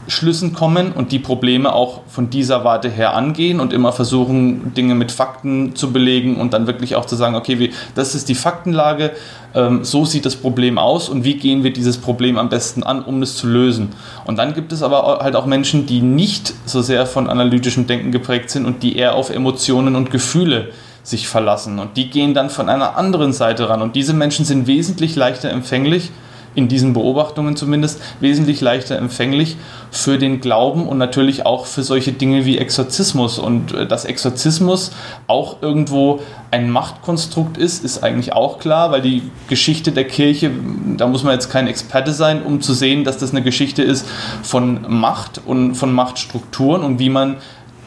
Schlüssen 0.08 0.54
kommen 0.54 0.92
und 0.92 1.12
die 1.12 1.20
Probleme 1.20 1.74
auch 1.74 2.02
von 2.08 2.30
dieser 2.30 2.64
Warte 2.64 2.90
her 2.90 3.16
angehen 3.16 3.60
und 3.60 3.74
immer 3.74 3.92
versuchen, 3.92 4.74
Dinge 4.74 4.96
mit 4.96 5.12
Fakten 5.12 5.76
zu 5.76 5.92
belegen 5.92 6.38
und 6.38 6.54
dann 6.54 6.68
wirklich 6.68 6.96
auch 6.96 7.06
zu 7.06 7.16
sagen, 7.16 7.36
okay, 7.36 7.60
wie, 7.60 7.74
das 7.96 8.14
ist 8.14 8.30
die 8.30 8.36
Faktenlage, 8.36 9.12
ähm, 9.56 9.84
so 9.84 10.06
sieht 10.06 10.26
das 10.26 10.36
Problem 10.36 10.78
aus 10.78 11.10
und 11.10 11.24
wie 11.24 11.36
gehen 11.36 11.64
wir 11.64 11.74
dieses 11.74 11.98
Problem 11.98 12.38
am 12.38 12.50
besten 12.50 12.84
an, 12.84 13.04
um 13.04 13.22
es 13.22 13.36
zu 13.36 13.48
lösen. 13.48 13.94
Und 14.26 14.38
dann 14.38 14.54
gibt 14.54 14.72
es 14.72 14.84
aber 14.84 15.20
halt 15.22 15.36
auch 15.36 15.46
Menschen, 15.46 15.86
die 15.86 16.02
nicht 16.02 16.54
so 16.66 16.82
sehr 16.82 17.06
von 17.06 17.28
analytischem 17.30 17.88
Denken 17.88 18.12
geprägt 18.12 18.50
sind 18.50 18.66
und 18.66 18.84
die 18.84 18.98
eher 18.98 19.16
auf 19.16 19.30
Emotionen 19.30 19.96
und 19.96 20.12
Gefühle 20.12 20.70
sich 21.04 21.28
verlassen. 21.28 21.80
Und 21.80 21.98
die 21.98 22.10
gehen 22.10 22.34
dann 22.34 22.50
von 22.50 22.68
einer 22.68 22.98
anderen 22.98 23.32
Seite 23.32 23.70
ran. 23.70 23.82
Und 23.82 23.96
diese 23.96 24.14
Menschen 24.14 24.44
sind 24.44 24.68
wesentlich 24.68 25.16
leichter 25.16 25.50
empfänglich 25.50 26.12
in 26.56 26.68
diesen 26.68 26.94
Beobachtungen 26.94 27.56
zumindest 27.56 28.02
wesentlich 28.20 28.62
leichter 28.62 28.98
empfänglich 28.98 29.58
für 29.92 30.18
den 30.18 30.42
Glauben 30.42 30.88
und 30.88 30.98
natürlich 30.98 31.46
auch 31.46 31.66
für 31.66 31.84
solche 31.84 32.14
Dinge 32.14 32.46
wie 32.46 32.58
Exorzismus. 32.58 33.38
Und 33.40 33.74
äh, 33.74 33.86
dass 33.86 34.06
Exorzismus 34.06 34.92
auch 35.28 35.62
irgendwo 35.62 36.22
ein 36.52 36.70
Machtkonstrukt 36.70 37.58
ist, 37.58 37.84
ist 37.84 38.04
eigentlich 38.04 38.34
auch 38.34 38.60
klar, 38.60 38.92
weil 38.92 39.02
die 39.02 39.24
Geschichte 39.48 39.92
der 39.92 40.06
Kirche, 40.06 40.52
da 40.98 41.08
muss 41.08 41.24
man 41.24 41.34
jetzt 41.34 41.50
kein 41.50 41.68
Experte 41.68 42.14
sein, 42.14 42.44
um 42.44 42.62
zu 42.62 42.74
sehen, 42.74 43.04
dass 43.04 43.18
das 43.18 43.32
eine 43.32 43.42
Geschichte 43.42 43.84
ist 43.84 44.08
von 44.42 44.86
Macht 44.88 45.42
und 45.46 45.76
von 45.76 45.94
Machtstrukturen 45.94 46.84
und 46.84 47.00
wie 47.00 47.10
man 47.10 47.38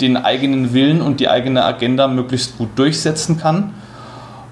den 0.01 0.17
eigenen 0.17 0.75
Willen 0.75 1.01
und 1.01 1.21
die 1.21 1.29
eigene 1.29 1.65
Agenda 1.65 2.09
möglichst 2.09 2.59
gut 2.59 2.71
durchsetzen 2.77 3.39
kann. 3.39 3.75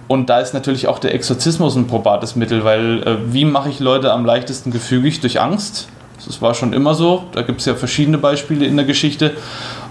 Und 0.09 0.31
da 0.31 0.41
ist 0.41 0.55
natürlich 0.55 0.87
auch 0.89 0.99
der 0.99 1.15
Exorzismus 1.15 1.77
ein 1.77 1.87
probates 1.87 2.37
Mittel, 2.37 2.65
weil 2.65 3.03
äh, 3.03 3.17
wie 3.33 3.45
mache 3.45 3.69
ich 3.69 3.81
Leute 3.81 4.13
am 4.13 4.25
leichtesten 4.25 4.71
gefügig? 4.71 5.21
Durch 5.21 5.41
Angst. 5.41 5.89
Das 6.25 6.41
war 6.41 6.55
schon 6.55 6.73
immer 6.73 6.95
so. 6.95 7.25
Da 7.33 7.43
gibt 7.43 7.61
es 7.61 7.67
ja 7.67 7.75
verschiedene 7.75 8.19
Beispiele 8.19 8.67
in 8.67 8.77
der 8.77 8.87
Geschichte. 8.87 9.33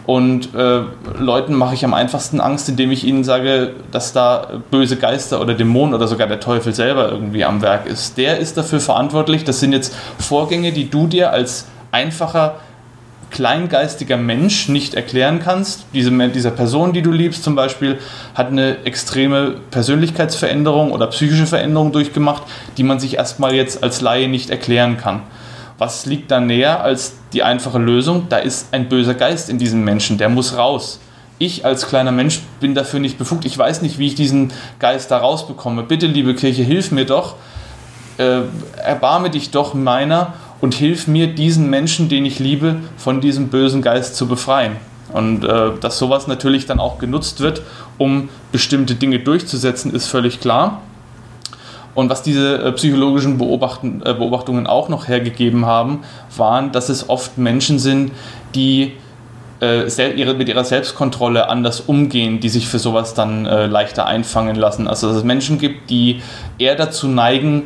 Und 0.06 0.54
äh, 0.54 0.82
Leuten 1.18 1.56
mache 1.56 1.74
ich 1.74 1.84
am 1.84 1.94
einfachsten 1.94 2.40
Angst, 2.40 2.70
indem 2.70 2.92
ich 2.92 3.06
ihnen 3.06 3.24
sage, 3.24 3.72
dass 3.92 4.14
da 4.14 4.62
böse 4.70 4.98
Geister 4.98 5.42
oder 5.42 5.56
Dämonen 5.56 5.96
oder 5.96 6.08
sogar 6.08 6.28
der 6.28 6.40
Teufel 6.40 6.74
selber 6.74 7.10
irgendwie 7.10 7.44
am 7.44 7.62
Werk 7.62 7.88
ist. 7.88 8.18
Der 8.18 8.38
ist 8.38 8.56
dafür 8.58 8.80
verantwortlich. 8.80 9.44
Das 9.44 9.60
sind 9.60 9.72
jetzt 9.72 9.96
Vorgänge, 10.20 10.72
die 10.72 10.90
du 10.90 11.08
dir 11.08 11.32
als 11.32 11.66
einfacher 11.92 12.56
kleingeistiger 13.32 14.18
Mensch 14.18 14.70
nicht 14.70 14.94
erklären 14.94 15.40
kannst. 15.40 15.86
Diese, 15.94 16.12
dieser 16.30 16.52
Person, 16.52 16.94
die 16.94 17.02
du 17.02 17.12
liebst 17.12 17.44
zum 17.44 17.56
Beispiel, 17.56 17.98
hat 18.34 18.48
eine 18.48 18.84
extreme 18.86 19.56
Persönlichkeitsveränderung 19.72 20.92
oder 20.92 21.08
psychische 21.08 21.46
Veränderung 21.46 21.92
durchgemacht, 21.92 22.44
die 22.78 22.84
man 22.84 23.00
sich 23.00 23.16
erstmal 23.16 23.54
jetzt 23.54 23.84
als 23.84 24.02
Laie 24.02 24.28
nicht 24.28 24.50
erklären 24.50 24.98
kann. 24.98 25.22
Was 25.78 26.06
liegt 26.06 26.32
da 26.32 26.40
näher 26.40 26.82
als 26.82 27.16
die 27.34 27.44
einfache 27.44 27.80
Lösung? 27.80 28.28
Da 28.30 28.38
ist 28.38 28.74
ein 28.74 28.88
böser 28.88 29.14
Geist 29.14 29.50
in 29.50 29.58
diesem 29.58 29.84
Menschen, 29.84 30.18
der 30.18 30.30
muss 30.30 30.58
raus. 30.58 31.00
Ich 31.38 31.66
als 31.66 31.88
kleiner 31.88 32.14
Mensch 32.14 32.40
bin 32.62 32.76
dafür 32.76 33.02
nicht 33.02 33.18
befugt. 33.18 33.44
Ich 33.44 33.58
weiß 33.58 33.82
nicht, 33.82 34.00
wie 34.00 34.08
ich 34.08 34.16
diesen 34.16 34.54
Geist 34.80 35.12
da 35.12 35.18
rausbekomme. 35.18 35.84
Bitte, 35.84 36.08
liebe 36.08 36.34
Kirche, 36.34 36.64
hilf 36.64 36.92
mir 36.92 37.06
doch. 37.06 37.36
Äh, 38.18 38.44
erbarme 38.82 39.30
dich 39.30 39.52
doch 39.52 39.74
meiner 39.74 40.34
und 40.62 40.74
hilf 40.74 41.08
mir, 41.08 41.28
diesen 41.28 41.70
Menschen, 41.70 42.10
den 42.10 42.26
ich 42.26 42.40
liebe, 42.40 42.78
von 42.98 43.22
diesem 43.22 43.50
bösen 43.50 43.82
Geist 43.82 44.16
zu 44.16 44.28
befreien. 44.28 44.78
Und 45.14 45.44
äh, 45.44 45.72
dass 45.80 45.98
sowas 45.98 46.28
natürlich 46.28 46.66
dann 46.66 46.80
auch 46.80 46.98
genutzt 46.98 47.40
wird, 47.40 47.62
um 47.98 48.30
bestimmte 48.52 48.96
Dinge 48.96 49.20
durchzusetzen, 49.20 49.94
ist 49.94 50.08
völlig 50.08 50.40
klar. 50.40 50.82
Und 51.94 52.10
was 52.10 52.24
diese 52.24 52.62
äh, 52.62 52.72
psychologischen 52.74 53.38
Beobachten, 53.38 54.02
äh, 54.06 54.14
Beobachtungen 54.14 54.68
auch 54.68 54.90
noch 54.90 55.08
hergegeben 55.08 55.66
haben, 55.66 56.00
waren, 56.36 56.72
dass 56.72 56.90
es 56.90 57.10
oft 57.10 57.38
Menschen 57.38 57.80
sind, 57.80 58.12
die 58.54 58.94
äh, 59.62 60.34
mit 60.34 60.50
ihrer 60.50 60.66
Selbstkontrolle 60.66 61.48
anders 61.48 61.80
umgehen, 61.80 62.42
die 62.42 62.50
sich 62.50 62.68
für 62.68 62.80
sowas 62.80 63.14
dann 63.14 63.46
äh, 63.46 63.68
leichter 63.68 64.06
einfangen 64.06 64.56
lassen. 64.58 64.88
Also 64.88 65.08
dass 65.08 65.18
es 65.18 65.24
Menschen 65.24 65.58
gibt, 65.58 65.90
die 65.90 66.22
eher 66.58 66.76
dazu 66.76 67.08
neigen, 67.08 67.64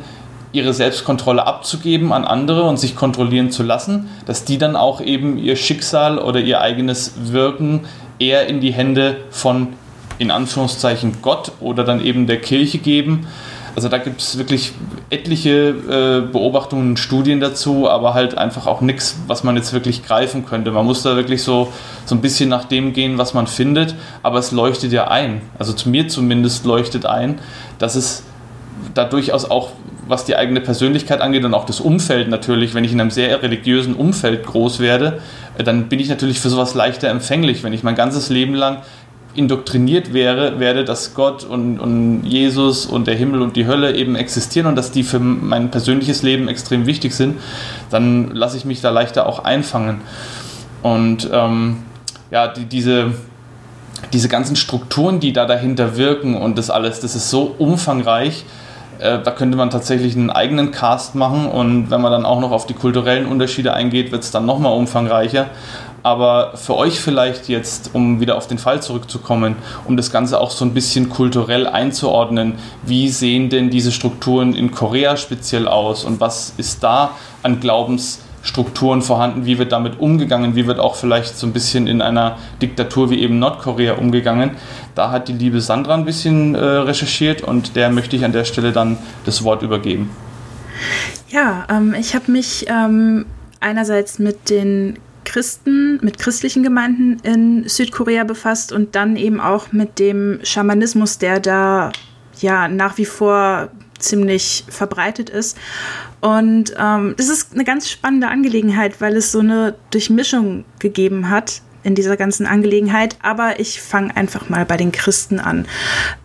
ihre 0.52 0.72
Selbstkontrolle 0.74 1.46
abzugeben 1.46 2.12
an 2.12 2.24
andere 2.24 2.64
und 2.64 2.78
sich 2.78 2.96
kontrollieren 2.96 3.50
zu 3.50 3.62
lassen, 3.62 4.08
dass 4.26 4.44
die 4.44 4.58
dann 4.58 4.76
auch 4.76 5.00
eben 5.00 5.38
ihr 5.38 5.56
Schicksal 5.56 6.18
oder 6.18 6.40
ihr 6.40 6.60
eigenes 6.60 7.14
Wirken 7.32 7.82
eher 8.18 8.46
in 8.48 8.60
die 8.60 8.72
Hände 8.72 9.18
von 9.30 9.68
in 10.18 10.30
Anführungszeichen 10.30 11.22
Gott 11.22 11.52
oder 11.60 11.84
dann 11.84 12.04
eben 12.04 12.26
der 12.26 12.40
Kirche 12.40 12.78
geben 12.78 13.26
also 13.76 13.88
da 13.88 13.98
gibt 13.98 14.20
es 14.20 14.36
wirklich 14.36 14.72
etliche 15.10 15.68
äh, 15.68 16.20
Beobachtungen 16.32 16.96
Studien 16.96 17.40
dazu, 17.40 17.88
aber 17.88 18.14
halt 18.14 18.36
einfach 18.36 18.66
auch 18.66 18.80
nichts, 18.80 19.16
was 19.26 19.44
man 19.44 19.56
jetzt 19.56 19.72
wirklich 19.72 20.04
greifen 20.04 20.44
könnte. 20.44 20.70
Man 20.72 20.86
muss 20.86 21.02
da 21.02 21.16
wirklich 21.16 21.42
so, 21.42 21.72
so 22.04 22.14
ein 22.14 22.20
bisschen 22.20 22.48
nach 22.48 22.64
dem 22.64 22.92
gehen, 22.92 23.18
was 23.18 23.32
man 23.32 23.46
findet, 23.46 23.94
aber 24.22 24.38
es 24.38 24.50
leuchtet 24.50 24.92
ja 24.92 25.08
ein. 25.08 25.42
Also 25.58 25.72
zu 25.72 25.88
mir 25.88 26.08
zumindest 26.08 26.64
leuchtet 26.64 27.06
ein, 27.06 27.38
dass 27.78 27.94
es 27.94 28.24
da 28.94 29.04
durchaus 29.04 29.48
auch 29.48 29.70
was 30.10 30.24
die 30.24 30.36
eigene 30.36 30.60
Persönlichkeit 30.60 31.20
angeht 31.20 31.44
und 31.44 31.54
auch 31.54 31.64
das 31.64 31.80
Umfeld 31.80 32.28
natürlich, 32.28 32.74
wenn 32.74 32.84
ich 32.84 32.92
in 32.92 33.00
einem 33.00 33.10
sehr 33.10 33.42
religiösen 33.42 33.94
Umfeld 33.94 34.44
groß 34.44 34.80
werde, 34.80 35.20
äh, 35.56 35.64
dann 35.64 35.88
bin 35.88 36.00
ich 36.00 36.08
natürlich 36.08 36.40
für 36.40 36.50
sowas 36.50 36.74
leichter 36.74 37.08
empfänglich. 37.08 37.62
Wenn 37.62 37.72
ich 37.72 37.82
mein 37.82 37.94
ganzes 37.94 38.28
Leben 38.28 38.54
lang 38.54 38.78
indoktriniert 39.34 40.12
wäre, 40.12 40.58
werde, 40.58 40.84
dass 40.84 41.14
Gott 41.14 41.44
und, 41.44 41.78
und 41.78 42.24
Jesus 42.24 42.84
und 42.86 43.06
der 43.06 43.14
Himmel 43.14 43.42
und 43.42 43.54
die 43.54 43.66
Hölle 43.66 43.94
eben 43.94 44.16
existieren 44.16 44.66
und 44.66 44.76
dass 44.76 44.90
die 44.90 45.04
für 45.04 45.20
mein 45.20 45.70
persönliches 45.70 46.22
Leben 46.22 46.48
extrem 46.48 46.86
wichtig 46.86 47.14
sind, 47.14 47.36
dann 47.90 48.34
lasse 48.34 48.56
ich 48.56 48.64
mich 48.64 48.80
da 48.80 48.90
leichter 48.90 49.26
auch 49.26 49.44
einfangen. 49.44 50.00
Und 50.82 51.28
ähm, 51.32 51.78
ja, 52.30 52.48
die, 52.48 52.64
diese, 52.64 53.12
diese 54.12 54.28
ganzen 54.28 54.56
Strukturen, 54.56 55.20
die 55.20 55.32
da 55.32 55.46
dahinter 55.46 55.96
wirken 55.96 56.34
und 56.36 56.58
das 56.58 56.70
alles, 56.70 57.00
das 57.00 57.14
ist 57.14 57.30
so 57.30 57.54
umfangreich, 57.58 58.44
äh, 59.00 59.22
da 59.22 59.30
könnte 59.30 59.56
man 59.56 59.70
tatsächlich 59.70 60.14
einen 60.14 60.30
eigenen 60.30 60.70
Cast 60.70 61.14
machen 61.14 61.46
und 61.46 61.90
wenn 61.90 62.00
man 62.00 62.12
dann 62.12 62.26
auch 62.26 62.40
noch 62.40 62.50
auf 62.50 62.66
die 62.66 62.74
kulturellen 62.74 63.26
Unterschiede 63.26 63.72
eingeht, 63.72 64.12
wird 64.12 64.22
es 64.22 64.30
dann 64.30 64.46
nochmal 64.46 64.72
umfangreicher. 64.72 65.46
Aber 66.02 66.52
für 66.56 66.76
euch 66.76 67.00
vielleicht 67.00 67.48
jetzt, 67.48 67.90
um 67.94 68.20
wieder 68.20 68.36
auf 68.36 68.46
den 68.46 68.58
Fall 68.58 68.82
zurückzukommen, 68.82 69.56
um 69.86 69.96
das 69.96 70.10
Ganze 70.10 70.40
auch 70.40 70.50
so 70.50 70.64
ein 70.64 70.72
bisschen 70.72 71.10
kulturell 71.10 71.66
einzuordnen, 71.66 72.54
wie 72.82 73.08
sehen 73.10 73.50
denn 73.50 73.70
diese 73.70 73.92
Strukturen 73.92 74.54
in 74.54 74.70
Korea 74.70 75.16
speziell 75.16 75.68
aus 75.68 76.04
und 76.04 76.20
was 76.20 76.54
ist 76.56 76.82
da 76.82 77.10
an 77.42 77.60
Glaubensstrukturen 78.40 79.02
vorhanden, 79.02 79.44
wie 79.44 79.58
wird 79.58 79.72
damit 79.72 80.00
umgegangen, 80.00 80.54
wie 80.54 80.66
wird 80.66 80.78
auch 80.78 80.96
vielleicht 80.96 81.36
so 81.36 81.46
ein 81.46 81.52
bisschen 81.52 81.86
in 81.86 82.00
einer 82.00 82.38
Diktatur 82.62 83.10
wie 83.10 83.20
eben 83.20 83.38
Nordkorea 83.38 83.94
umgegangen. 83.94 84.52
Da 84.94 85.10
hat 85.10 85.28
die 85.28 85.32
liebe 85.32 85.60
Sandra 85.60 85.94
ein 85.94 86.04
bisschen 86.04 86.54
äh, 86.54 86.58
recherchiert 86.58 87.42
und 87.42 87.76
der 87.76 87.90
möchte 87.90 88.16
ich 88.16 88.24
an 88.24 88.32
der 88.32 88.44
Stelle 88.44 88.72
dann 88.72 88.98
das 89.24 89.44
Wort 89.44 89.62
übergeben. 89.62 90.10
Ja, 91.28 91.66
ähm, 91.70 91.94
ich 91.98 92.14
habe 92.14 92.32
mich 92.32 92.66
ähm, 92.68 93.26
einerseits 93.60 94.18
mit 94.18 94.48
den 94.48 94.98
Christen, 95.24 96.00
mit 96.02 96.18
christlichen 96.18 96.62
Gemeinden 96.62 97.18
in 97.22 97.68
Südkorea 97.68 98.24
befasst 98.24 98.72
und 98.72 98.94
dann 98.94 99.16
eben 99.16 99.38
auch 99.40 99.70
mit 99.70 99.98
dem 99.98 100.40
Schamanismus, 100.42 101.18
der 101.18 101.40
da 101.40 101.92
ja 102.40 102.68
nach 102.68 102.96
wie 102.96 103.04
vor 103.04 103.68
ziemlich 103.98 104.64
verbreitet 104.68 105.28
ist. 105.28 105.58
Und 106.20 106.74
ähm, 106.78 107.14
das 107.16 107.28
ist 107.28 107.54
eine 107.54 107.64
ganz 107.64 107.88
spannende 107.88 108.28
Angelegenheit, 108.28 109.00
weil 109.00 109.16
es 109.16 109.32
so 109.32 109.40
eine 109.40 109.74
Durchmischung 109.90 110.64
gegeben 110.78 111.30
hat 111.30 111.62
in 111.82 111.94
dieser 111.94 112.16
ganzen 112.16 112.46
Angelegenheit. 112.46 113.16
Aber 113.22 113.58
ich 113.58 113.80
fange 113.80 114.16
einfach 114.16 114.48
mal 114.48 114.66
bei 114.66 114.76
den 114.76 114.92
Christen 114.92 115.40
an. 115.40 115.66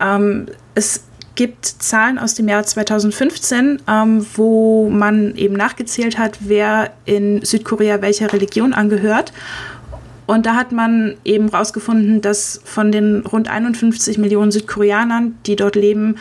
Ähm, 0.01 0.47
es 0.73 1.05
gibt 1.35 1.65
Zahlen 1.65 2.17
aus 2.17 2.33
dem 2.33 2.47
Jahr 2.47 2.63
2015, 2.63 3.81
ähm, 3.87 4.25
wo 4.35 4.89
man 4.89 5.35
eben 5.35 5.55
nachgezählt 5.55 6.17
hat, 6.17 6.39
wer 6.41 6.93
in 7.05 7.43
Südkorea 7.43 8.01
welcher 8.01 8.31
Religion 8.33 8.73
angehört. 8.73 9.31
Und 10.27 10.45
da 10.45 10.55
hat 10.55 10.71
man 10.71 11.17
eben 11.23 11.49
herausgefunden, 11.49 12.21
dass 12.21 12.59
von 12.63 12.91
den 12.91 13.21
rund 13.21 13.47
51 13.47 14.17
Millionen 14.17 14.51
Südkoreanern, 14.51 15.37
die 15.45 15.55
dort 15.55 15.75
leben, 15.75 16.15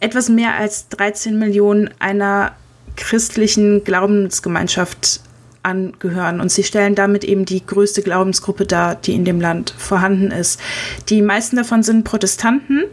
etwas 0.00 0.28
mehr 0.28 0.54
als 0.54 0.88
13 0.88 1.38
Millionen 1.38 1.90
einer 1.98 2.52
christlichen 2.98 3.84
Glaubensgemeinschaft 3.84 5.20
angehören. 5.62 6.40
Und 6.40 6.50
sie 6.50 6.64
stellen 6.64 6.94
damit 6.94 7.24
eben 7.24 7.44
die 7.44 7.64
größte 7.64 8.02
Glaubensgruppe 8.02 8.66
dar, 8.66 8.94
die 8.94 9.14
in 9.14 9.24
dem 9.24 9.40
Land 9.40 9.74
vorhanden 9.76 10.30
ist. 10.30 10.60
Die 11.08 11.22
meisten 11.22 11.56
davon 11.56 11.82
sind 11.82 12.04
Protestanten. 12.04 12.84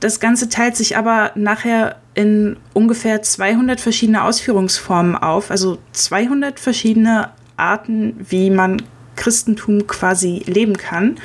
Das 0.00 0.20
Ganze 0.20 0.48
teilt 0.48 0.76
sich 0.76 0.96
aber 0.96 1.32
nachher 1.34 1.96
in 2.14 2.56
ungefähr 2.72 3.22
200 3.22 3.80
verschiedene 3.80 4.24
Ausführungsformen 4.24 5.16
auf, 5.16 5.50
also 5.50 5.78
200 5.92 6.58
verschiedene 6.58 7.30
Arten, 7.56 8.14
wie 8.18 8.50
man 8.50 8.82
Christentum 9.18 9.86
quasi 9.86 10.42
leben 10.46 10.78
kann. 10.78 11.18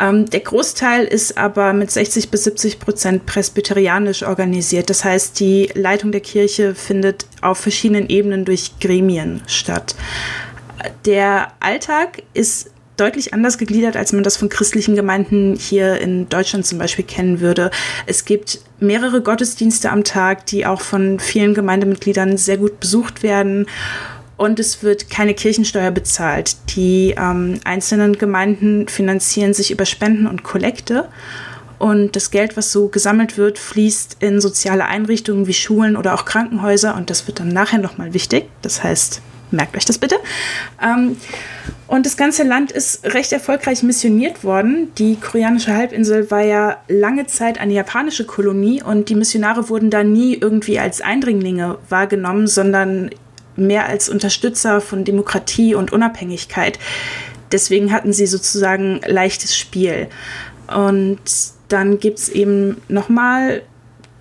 Ähm, 0.00 0.30
der 0.30 0.40
Großteil 0.40 1.04
ist 1.04 1.36
aber 1.36 1.72
mit 1.74 1.90
60 1.90 2.30
bis 2.30 2.44
70 2.44 2.78
Prozent 2.78 3.26
presbyterianisch 3.26 4.22
organisiert. 4.22 4.88
Das 4.88 5.04
heißt, 5.04 5.38
die 5.40 5.68
Leitung 5.74 6.12
der 6.12 6.22
Kirche 6.22 6.74
findet 6.74 7.26
auf 7.42 7.58
verschiedenen 7.58 8.08
Ebenen 8.08 8.44
durch 8.44 8.78
Gremien 8.80 9.42
statt. 9.46 9.94
Der 11.04 11.52
Alltag 11.60 12.22
ist 12.32 12.70
deutlich 12.96 13.34
anders 13.34 13.58
gegliedert, 13.58 13.96
als 13.96 14.12
man 14.12 14.22
das 14.22 14.36
von 14.36 14.48
christlichen 14.48 14.94
Gemeinden 14.94 15.56
hier 15.56 16.00
in 16.00 16.28
Deutschland 16.28 16.64
zum 16.64 16.78
Beispiel 16.78 17.04
kennen 17.04 17.40
würde. 17.40 17.70
Es 18.06 18.24
gibt 18.24 18.60
mehrere 18.78 19.20
Gottesdienste 19.20 19.90
am 19.90 20.04
Tag, 20.04 20.46
die 20.46 20.66
auch 20.66 20.80
von 20.80 21.18
vielen 21.18 21.54
Gemeindemitgliedern 21.54 22.36
sehr 22.36 22.58
gut 22.58 22.80
besucht 22.80 23.22
werden. 23.22 23.66
Und 24.36 24.58
es 24.58 24.82
wird 24.82 25.10
keine 25.10 25.34
Kirchensteuer 25.34 25.90
bezahlt. 25.90 26.56
Die 26.76 27.14
ähm, 27.16 27.60
einzelnen 27.64 28.18
Gemeinden 28.18 28.88
finanzieren 28.88 29.54
sich 29.54 29.70
über 29.70 29.84
Spenden 29.84 30.26
und 30.26 30.42
Kollekte. 30.42 31.08
Und 31.78 32.16
das 32.16 32.30
Geld, 32.30 32.56
was 32.56 32.72
so 32.72 32.88
gesammelt 32.88 33.36
wird, 33.36 33.58
fließt 33.58 34.16
in 34.20 34.40
soziale 34.40 34.86
Einrichtungen 34.86 35.46
wie 35.46 35.54
Schulen 35.54 35.96
oder 35.96 36.14
auch 36.14 36.24
Krankenhäuser. 36.24 36.96
Und 36.96 37.10
das 37.10 37.26
wird 37.26 37.40
dann 37.40 37.48
nachher 37.48 37.78
nochmal 37.78 38.14
wichtig. 38.14 38.48
Das 38.62 38.82
heißt, 38.82 39.20
merkt 39.50 39.76
euch 39.76 39.84
das 39.84 39.98
bitte. 39.98 40.16
Ähm, 40.82 41.16
und 41.86 42.06
das 42.06 42.16
ganze 42.16 42.42
Land 42.42 42.72
ist 42.72 43.04
recht 43.04 43.32
erfolgreich 43.32 43.82
missioniert 43.82 44.42
worden. 44.42 44.92
Die 44.98 45.16
koreanische 45.16 45.74
Halbinsel 45.74 46.30
war 46.30 46.42
ja 46.42 46.78
lange 46.88 47.26
Zeit 47.26 47.58
eine 47.58 47.74
japanische 47.74 48.24
Kolonie 48.24 48.82
und 48.82 49.08
die 49.08 49.14
Missionare 49.14 49.68
wurden 49.68 49.90
da 49.90 50.02
nie 50.02 50.34
irgendwie 50.34 50.78
als 50.78 51.00
Eindringlinge 51.00 51.78
wahrgenommen, 51.88 52.46
sondern 52.46 53.10
mehr 53.56 53.86
als 53.86 54.08
Unterstützer 54.08 54.80
von 54.80 55.04
Demokratie 55.04 55.74
und 55.74 55.92
Unabhängigkeit. 55.92 56.78
Deswegen 57.52 57.92
hatten 57.92 58.12
sie 58.12 58.26
sozusagen 58.26 59.00
leichtes 59.06 59.56
Spiel. 59.56 60.08
Und 60.74 61.20
dann 61.68 61.98
gibt 61.98 62.18
es 62.18 62.28
eben 62.28 62.80
nochmal 62.88 63.62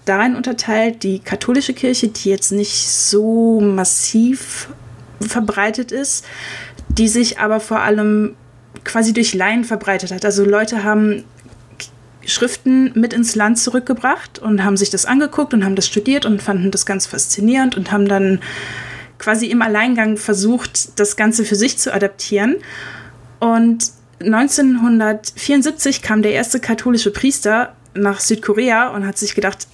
darin 0.05 0.35
unterteilt, 0.35 1.03
die 1.03 1.19
katholische 1.19 1.73
Kirche, 1.73 2.09
die 2.09 2.29
jetzt 2.29 2.51
nicht 2.51 2.89
so 2.89 3.61
massiv 3.61 4.69
verbreitet 5.19 5.91
ist, 5.91 6.25
die 6.89 7.07
sich 7.07 7.39
aber 7.39 7.59
vor 7.59 7.79
allem 7.79 8.35
quasi 8.83 9.13
durch 9.13 9.33
Laien 9.33 9.63
verbreitet 9.63 10.11
hat. 10.11 10.25
Also 10.25 10.43
Leute 10.43 10.83
haben 10.83 11.23
Schriften 12.25 12.91
mit 12.95 13.13
ins 13.13 13.35
Land 13.35 13.59
zurückgebracht 13.59 14.39
und 14.39 14.63
haben 14.63 14.77
sich 14.77 14.89
das 14.89 15.05
angeguckt 15.05 15.53
und 15.53 15.65
haben 15.65 15.75
das 15.75 15.87
studiert 15.87 16.25
und 16.25 16.41
fanden 16.41 16.71
das 16.71 16.85
ganz 16.85 17.05
faszinierend 17.05 17.75
und 17.75 17.91
haben 17.91 18.07
dann 18.07 18.39
quasi 19.23 19.45
im 19.45 19.61
Alleingang 19.61 20.17
versucht, 20.17 20.99
das 20.99 21.15
Ganze 21.15 21.45
für 21.45 21.55
sich 21.55 21.77
zu 21.77 21.93
adaptieren. 21.93 22.57
Und 23.39 23.91
1974 24.19 26.01
kam 26.01 26.21
der 26.21 26.33
erste 26.33 26.59
katholische 26.59 27.11
Priester 27.11 27.73
nach 27.93 28.19
Südkorea 28.19 28.89
und 28.89 29.07
hat 29.07 29.17
sich 29.17 29.33
gedacht, 29.33 29.67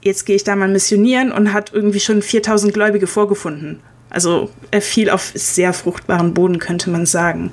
jetzt 0.00 0.24
gehe 0.24 0.36
ich 0.36 0.44
da 0.44 0.56
mal 0.56 0.68
missionieren 0.68 1.32
und 1.32 1.52
hat 1.52 1.72
irgendwie 1.74 2.00
schon 2.00 2.22
4000 2.22 2.72
Gläubige 2.72 3.06
vorgefunden. 3.06 3.80
Also 4.08 4.50
er 4.70 4.80
fiel 4.80 5.10
auf 5.10 5.32
sehr 5.34 5.74
fruchtbaren 5.74 6.32
Boden, 6.32 6.58
könnte 6.58 6.88
man 6.88 7.04
sagen. 7.04 7.52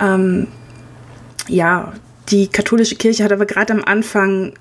Ähm, 0.00 0.48
ja, 1.46 1.92
die 2.30 2.48
katholische 2.48 2.96
Kirche 2.96 3.22
hat 3.22 3.32
aber 3.32 3.46
gerade 3.46 3.72
am 3.72 3.84
Anfang, 3.84 4.54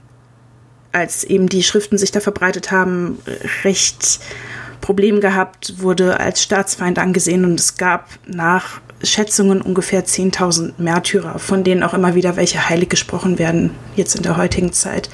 als 0.91 1.23
eben 1.23 1.49
die 1.49 1.63
Schriften 1.63 1.97
sich 1.97 2.11
da 2.11 2.19
verbreitet 2.19 2.71
haben, 2.71 3.17
recht 3.63 4.19
Problem 4.83 5.21
gehabt, 5.21 5.81
wurde 5.81 6.19
als 6.19 6.43
Staatsfeind 6.43 6.99
angesehen 6.99 7.45
und 7.45 7.57
es 7.57 7.77
gab 7.77 8.09
nach 8.27 8.81
Schätzungen 9.01 9.61
ungefähr 9.61 10.05
10.000 10.05 10.73
Märtyrer, 10.77 11.39
von 11.39 11.63
denen 11.63 11.83
auch 11.83 11.93
immer 11.93 12.15
wieder 12.15 12.35
welche 12.35 12.67
heilig 12.67 12.89
gesprochen 12.89 13.39
werden, 13.39 13.71
jetzt 13.95 14.13
in 14.15 14.23
der 14.23 14.35
heutigen 14.35 14.73
Zeit. 14.73 15.09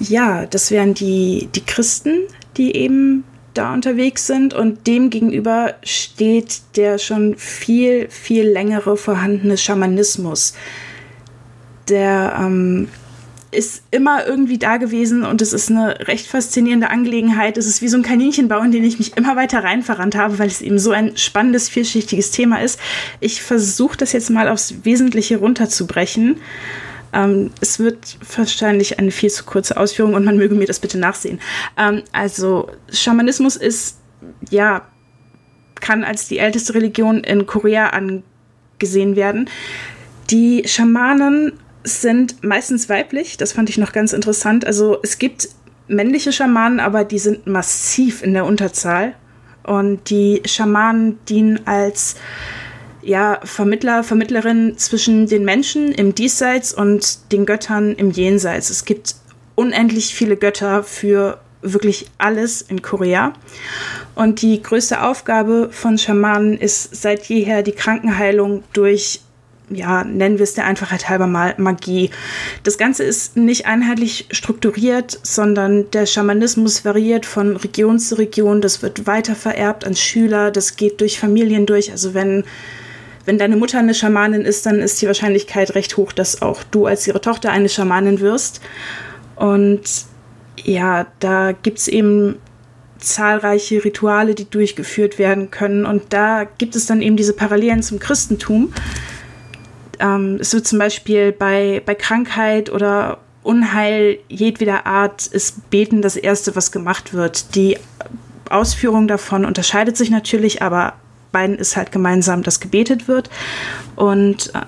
Ja, 0.00 0.46
das 0.46 0.72
wären 0.72 0.94
die, 0.94 1.48
die 1.54 1.64
Christen, 1.64 2.24
die 2.56 2.74
eben 2.74 3.22
da 3.54 3.72
unterwegs 3.72 4.26
sind 4.26 4.52
und 4.52 4.84
dem 4.88 5.10
gegenüber 5.10 5.74
steht 5.84 6.60
der 6.74 6.98
schon 6.98 7.36
viel, 7.36 8.08
viel 8.08 8.48
längere 8.48 8.96
vorhandene 8.96 9.58
Schamanismus. 9.58 10.54
Der 11.88 12.36
ähm, 12.36 12.88
ist 13.52 13.82
immer 13.90 14.26
irgendwie 14.26 14.58
da 14.58 14.76
gewesen 14.76 15.24
und 15.24 15.42
es 15.42 15.52
ist 15.52 15.70
eine 15.70 16.06
recht 16.06 16.26
faszinierende 16.26 16.90
Angelegenheit. 16.90 17.56
Es 17.56 17.66
ist 17.66 17.82
wie 17.82 17.88
so 17.88 17.96
ein 17.96 18.02
Kaninchenbau, 18.02 18.60
in 18.62 18.70
den 18.70 18.84
ich 18.84 18.98
mich 18.98 19.16
immer 19.16 19.34
weiter 19.34 19.64
rein 19.64 19.82
verrannt 19.82 20.14
habe, 20.14 20.38
weil 20.38 20.46
es 20.46 20.60
eben 20.60 20.78
so 20.78 20.92
ein 20.92 21.16
spannendes, 21.16 21.68
vielschichtiges 21.68 22.30
Thema 22.30 22.62
ist. 22.62 22.78
Ich 23.18 23.42
versuche 23.42 23.96
das 23.96 24.12
jetzt 24.12 24.30
mal 24.30 24.48
aufs 24.48 24.84
Wesentliche 24.84 25.38
runterzubrechen. 25.38 26.36
Ähm, 27.12 27.50
es 27.60 27.80
wird 27.80 28.18
wahrscheinlich 28.36 28.98
eine 28.98 29.10
viel 29.10 29.30
zu 29.30 29.44
kurze 29.44 29.76
Ausführung 29.76 30.14
und 30.14 30.24
man 30.24 30.36
möge 30.36 30.54
mir 30.54 30.66
das 30.66 30.78
bitte 30.78 30.98
nachsehen. 30.98 31.40
Ähm, 31.76 32.02
also 32.12 32.70
Schamanismus 32.92 33.56
ist, 33.56 33.98
ja, 34.50 34.86
kann 35.80 36.04
als 36.04 36.28
die 36.28 36.38
älteste 36.38 36.74
Religion 36.74 37.24
in 37.24 37.46
Korea 37.46 37.88
angesehen 37.88 39.16
werden. 39.16 39.48
Die 40.30 40.62
Schamanen 40.66 41.54
sind 41.84 42.42
meistens 42.42 42.88
weiblich, 42.88 43.36
das 43.36 43.52
fand 43.52 43.70
ich 43.70 43.78
noch 43.78 43.92
ganz 43.92 44.12
interessant. 44.12 44.66
Also 44.66 44.98
es 45.02 45.18
gibt 45.18 45.48
männliche 45.88 46.32
Schamanen, 46.32 46.80
aber 46.80 47.04
die 47.04 47.18
sind 47.18 47.46
massiv 47.46 48.22
in 48.22 48.34
der 48.34 48.44
Unterzahl. 48.44 49.14
Und 49.62 50.10
die 50.10 50.42
Schamanen 50.46 51.18
dienen 51.26 51.66
als 51.66 52.16
ja, 53.02 53.40
Vermittler, 53.44 54.04
Vermittlerin 54.04 54.76
zwischen 54.76 55.26
den 55.26 55.44
Menschen 55.44 55.92
im 55.92 56.14
Diesseits 56.14 56.72
und 56.72 57.32
den 57.32 57.46
Göttern 57.46 57.94
im 57.94 58.10
Jenseits. 58.10 58.70
Es 58.70 58.84
gibt 58.84 59.16
unendlich 59.54 60.14
viele 60.14 60.36
Götter 60.36 60.82
für 60.82 61.40
wirklich 61.62 62.06
alles 62.18 62.62
in 62.62 62.82
Korea. 62.82 63.32
Und 64.14 64.42
die 64.42 64.62
größte 64.62 65.02
Aufgabe 65.02 65.68
von 65.70 65.98
Schamanen 65.98 66.58
ist 66.58 66.94
seit 66.94 67.26
jeher 67.26 67.62
die 67.62 67.72
Krankenheilung 67.72 68.64
durch 68.72 69.20
ja, 69.70 70.04
nennen 70.04 70.38
wir 70.38 70.44
es 70.44 70.54
der 70.54 70.66
Einfachheit 70.66 71.08
halber 71.08 71.26
mal 71.26 71.54
Magie. 71.58 72.10
Das 72.64 72.76
Ganze 72.76 73.04
ist 73.04 73.36
nicht 73.36 73.66
einheitlich 73.66 74.26
strukturiert, 74.30 75.18
sondern 75.22 75.90
der 75.92 76.06
Schamanismus 76.06 76.84
variiert 76.84 77.24
von 77.24 77.56
Region 77.56 77.98
zu 77.98 78.16
Region. 78.18 78.60
Das 78.60 78.82
wird 78.82 79.06
weiter 79.06 79.34
vererbt 79.34 79.84
an 79.84 79.94
Schüler, 79.94 80.50
das 80.50 80.76
geht 80.76 81.00
durch 81.00 81.18
Familien 81.18 81.66
durch. 81.66 81.90
Also 81.90 82.14
wenn 82.14 82.44
wenn 83.26 83.38
deine 83.38 83.56
Mutter 83.56 83.78
eine 83.78 83.94
Schamanin 83.94 84.42
ist, 84.42 84.64
dann 84.66 84.80
ist 84.80 85.00
die 85.02 85.06
Wahrscheinlichkeit 85.06 85.74
recht 85.74 85.96
hoch, 85.96 86.12
dass 86.12 86.42
auch 86.42 86.62
du 86.64 86.86
als 86.86 87.06
ihre 87.06 87.20
Tochter 87.20 87.52
eine 87.52 87.68
Schamanin 87.68 88.20
wirst. 88.20 88.60
Und 89.36 89.82
ja, 90.64 91.06
da 91.20 91.52
gibt 91.52 91.78
es 91.78 91.88
eben 91.88 92.36
zahlreiche 92.98 93.84
Rituale, 93.84 94.34
die 94.34 94.48
durchgeführt 94.48 95.18
werden 95.18 95.50
können. 95.50 95.86
Und 95.86 96.12
da 96.12 96.44
gibt 96.58 96.76
es 96.76 96.86
dann 96.86 97.02
eben 97.02 97.16
diese 97.16 97.32
Parallelen 97.32 97.82
zum 97.82 97.98
Christentum. 97.98 98.72
Ähm, 100.00 100.38
es 100.40 100.52
wird 100.52 100.66
zum 100.66 100.78
Beispiel 100.78 101.32
bei, 101.32 101.82
bei 101.84 101.94
Krankheit 101.94 102.70
oder 102.70 103.18
Unheil 103.42 104.18
jedweder 104.28 104.86
Art 104.86 105.26
ist 105.26 105.70
Beten 105.70 106.02
das 106.02 106.16
Erste, 106.16 106.56
was 106.56 106.72
gemacht 106.72 107.14
wird. 107.14 107.54
Die 107.54 107.78
Ausführung 108.50 109.08
davon 109.08 109.44
unterscheidet 109.44 109.96
sich 109.96 110.10
natürlich, 110.10 110.62
aber 110.62 110.94
beiden 111.32 111.56
ist 111.56 111.76
halt 111.76 111.92
gemeinsam, 111.92 112.42
dass 112.42 112.60
gebetet 112.60 113.08
wird. 113.08 113.30
Und 113.96 114.54
äh, 114.54 114.60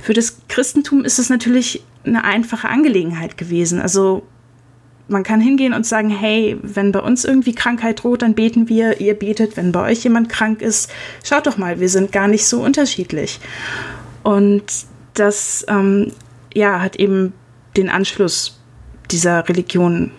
für 0.00 0.14
das 0.14 0.38
Christentum 0.48 1.04
ist 1.04 1.18
es 1.18 1.28
natürlich 1.28 1.84
eine 2.04 2.24
einfache 2.24 2.68
Angelegenheit 2.68 3.36
gewesen. 3.36 3.80
Also 3.80 4.22
man 5.08 5.22
kann 5.22 5.40
hingehen 5.40 5.72
und 5.72 5.86
sagen, 5.86 6.08
hey, 6.08 6.58
wenn 6.62 6.92
bei 6.92 7.00
uns 7.00 7.24
irgendwie 7.24 7.54
Krankheit 7.54 8.02
droht, 8.02 8.22
dann 8.22 8.34
beten 8.34 8.68
wir, 8.68 9.00
ihr 9.00 9.14
betet, 9.14 9.56
wenn 9.56 9.72
bei 9.72 9.90
euch 9.90 10.02
jemand 10.02 10.28
krank 10.28 10.62
ist, 10.62 10.90
schaut 11.22 11.46
doch 11.46 11.58
mal, 11.58 11.78
wir 11.78 11.88
sind 11.88 12.10
gar 12.10 12.26
nicht 12.26 12.46
so 12.46 12.62
unterschiedlich. 12.62 13.38
Und 14.26 14.64
das 15.14 15.64
ähm, 15.68 16.10
ja, 16.52 16.80
hat 16.80 16.96
eben 16.96 17.32
den 17.76 17.88
Anschluss 17.88 18.58
dieser 19.12 19.48
Religion 19.48 20.10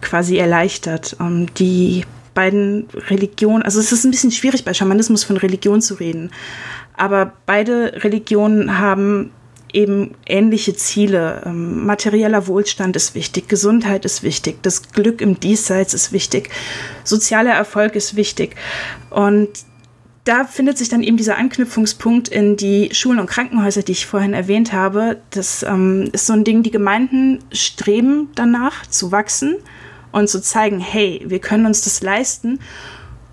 quasi 0.00 0.36
erleichtert. 0.36 1.16
Ähm, 1.18 1.52
die 1.54 2.04
beiden 2.32 2.86
Religionen, 3.08 3.64
also 3.64 3.80
es 3.80 3.90
ist 3.90 4.04
ein 4.04 4.12
bisschen 4.12 4.30
schwierig 4.30 4.64
bei 4.64 4.72
Schamanismus 4.72 5.24
von 5.24 5.36
Religion 5.36 5.82
zu 5.82 5.94
reden, 5.94 6.30
aber 6.96 7.32
beide 7.44 8.04
Religionen 8.04 8.78
haben 8.78 9.32
eben 9.72 10.14
ähnliche 10.26 10.74
Ziele. 10.74 11.42
Ähm, 11.44 11.86
materieller 11.86 12.46
Wohlstand 12.46 12.94
ist 12.94 13.16
wichtig, 13.16 13.48
Gesundheit 13.48 14.04
ist 14.04 14.22
wichtig, 14.22 14.62
das 14.62 14.92
Glück 14.92 15.20
im 15.20 15.40
Diesseits 15.40 15.92
ist 15.92 16.12
wichtig, 16.12 16.50
sozialer 17.02 17.54
Erfolg 17.54 17.96
ist 17.96 18.14
wichtig. 18.14 18.54
Und 19.10 19.48
da 20.26 20.44
findet 20.44 20.76
sich 20.76 20.88
dann 20.88 21.04
eben 21.04 21.16
dieser 21.16 21.38
Anknüpfungspunkt 21.38 22.26
in 22.28 22.56
die 22.56 22.92
Schulen 22.92 23.20
und 23.20 23.30
Krankenhäuser, 23.30 23.84
die 23.84 23.92
ich 23.92 24.06
vorhin 24.06 24.34
erwähnt 24.34 24.72
habe. 24.72 25.20
Das 25.30 25.62
ähm, 25.62 26.10
ist 26.12 26.26
so 26.26 26.32
ein 26.32 26.42
Ding, 26.42 26.64
die 26.64 26.72
Gemeinden 26.72 27.38
streben 27.52 28.28
danach 28.34 28.86
zu 28.88 29.12
wachsen 29.12 29.56
und 30.10 30.28
zu 30.28 30.42
zeigen, 30.42 30.80
hey, 30.80 31.24
wir 31.26 31.38
können 31.38 31.64
uns 31.64 31.82
das 31.82 32.02
leisten. 32.02 32.58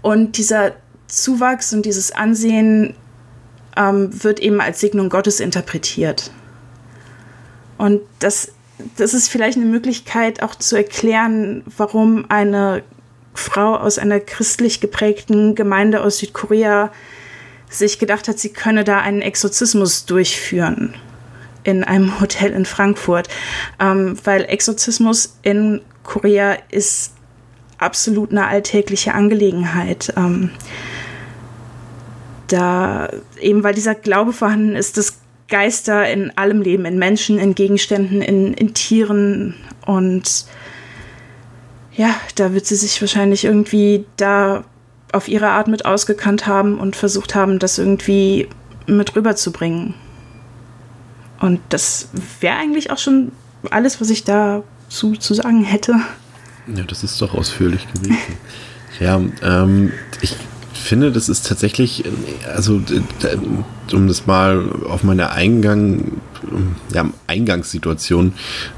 Und 0.03 0.37
dieser 0.37 0.73
Zuwachs 1.07 1.73
und 1.73 1.87
dieses 1.87 2.11
Ansehen 2.11 2.93
ähm, 3.75 4.23
wird 4.23 4.39
eben 4.39 4.61
als 4.61 4.79
Segnung 4.79 5.09
Gottes 5.09 5.39
interpretiert. 5.39 6.29
Und 7.79 8.01
das, 8.19 8.51
das 8.97 9.15
ist 9.15 9.29
vielleicht 9.29 9.57
eine 9.57 9.65
Möglichkeit 9.65 10.43
auch 10.43 10.53
zu 10.53 10.75
erklären, 10.75 11.63
warum 11.75 12.29
eine 12.29 12.83
Frau 13.33 13.75
aus 13.75 13.97
einer 13.97 14.19
christlich 14.19 14.79
geprägten 14.79 15.55
Gemeinde 15.55 16.01
aus 16.01 16.19
Südkorea 16.19 16.91
sich 17.69 17.99
gedacht 17.99 18.27
hat, 18.27 18.39
sie 18.39 18.53
könne 18.53 18.83
da 18.83 18.99
einen 18.99 19.21
Exorzismus 19.21 20.05
durchführen 20.05 20.93
in 21.63 21.83
einem 21.83 22.19
Hotel 22.21 22.51
in 22.51 22.65
Frankfurt, 22.65 23.29
ähm, 23.79 24.17
weil 24.23 24.45
Exorzismus 24.45 25.37
in 25.41 25.81
Korea 26.03 26.57
ist 26.69 27.13
absolut 27.77 28.31
eine 28.31 28.47
alltägliche 28.47 29.13
Angelegenheit. 29.13 30.13
Ähm, 30.15 30.51
da 32.47 33.09
eben, 33.41 33.63
weil 33.63 33.73
dieser 33.73 33.95
Glaube 33.95 34.33
vorhanden 34.33 34.75
ist, 34.75 34.97
dass 34.97 35.19
Geister 35.47 36.09
in 36.09 36.35
allem 36.37 36.61
leben, 36.61 36.85
in 36.85 36.97
Menschen, 36.97 37.39
in 37.39 37.55
Gegenständen, 37.55 38.21
in, 38.21 38.53
in 38.53 38.73
Tieren 38.73 39.55
und 39.85 40.45
ja, 41.95 42.15
da 42.35 42.53
wird 42.53 42.65
sie 42.65 42.75
sich 42.75 42.99
wahrscheinlich 43.01 43.45
irgendwie 43.45 44.05
da 44.17 44.63
auf 45.11 45.27
ihre 45.27 45.49
Art 45.49 45.67
mit 45.67 45.85
ausgekannt 45.85 46.47
haben 46.47 46.79
und 46.79 46.95
versucht 46.95 47.35
haben, 47.35 47.59
das 47.59 47.77
irgendwie 47.77 48.47
mit 48.87 49.15
rüberzubringen. 49.15 49.93
Und 51.39 51.59
das 51.69 52.09
wäre 52.39 52.57
eigentlich 52.57 52.89
auch 52.89 52.97
schon 52.97 53.31
alles, 53.69 54.01
was 54.01 54.09
ich 54.09 54.23
da 54.23 54.63
zu, 54.89 55.13
zu 55.13 55.33
sagen 55.33 55.63
hätte. 55.63 55.95
Ja, 56.73 56.83
das 56.83 57.03
ist 57.03 57.21
doch 57.21 57.33
ausführlich 57.33 57.87
gewesen. 57.93 58.17
ja, 58.99 59.21
ähm, 59.43 59.91
ich 60.21 60.35
finde, 60.83 61.11
das 61.11 61.29
ist 61.29 61.47
tatsächlich, 61.47 62.03
also 62.53 62.81
um 63.91 64.07
das 64.07 64.25
mal 64.25 64.69
auf 64.87 65.03
meine 65.03 65.31
Eingang, 65.31 66.21
ja, 66.93 67.09
Eingangssituation, 67.27 68.33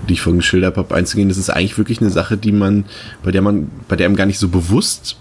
die 0.07 0.13
ich 0.13 0.21
vorhin 0.21 0.39
geschildert 0.39 0.77
habe, 0.77 0.95
einzugehen, 0.95 1.29
das 1.29 1.37
ist 1.37 1.49
eigentlich 1.49 1.77
wirklich 1.77 2.01
eine 2.01 2.09
Sache, 2.09 2.37
die 2.37 2.51
man, 2.51 2.85
bei 3.23 3.31
der 3.31 3.41
man, 3.41 3.69
bei 3.87 3.95
der 3.95 4.05
einem 4.07 4.15
gar 4.15 4.25
nicht 4.25 4.39
so 4.39 4.49
bewusst 4.49 5.17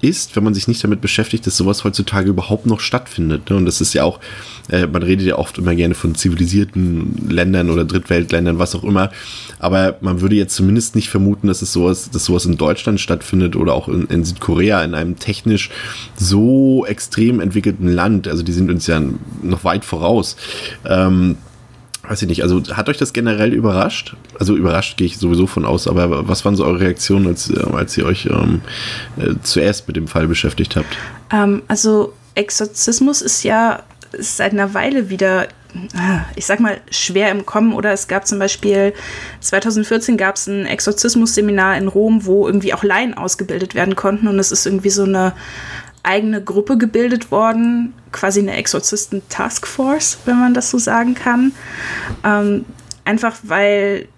ist, 0.00 0.36
wenn 0.36 0.44
man 0.44 0.54
sich 0.54 0.68
nicht 0.68 0.82
damit 0.82 1.00
beschäftigt, 1.00 1.46
dass 1.46 1.56
sowas 1.56 1.84
heutzutage 1.84 2.30
überhaupt 2.30 2.66
noch 2.66 2.80
stattfindet. 2.80 3.50
Ne? 3.50 3.56
Und 3.56 3.66
das 3.66 3.80
ist 3.80 3.94
ja 3.94 4.04
auch, 4.04 4.20
äh, 4.70 4.86
man 4.86 5.02
redet 5.02 5.26
ja 5.26 5.36
oft 5.36 5.58
immer 5.58 5.74
gerne 5.74 5.94
von 5.94 6.14
zivilisierten 6.14 7.28
Ländern 7.28 7.70
oder 7.70 7.84
Drittweltländern, 7.84 8.58
was 8.58 8.74
auch 8.74 8.84
immer. 8.84 9.10
Aber 9.58 9.96
man 10.00 10.20
würde 10.20 10.36
jetzt 10.36 10.54
zumindest 10.54 10.94
nicht 10.94 11.08
vermuten, 11.08 11.46
dass 11.46 11.62
es 11.62 11.72
sowas, 11.72 12.10
dass 12.10 12.24
sowas 12.24 12.46
in 12.46 12.56
Deutschland 12.56 13.00
stattfindet 13.00 13.56
oder 13.56 13.74
auch 13.74 13.88
in, 13.88 14.06
in 14.06 14.24
Südkorea, 14.24 14.82
in 14.82 14.94
einem 14.94 15.18
technisch 15.18 15.70
so 16.16 16.84
extrem 16.86 17.40
entwickelten 17.40 17.88
Land. 17.88 18.28
Also 18.28 18.42
die 18.42 18.52
sind 18.52 18.70
uns 18.70 18.86
ja 18.86 19.02
noch 19.42 19.64
weit 19.64 19.84
voraus. 19.84 20.36
Ähm, 20.84 21.36
weiß 22.10 22.22
ich 22.22 22.28
nicht, 22.28 22.42
also 22.42 22.60
hat 22.72 22.88
euch 22.88 22.98
das 22.98 23.12
generell 23.12 23.54
überrascht? 23.54 24.16
Also 24.36 24.56
überrascht 24.56 24.96
gehe 24.96 25.06
ich 25.06 25.16
sowieso 25.16 25.46
von 25.46 25.64
aus, 25.64 25.86
aber 25.86 26.28
was 26.28 26.44
waren 26.44 26.56
so 26.56 26.64
eure 26.64 26.80
Reaktionen, 26.80 27.28
als, 27.28 27.50
äh, 27.50 27.62
als 27.72 27.96
ihr 27.96 28.04
euch 28.04 28.26
ähm, 28.26 28.62
äh, 29.16 29.34
zuerst 29.44 29.86
mit 29.86 29.96
dem 29.96 30.08
Fall 30.08 30.26
beschäftigt 30.26 30.74
habt? 30.74 30.88
Ähm, 31.32 31.62
also 31.68 32.12
Exorzismus 32.34 33.22
ist 33.22 33.44
ja 33.44 33.84
seit 34.18 34.52
einer 34.52 34.74
Weile 34.74 35.08
wieder 35.08 35.46
ah, 35.94 36.22
ich 36.34 36.46
sag 36.46 36.58
mal, 36.58 36.80
schwer 36.90 37.30
im 37.30 37.46
Kommen. 37.46 37.72
Oder 37.72 37.92
es 37.92 38.08
gab 38.08 38.26
zum 38.26 38.40
Beispiel 38.40 38.92
2014 39.40 40.16
gab 40.16 40.34
es 40.34 40.48
ein 40.48 40.66
Exorzismus-Seminar 40.66 41.76
in 41.76 41.86
Rom, 41.86 42.26
wo 42.26 42.46
irgendwie 42.46 42.74
auch 42.74 42.82
Laien 42.82 43.14
ausgebildet 43.14 43.76
werden 43.76 43.94
konnten. 43.94 44.26
Und 44.26 44.40
es 44.40 44.50
ist 44.50 44.66
irgendwie 44.66 44.90
so 44.90 45.04
eine 45.04 45.32
eigene 46.02 46.42
Gruppe 46.42 46.78
gebildet 46.78 47.30
worden, 47.30 47.92
quasi 48.12 48.40
eine 48.40 48.56
Exorzisten-Taskforce, 48.56 50.18
wenn 50.24 50.38
man 50.38 50.54
das 50.54 50.70
so 50.70 50.78
sagen 50.78 51.14
kann. 51.14 51.52
Ähm, 52.24 52.64
einfach 53.04 53.36
weil 53.42 54.08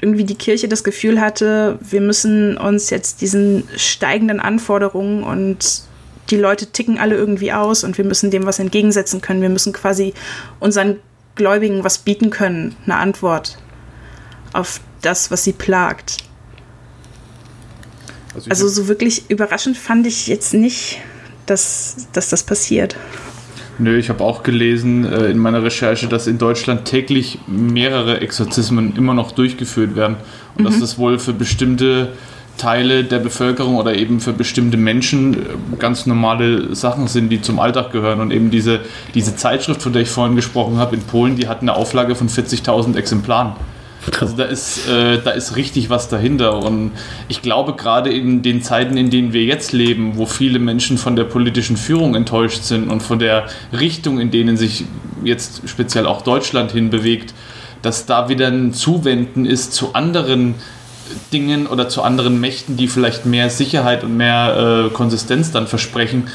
irgendwie 0.00 0.24
die 0.24 0.36
Kirche 0.36 0.68
das 0.68 0.84
Gefühl 0.84 1.20
hatte, 1.20 1.78
wir 1.80 2.00
müssen 2.00 2.56
uns 2.56 2.90
jetzt 2.90 3.20
diesen 3.20 3.64
steigenden 3.76 4.38
Anforderungen 4.38 5.24
und 5.24 5.82
die 6.30 6.36
Leute 6.36 6.66
ticken 6.66 6.98
alle 6.98 7.16
irgendwie 7.16 7.52
aus 7.52 7.84
und 7.84 7.98
wir 7.98 8.04
müssen 8.04 8.30
dem 8.30 8.46
was 8.46 8.58
entgegensetzen 8.58 9.20
können. 9.20 9.42
Wir 9.42 9.48
müssen 9.48 9.72
quasi 9.72 10.14
unseren 10.60 10.98
Gläubigen 11.34 11.84
was 11.84 11.98
bieten 11.98 12.30
können, 12.30 12.76
eine 12.84 12.96
Antwort 12.96 13.58
auf 14.52 14.80
das, 15.02 15.30
was 15.30 15.44
sie 15.44 15.52
plagt. 15.52 16.18
Also, 18.38 18.50
also 18.50 18.68
so 18.68 18.88
wirklich 18.88 19.30
überraschend 19.30 19.76
fand 19.76 20.06
ich 20.06 20.26
jetzt 20.26 20.54
nicht, 20.54 20.98
dass, 21.46 22.08
dass 22.12 22.28
das 22.28 22.42
passiert. 22.42 22.96
Nö, 23.78 23.96
ich 23.96 24.08
habe 24.08 24.24
auch 24.24 24.42
gelesen 24.42 25.04
äh, 25.04 25.26
in 25.26 25.38
meiner 25.38 25.62
Recherche, 25.62 26.08
dass 26.08 26.26
in 26.26 26.38
Deutschland 26.38 26.84
täglich 26.84 27.38
mehrere 27.46 28.20
Exorzismen 28.20 28.96
immer 28.96 29.14
noch 29.14 29.32
durchgeführt 29.32 29.94
werden. 29.94 30.16
Und 30.56 30.62
mhm. 30.62 30.66
dass 30.66 30.80
das 30.80 30.98
wohl 30.98 31.18
für 31.18 31.32
bestimmte 31.32 32.08
Teile 32.56 33.04
der 33.04 33.20
Bevölkerung 33.20 33.76
oder 33.76 33.94
eben 33.94 34.18
für 34.18 34.32
bestimmte 34.32 34.76
Menschen 34.76 35.34
äh, 35.34 35.76
ganz 35.78 36.06
normale 36.06 36.74
Sachen 36.74 37.06
sind, 37.06 37.30
die 37.30 37.40
zum 37.40 37.60
Alltag 37.60 37.92
gehören. 37.92 38.20
Und 38.20 38.32
eben 38.32 38.50
diese, 38.50 38.80
diese 39.14 39.36
Zeitschrift, 39.36 39.80
von 39.80 39.92
der 39.92 40.02
ich 40.02 40.10
vorhin 40.10 40.34
gesprochen 40.34 40.78
habe, 40.78 40.96
in 40.96 41.02
Polen, 41.02 41.36
die 41.36 41.46
hat 41.46 41.62
eine 41.62 41.76
Auflage 41.76 42.16
von 42.16 42.28
40.000 42.28 42.96
Exemplaren. 42.96 43.52
Also 44.20 44.36
da 44.36 44.44
ist, 44.44 44.88
äh, 44.88 45.20
da 45.22 45.30
ist 45.30 45.56
richtig 45.56 45.90
was 45.90 46.08
dahinter. 46.08 46.58
Und 46.58 46.92
ich 47.28 47.42
glaube, 47.42 47.74
gerade 47.74 48.10
in 48.10 48.42
den 48.42 48.62
Zeiten, 48.62 48.96
in 48.96 49.10
denen 49.10 49.32
wir 49.32 49.44
jetzt 49.44 49.72
leben, 49.72 50.16
wo 50.16 50.26
viele 50.26 50.58
Menschen 50.58 50.98
von 50.98 51.16
der 51.16 51.24
politischen 51.24 51.76
Führung 51.76 52.14
enttäuscht 52.14 52.62
sind 52.62 52.88
und 52.90 53.02
von 53.02 53.18
der 53.18 53.46
Richtung, 53.72 54.20
in 54.20 54.30
denen 54.30 54.56
sich 54.56 54.84
jetzt 55.24 55.68
speziell 55.68 56.06
auch 56.06 56.22
Deutschland 56.22 56.72
hinbewegt, 56.72 57.34
dass 57.82 58.06
da 58.06 58.28
wieder 58.28 58.48
ein 58.48 58.72
Zuwenden 58.72 59.44
ist 59.44 59.72
zu 59.72 59.94
anderen 59.94 60.54
Dingen 61.32 61.66
oder 61.66 61.88
zu 61.88 62.02
anderen 62.02 62.40
Mächten, 62.40 62.76
die 62.76 62.88
vielleicht 62.88 63.26
mehr 63.26 63.50
Sicherheit 63.50 64.04
und 64.04 64.16
mehr 64.16 64.86
äh, 64.86 64.90
Konsistenz 64.90 65.50
dann 65.50 65.66
versprechen. 65.66 66.28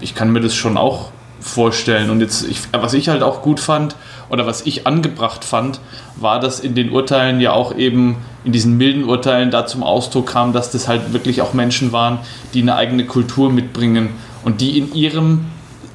Ich 0.00 0.14
kann 0.14 0.30
mir 0.30 0.40
das 0.40 0.54
schon 0.54 0.76
auch 0.76 1.10
vorstellen. 1.40 2.10
Und 2.10 2.20
jetzt, 2.20 2.48
ich, 2.48 2.60
was 2.72 2.94
ich 2.94 3.08
halt 3.08 3.22
auch 3.22 3.42
gut 3.42 3.60
fand, 3.60 3.96
oder 4.34 4.46
was 4.46 4.66
ich 4.66 4.86
angebracht 4.86 5.44
fand, 5.44 5.80
war, 6.16 6.40
dass 6.40 6.60
in 6.60 6.74
den 6.74 6.90
Urteilen 6.90 7.40
ja 7.40 7.52
auch 7.52 7.74
eben 7.76 8.16
in 8.44 8.52
diesen 8.52 8.76
milden 8.76 9.04
Urteilen 9.04 9.50
da 9.50 9.64
zum 9.64 9.82
Ausdruck 9.82 10.26
kam, 10.26 10.52
dass 10.52 10.70
das 10.72 10.88
halt 10.88 11.12
wirklich 11.12 11.40
auch 11.40 11.54
Menschen 11.54 11.92
waren, 11.92 12.18
die 12.52 12.60
eine 12.60 12.74
eigene 12.74 13.06
Kultur 13.06 13.50
mitbringen 13.50 14.10
und 14.44 14.60
die 14.60 14.76
in 14.76 14.92
ihrem 14.92 15.46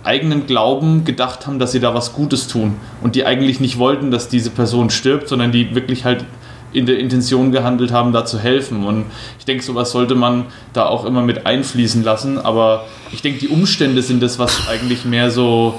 eigenen 0.06 0.48
Glauben 0.48 1.04
gedacht 1.04 1.46
haben, 1.46 1.60
dass 1.60 1.74
sie 1.74 1.82
da 1.82 1.94
was 1.94 2.14
Gutes 2.14 2.48
tun 2.48 2.76
und 3.04 3.16
die 3.16 3.26
eigentlich 3.26 3.60
nicht 3.60 3.78
wollten, 3.78 4.10
dass 4.10 4.30
diese 4.30 4.50
Person 4.50 4.90
stirbt, 4.90 5.28
sondern 5.28 5.52
die 5.52 5.76
wirklich 5.76 6.06
halt 6.06 6.24
in 6.72 6.86
der 6.86 6.98
Intention 6.98 7.52
gehandelt 7.52 7.92
haben, 7.92 8.14
da 8.14 8.26
zu 8.26 8.40
helfen. 8.40 8.86
Und 8.86 9.06
ich 9.38 9.46
denke, 9.46 9.64
sowas 9.64 9.92
sollte 9.92 10.16
man 10.16 10.46
da 10.72 10.86
auch 10.86 11.04
immer 11.04 11.22
mit 11.22 11.46
einfließen 11.46 12.04
lassen. 12.04 12.38
Aber 12.38 12.86
ich 13.12 13.22
denke, 13.22 13.40
die 13.40 13.50
Umstände 13.50 14.02
sind 14.02 14.24
das, 14.24 14.40
was 14.40 14.70
eigentlich 14.70 15.04
mehr 15.04 15.32
so 15.32 15.74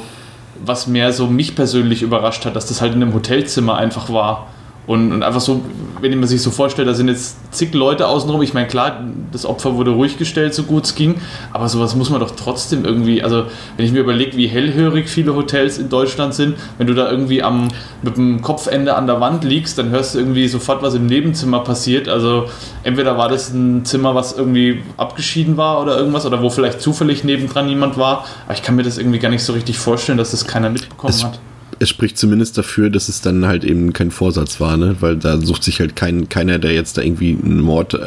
was 0.65 0.87
mehr 0.87 1.13
so 1.13 1.27
mich 1.27 1.55
persönlich 1.55 2.03
überrascht 2.03 2.45
hat, 2.45 2.57
dass 2.57 2.67
das 2.67 2.81
halt 2.81 2.95
in 2.95 3.03
einem 3.03 3.15
Hotelzimmer 3.15 3.77
einfach 3.77 4.11
war. 4.13 4.49
Und, 4.87 5.12
und, 5.12 5.22
einfach 5.22 5.41
so, 5.41 5.62
wenn 6.01 6.18
man 6.18 6.28
sich 6.28 6.43
so 6.43 6.51
vorstellt, 6.51 6.89
da 6.89 6.95
sind 6.95 7.09
jetzt 7.09 7.37
zig 7.55 7.72
Leute 7.74 8.09
außenrum. 8.09 8.43
Ich 8.43 8.55
meine, 8.55 8.66
klar, 8.66 9.05
das 9.31 9.47
Opfer 9.47 9.76
wurde 9.76 9.91
ruhig 9.93 10.18
gestellt, 10.18 10.55
so 10.55 10.64
gut 10.64 10.85
es 10.85 10.95
ging. 10.95 11.20
Aber 11.53 11.68
sowas 11.68 11.95
muss 11.95 12.11
man 12.11 12.18
doch 12.18 12.33
trotzdem 12.33 12.85
irgendwie, 12.85 13.22
also 13.22 13.45
wenn 13.76 13.87
ich 13.87 13.93
mir 13.93 14.01
überlege, 14.01 14.37
wie 14.37 14.49
hellhörig 14.49 15.09
viele 15.09 15.37
Hotels 15.37 15.78
in 15.78 15.91
Deutschland 15.91 16.35
sind, 16.35 16.57
wenn 16.78 16.87
du 16.87 16.95
da 16.95 17.11
irgendwie 17.11 17.43
am, 17.43 17.68
mit 18.03 18.16
dem 18.16 18.43
Kopfende 18.43 18.97
an 18.97 19.07
der 19.07 19.20
Wand 19.20 19.45
liegst, 19.45 19.78
dann 19.78 19.91
hörst 19.91 20.14
du 20.14 20.18
irgendwie 20.18 20.49
sofort, 20.49 20.83
was 20.83 20.95
im 20.95 21.07
Nebenzimmer 21.07 21.61
passiert. 21.61 22.09
Also 22.09 22.47
entweder 22.83 23.16
war 23.16 23.28
das 23.28 23.53
ein 23.53 23.85
Zimmer, 23.85 24.14
was 24.14 24.37
irgendwie 24.37 24.83
abgeschieden 24.97 25.57
war 25.57 25.81
oder 25.83 25.99
irgendwas, 25.99 26.26
oder 26.26 26.43
wo 26.43 26.51
vielleicht 26.51 26.81
zufällig 26.81 27.22
nebendran 27.22 27.68
jemand 27.68 27.97
war. 27.97 28.24
Aber 28.47 28.55
ich 28.55 28.62
kann 28.62 28.74
mir 28.76 28.83
das 28.83 28.99
irgendwie 28.99 29.18
gar 29.18 29.31
nicht 29.31 29.45
so 29.45 29.53
richtig 29.53 29.78
vorstellen, 29.78 30.18
dass 30.18 30.33
das 30.33 30.47
keiner 30.47 30.70
mitbekommen 30.70 31.12
es 31.12 31.22
hat 31.22 31.39
es 31.79 31.89
spricht 31.89 32.18
zumindest 32.18 32.59
dafür, 32.59 32.91
dass 32.91 33.09
es 33.09 33.21
dann 33.21 33.47
halt 33.47 33.64
eben 33.64 33.93
kein 33.93 34.11
Vorsatz 34.11 34.61
war, 34.61 34.77
ne? 34.77 34.97
Weil 35.01 35.16
da 35.16 35.39
sucht 35.39 35.62
sich 35.62 35.81
halt 35.81 35.97
kein, 35.97 36.29
keiner, 36.29 36.59
der 36.59 36.73
jetzt 36.73 36.99
da 36.99 37.03
irgendwie 37.03 37.39
einen 37.43 37.61
Mord, 37.61 37.95
äh, 37.95 37.99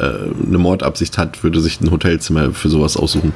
eine 0.46 0.58
Mordabsicht 0.58 1.18
hat, 1.18 1.42
würde 1.42 1.60
sich 1.60 1.80
ein 1.80 1.90
Hotelzimmer 1.90 2.52
für 2.52 2.68
sowas 2.68 2.96
aussuchen. 2.96 3.32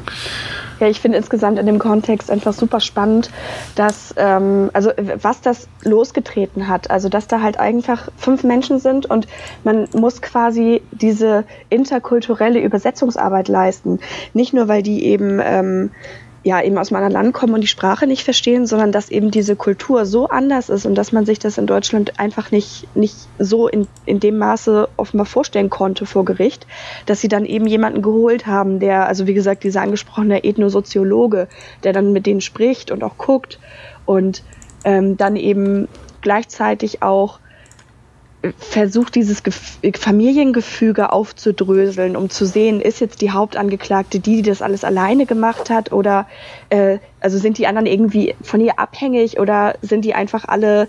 Ja, 0.81 0.87
ich 0.87 1.01
finde 1.01 1.19
insgesamt 1.19 1.59
in 1.59 1.67
dem 1.67 1.79
Kontext 1.81 2.31
einfach 2.31 2.53
super 2.53 2.79
spannend, 2.79 3.31
dass, 3.75 4.15
ähm, 4.17 4.71
also 4.73 4.91
was 5.21 5.41
das 5.41 5.69
losgetreten 5.83 6.69
hat. 6.69 6.91
Also, 6.91 7.09
dass 7.09 7.27
da 7.27 7.41
halt 7.41 7.59
einfach 7.59 8.09
fünf 8.17 8.45
Menschen 8.45 8.79
sind 8.79 9.07
und 9.07 9.27
man 9.65 9.89
muss 9.95 10.23
quasi 10.23 10.83
diese 10.93 11.45
interkulturelle 11.69 12.61
Übersetzungsarbeit 12.61 13.49
leisten. 13.49 13.99
Nicht 14.35 14.55
nur, 14.55 14.69
weil 14.69 14.83
die 14.83 15.05
eben 15.05 15.41
ähm, 15.43 15.91
ja 16.49 16.63
eben 16.63 16.79
aus 16.79 16.91
meinem 16.91 17.13
Land 17.13 17.35
kommen 17.35 17.53
und 17.53 17.61
die 17.61 17.67
Sprache 17.67 18.07
nicht 18.07 18.25
verstehen, 18.25 18.67
sondern 18.67 18.91
dass 18.91 19.11
eben 19.11 19.31
diese 19.31 19.55
Kultur 19.55 20.07
so 20.07 20.29
anders 20.29 20.71
ist 20.71 20.87
und 20.87 20.95
dass 20.95 21.13
man 21.13 21.27
sich 21.27 21.39
das 21.39 21.59
in 21.59 21.67
Deutschland 21.67 22.19
einfach 22.19 22.51
nicht, 22.51 22.89
nicht 22.97 23.15
so 23.39 23.69
in, 23.69 23.87
in 24.07 24.19
dem 24.19 24.39
Maße 24.39 24.89
offenbar 24.97 25.27
vorstellen 25.27 25.69
konnte 25.69 26.07
vor 26.07 26.25
Gericht, 26.25 26.67
dass 27.05 27.21
sie 27.21 27.29
dann 27.29 27.45
eben 27.45 27.67
jemanden 27.67 28.01
geholt 28.01 28.47
haben, 28.47 28.81
der, 28.81 29.07
also 29.07 29.27
wie 29.27 29.35
gesagt, 29.35 29.63
dieser 29.63 29.83
angesprochene 29.83 30.43
Ethnosoziologe, 30.43 31.49
der 31.85 31.93
dann 31.93 32.15
mit 32.15 32.25
denen 32.25 32.41
spricht 32.41 32.91
und 32.91 33.05
auch 33.05 33.19
guckt 33.19 33.59
und 34.07 34.43
ähm, 34.85 35.19
dann 35.19 35.37
eben 35.37 35.87
gleichzeitig 36.23 37.03
auch 37.03 37.41
versucht, 38.59 39.15
dieses 39.15 39.43
Gef 39.43 39.79
Familiengefüge 39.99 41.13
aufzudröseln, 41.13 42.17
um 42.17 42.31
zu 42.31 42.47
sehen, 42.47 42.81
ist 42.81 43.01
jetzt 43.01 43.21
die 43.21 43.31
Hauptangeklagte 43.31 44.21
die, 44.21 44.37
die 44.37 44.43
das 44.43 44.63
alles 44.63 44.85
alleine 44.85 45.27
gemacht 45.27 45.71
hat 45.71 45.93
oder 45.93 46.27
äh, 46.71 46.99
also 47.21 47.39
sind 47.39 47.59
die 47.59 47.67
anderen 47.67 47.87
irgendwie 47.87 48.35
von 48.43 48.61
ihr 48.61 48.79
abhängig 48.79 49.39
oder 49.39 49.75
sind 49.83 50.05
die 50.05 50.15
einfach 50.15 50.45
alle, 50.47 50.89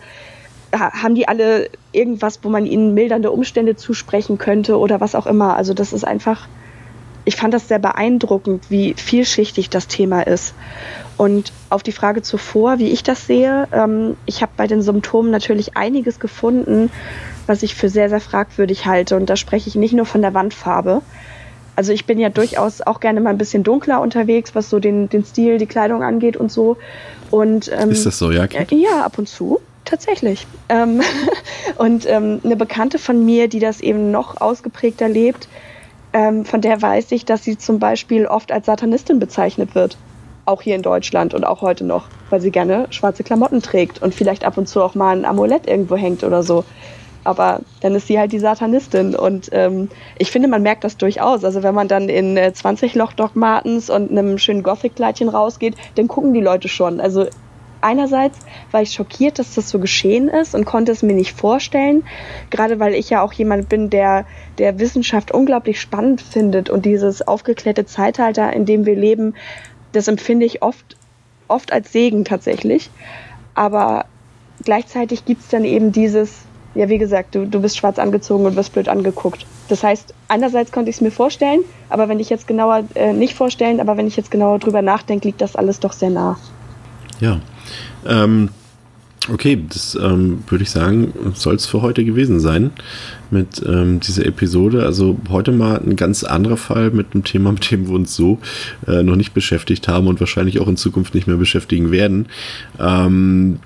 haben 0.71 1.15
die 1.15 1.27
alle 1.27 1.69
irgendwas, 1.91 2.39
wo 2.43 2.49
man 2.49 2.65
ihnen 2.65 2.93
mildernde 2.93 3.31
Umstände 3.31 3.75
zusprechen 3.75 4.37
könnte 4.37 4.77
oder 4.77 5.01
was 5.01 5.15
auch 5.15 5.25
immer. 5.25 5.55
Also 5.55 5.73
das 5.73 5.93
ist 5.93 6.05
einfach, 6.05 6.47
ich 7.25 7.35
fand 7.35 7.53
das 7.53 7.67
sehr 7.67 7.79
beeindruckend, 7.79 8.69
wie 8.69 8.93
vielschichtig 8.93 9.69
das 9.69 9.87
Thema 9.87 10.21
ist. 10.21 10.53
Und 11.17 11.51
auf 11.69 11.83
die 11.83 11.91
Frage 11.91 12.21
zuvor, 12.21 12.79
wie 12.79 12.89
ich 12.89 13.03
das 13.03 13.27
sehe, 13.27 13.67
ähm, 13.71 14.15
ich 14.25 14.41
habe 14.41 14.53
bei 14.55 14.67
den 14.67 14.81
Symptomen 14.81 15.31
natürlich 15.31 15.75
einiges 15.75 16.19
gefunden, 16.19 16.89
was 17.49 17.63
ich 17.63 17.75
für 17.75 17.89
sehr, 17.89 18.09
sehr 18.09 18.21
fragwürdig 18.21 18.85
halte. 18.85 19.15
Und 19.15 19.29
da 19.29 19.35
spreche 19.35 19.67
ich 19.67 19.75
nicht 19.75 19.93
nur 19.93 20.05
von 20.05 20.21
der 20.21 20.33
Wandfarbe. 20.33 21.01
Also 21.75 21.91
ich 21.91 22.05
bin 22.05 22.19
ja 22.19 22.29
durchaus 22.29 22.81
auch 22.81 22.99
gerne 22.99 23.21
mal 23.21 23.31
ein 23.31 23.37
bisschen 23.37 23.63
dunkler 23.63 24.01
unterwegs, 24.01 24.53
was 24.53 24.69
so 24.69 24.79
den, 24.79 25.09
den 25.09 25.25
Stil, 25.25 25.57
die 25.57 25.65
Kleidung 25.65 26.03
angeht 26.03 26.37
und 26.37 26.51
so. 26.51 26.77
Und, 27.31 27.71
ähm, 27.73 27.91
Ist 27.91 28.05
das 28.05 28.19
so, 28.19 28.31
ja? 28.31 28.45
Äh, 28.45 28.65
ja, 28.75 29.03
ab 29.03 29.17
und 29.17 29.27
zu. 29.27 29.59
Tatsächlich. 29.85 30.45
Ähm, 30.69 31.01
und 31.77 32.05
ähm, 32.07 32.39
eine 32.43 32.55
Bekannte 32.55 32.99
von 32.99 33.25
mir, 33.25 33.47
die 33.47 33.59
das 33.59 33.81
eben 33.81 34.11
noch 34.11 34.39
ausgeprägter 34.39 35.09
lebt, 35.09 35.47
ähm, 36.13 36.45
von 36.45 36.61
der 36.61 36.81
weiß 36.81 37.11
ich, 37.11 37.25
dass 37.25 37.43
sie 37.43 37.57
zum 37.57 37.79
Beispiel 37.79 38.25
oft 38.25 38.51
als 38.51 38.65
Satanistin 38.65 39.19
bezeichnet 39.19 39.75
wird 39.75 39.97
auch 40.49 40.61
hier 40.63 40.75
in 40.75 40.81
Deutschland 40.81 41.33
und 41.33 41.45
auch 41.45 41.61
heute 41.61 41.85
noch, 41.85 42.07
weil 42.29 42.41
sie 42.41 42.49
gerne 42.51 42.87
schwarze 42.89 43.23
Klamotten 43.23 43.61
trägt 43.61 44.01
und 44.01 44.15
vielleicht 44.15 44.43
ab 44.43 44.57
und 44.57 44.67
zu 44.67 44.81
auch 44.81 44.95
mal 44.95 45.15
ein 45.15 45.23
Amulett 45.23 45.67
irgendwo 45.67 45.95
hängt 45.95 46.23
oder 46.23 46.43
so. 46.43 46.65
Aber 47.29 47.59
dann 47.81 47.93
ist 47.93 48.07
sie 48.07 48.17
halt 48.17 48.31
die 48.31 48.39
Satanistin. 48.39 49.13
Und 49.13 49.49
ähm, 49.51 49.89
ich 50.17 50.31
finde, 50.31 50.47
man 50.47 50.63
merkt 50.63 50.83
das 50.83 50.97
durchaus. 50.97 51.43
Also 51.43 51.61
wenn 51.61 51.75
man 51.75 51.87
dann 51.87 52.09
in 52.09 52.35
äh, 52.37 52.51
20 52.51 52.95
Loch 52.95 53.13
Doc 53.13 53.35
Martens 53.35 53.91
und 53.91 54.09
einem 54.09 54.39
schönen 54.39 54.63
Gothic-Kleidchen 54.63 55.29
rausgeht, 55.29 55.75
dann 55.93 56.07
gucken 56.07 56.33
die 56.33 56.41
Leute 56.41 56.67
schon. 56.69 56.99
Also 56.99 57.27
einerseits 57.81 58.39
war 58.71 58.81
ich 58.81 58.93
schockiert, 58.93 59.37
dass 59.37 59.53
das 59.53 59.69
so 59.69 59.77
geschehen 59.77 60.27
ist 60.27 60.55
und 60.55 60.65
konnte 60.65 60.91
es 60.91 61.03
mir 61.03 61.13
nicht 61.13 61.33
vorstellen. 61.33 62.03
Gerade 62.49 62.79
weil 62.79 62.95
ich 62.95 63.11
ja 63.11 63.21
auch 63.21 63.33
jemand 63.33 63.69
bin, 63.69 63.91
der, 63.91 64.25
der 64.57 64.79
Wissenschaft 64.79 65.31
unglaublich 65.31 65.79
spannend 65.79 66.21
findet 66.21 66.71
und 66.71 66.83
dieses 66.83 67.21
aufgeklärte 67.27 67.85
Zeitalter, 67.85 68.51
in 68.53 68.65
dem 68.65 68.87
wir 68.87 68.95
leben, 68.95 69.35
das 69.91 70.07
empfinde 70.07 70.47
ich 70.47 70.63
oft, 70.63 70.97
oft 71.47 71.71
als 71.71 71.91
Segen 71.91 72.25
tatsächlich. 72.25 72.89
Aber 73.53 74.05
gleichzeitig 74.63 75.25
gibt 75.25 75.43
es 75.43 75.49
dann 75.49 75.63
eben 75.63 75.91
dieses, 75.91 76.48
ja, 76.75 76.87
wie 76.89 76.97
gesagt, 76.97 77.35
du, 77.35 77.45
du 77.45 77.61
bist 77.61 77.77
schwarz 77.77 77.99
angezogen 77.99 78.45
und 78.45 78.55
wirst 78.55 78.73
blöd 78.73 78.89
angeguckt. 78.89 79.45
Das 79.69 79.83
heißt, 79.83 80.13
einerseits 80.27 80.71
konnte 80.71 80.89
ich 80.89 80.97
es 80.97 81.01
mir 81.01 81.11
vorstellen, 81.11 81.61
aber 81.89 82.09
wenn 82.09 82.19
ich 82.19 82.29
jetzt 82.29 82.47
genauer, 82.47 82.83
äh, 82.95 83.13
nicht 83.13 83.33
vorstellen, 83.33 83.79
aber 83.79 83.97
wenn 83.97 84.07
ich 84.07 84.17
jetzt 84.17 84.31
genauer 84.31 84.59
drüber 84.59 84.81
nachdenke, 84.81 85.27
liegt 85.27 85.41
das 85.41 85.55
alles 85.55 85.79
doch 85.79 85.93
sehr 85.93 86.09
nah. 86.09 86.37
Ja. 87.19 87.39
Ähm, 88.07 88.49
okay, 89.31 89.63
das 89.67 89.95
ähm, 89.95 90.43
würde 90.47 90.63
ich 90.63 90.71
sagen, 90.71 91.13
soll 91.33 91.55
es 91.55 91.65
für 91.65 91.81
heute 91.81 92.05
gewesen 92.05 92.39
sein 92.39 92.71
mit 93.31 93.61
ähm, 93.65 93.99
dieser 93.99 94.25
Episode. 94.25 94.85
Also 94.85 95.17
heute 95.29 95.51
mal 95.51 95.81
ein 95.83 95.95
ganz 95.95 96.23
anderer 96.23 96.57
Fall 96.57 96.91
mit 96.91 97.13
einem 97.13 97.23
Thema, 97.23 97.51
mit 97.51 97.69
dem 97.71 97.87
wir 97.87 97.95
uns 97.95 98.15
so 98.15 98.39
äh, 98.87 99.03
noch 99.03 99.15
nicht 99.15 99.33
beschäftigt 99.33 99.87
haben 99.87 100.07
und 100.07 100.19
wahrscheinlich 100.19 100.59
auch 100.59 100.67
in 100.67 100.77
Zukunft 100.77 101.13
nicht 101.13 101.27
mehr 101.27 101.37
beschäftigen 101.37 101.91
werden. 101.91 102.27
Ähm, 102.79 103.59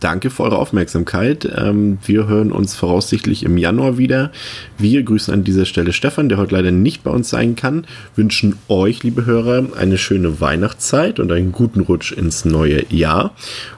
Danke 0.00 0.30
für 0.30 0.44
eure 0.44 0.58
Aufmerksamkeit. 0.58 1.48
Ähm, 1.56 1.98
wir 2.04 2.26
hören 2.26 2.52
uns 2.52 2.76
voraussichtlich 2.76 3.44
im 3.44 3.58
Januar 3.58 3.98
wieder. 3.98 4.30
Wir 4.78 5.02
grüßen 5.02 5.34
an 5.34 5.44
dieser 5.44 5.64
Stelle 5.64 5.92
Stefan, 5.92 6.28
der 6.28 6.38
heute 6.38 6.54
leider 6.54 6.70
nicht 6.70 7.02
bei 7.02 7.10
uns 7.10 7.30
sein 7.30 7.56
kann, 7.56 7.86
wünschen 8.14 8.56
euch, 8.68 9.02
liebe 9.02 9.26
Hörer, 9.26 9.66
eine 9.76 9.98
schöne 9.98 10.40
Weihnachtszeit 10.40 11.18
und 11.18 11.32
einen 11.32 11.52
guten 11.52 11.80
Rutsch 11.80 12.12
ins 12.12 12.44
neue 12.44 12.84
Jahr. 12.92 13.34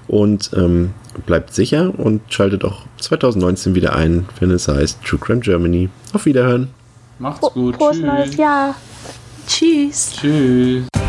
Und 0.08 0.50
ähm, 0.54 0.90
bleibt 1.26 1.54
sicher 1.54 1.98
und 1.98 2.20
schaltet 2.28 2.64
auch 2.64 2.82
2019 3.00 3.74
wieder 3.74 3.96
ein, 3.96 4.26
wenn 4.38 4.50
es 4.50 4.68
heißt 4.68 5.02
True 5.04 5.20
Crime 5.20 5.40
Germany. 5.40 5.88
Auf 6.12 6.26
Wiederhören. 6.26 6.68
Macht's 7.18 7.48
gut. 7.52 7.76
Prost 7.76 8.02
neues 8.02 8.36
Jahr. 8.36 8.74
Tschüss. 9.46 10.12
Tschüss. 10.20 10.99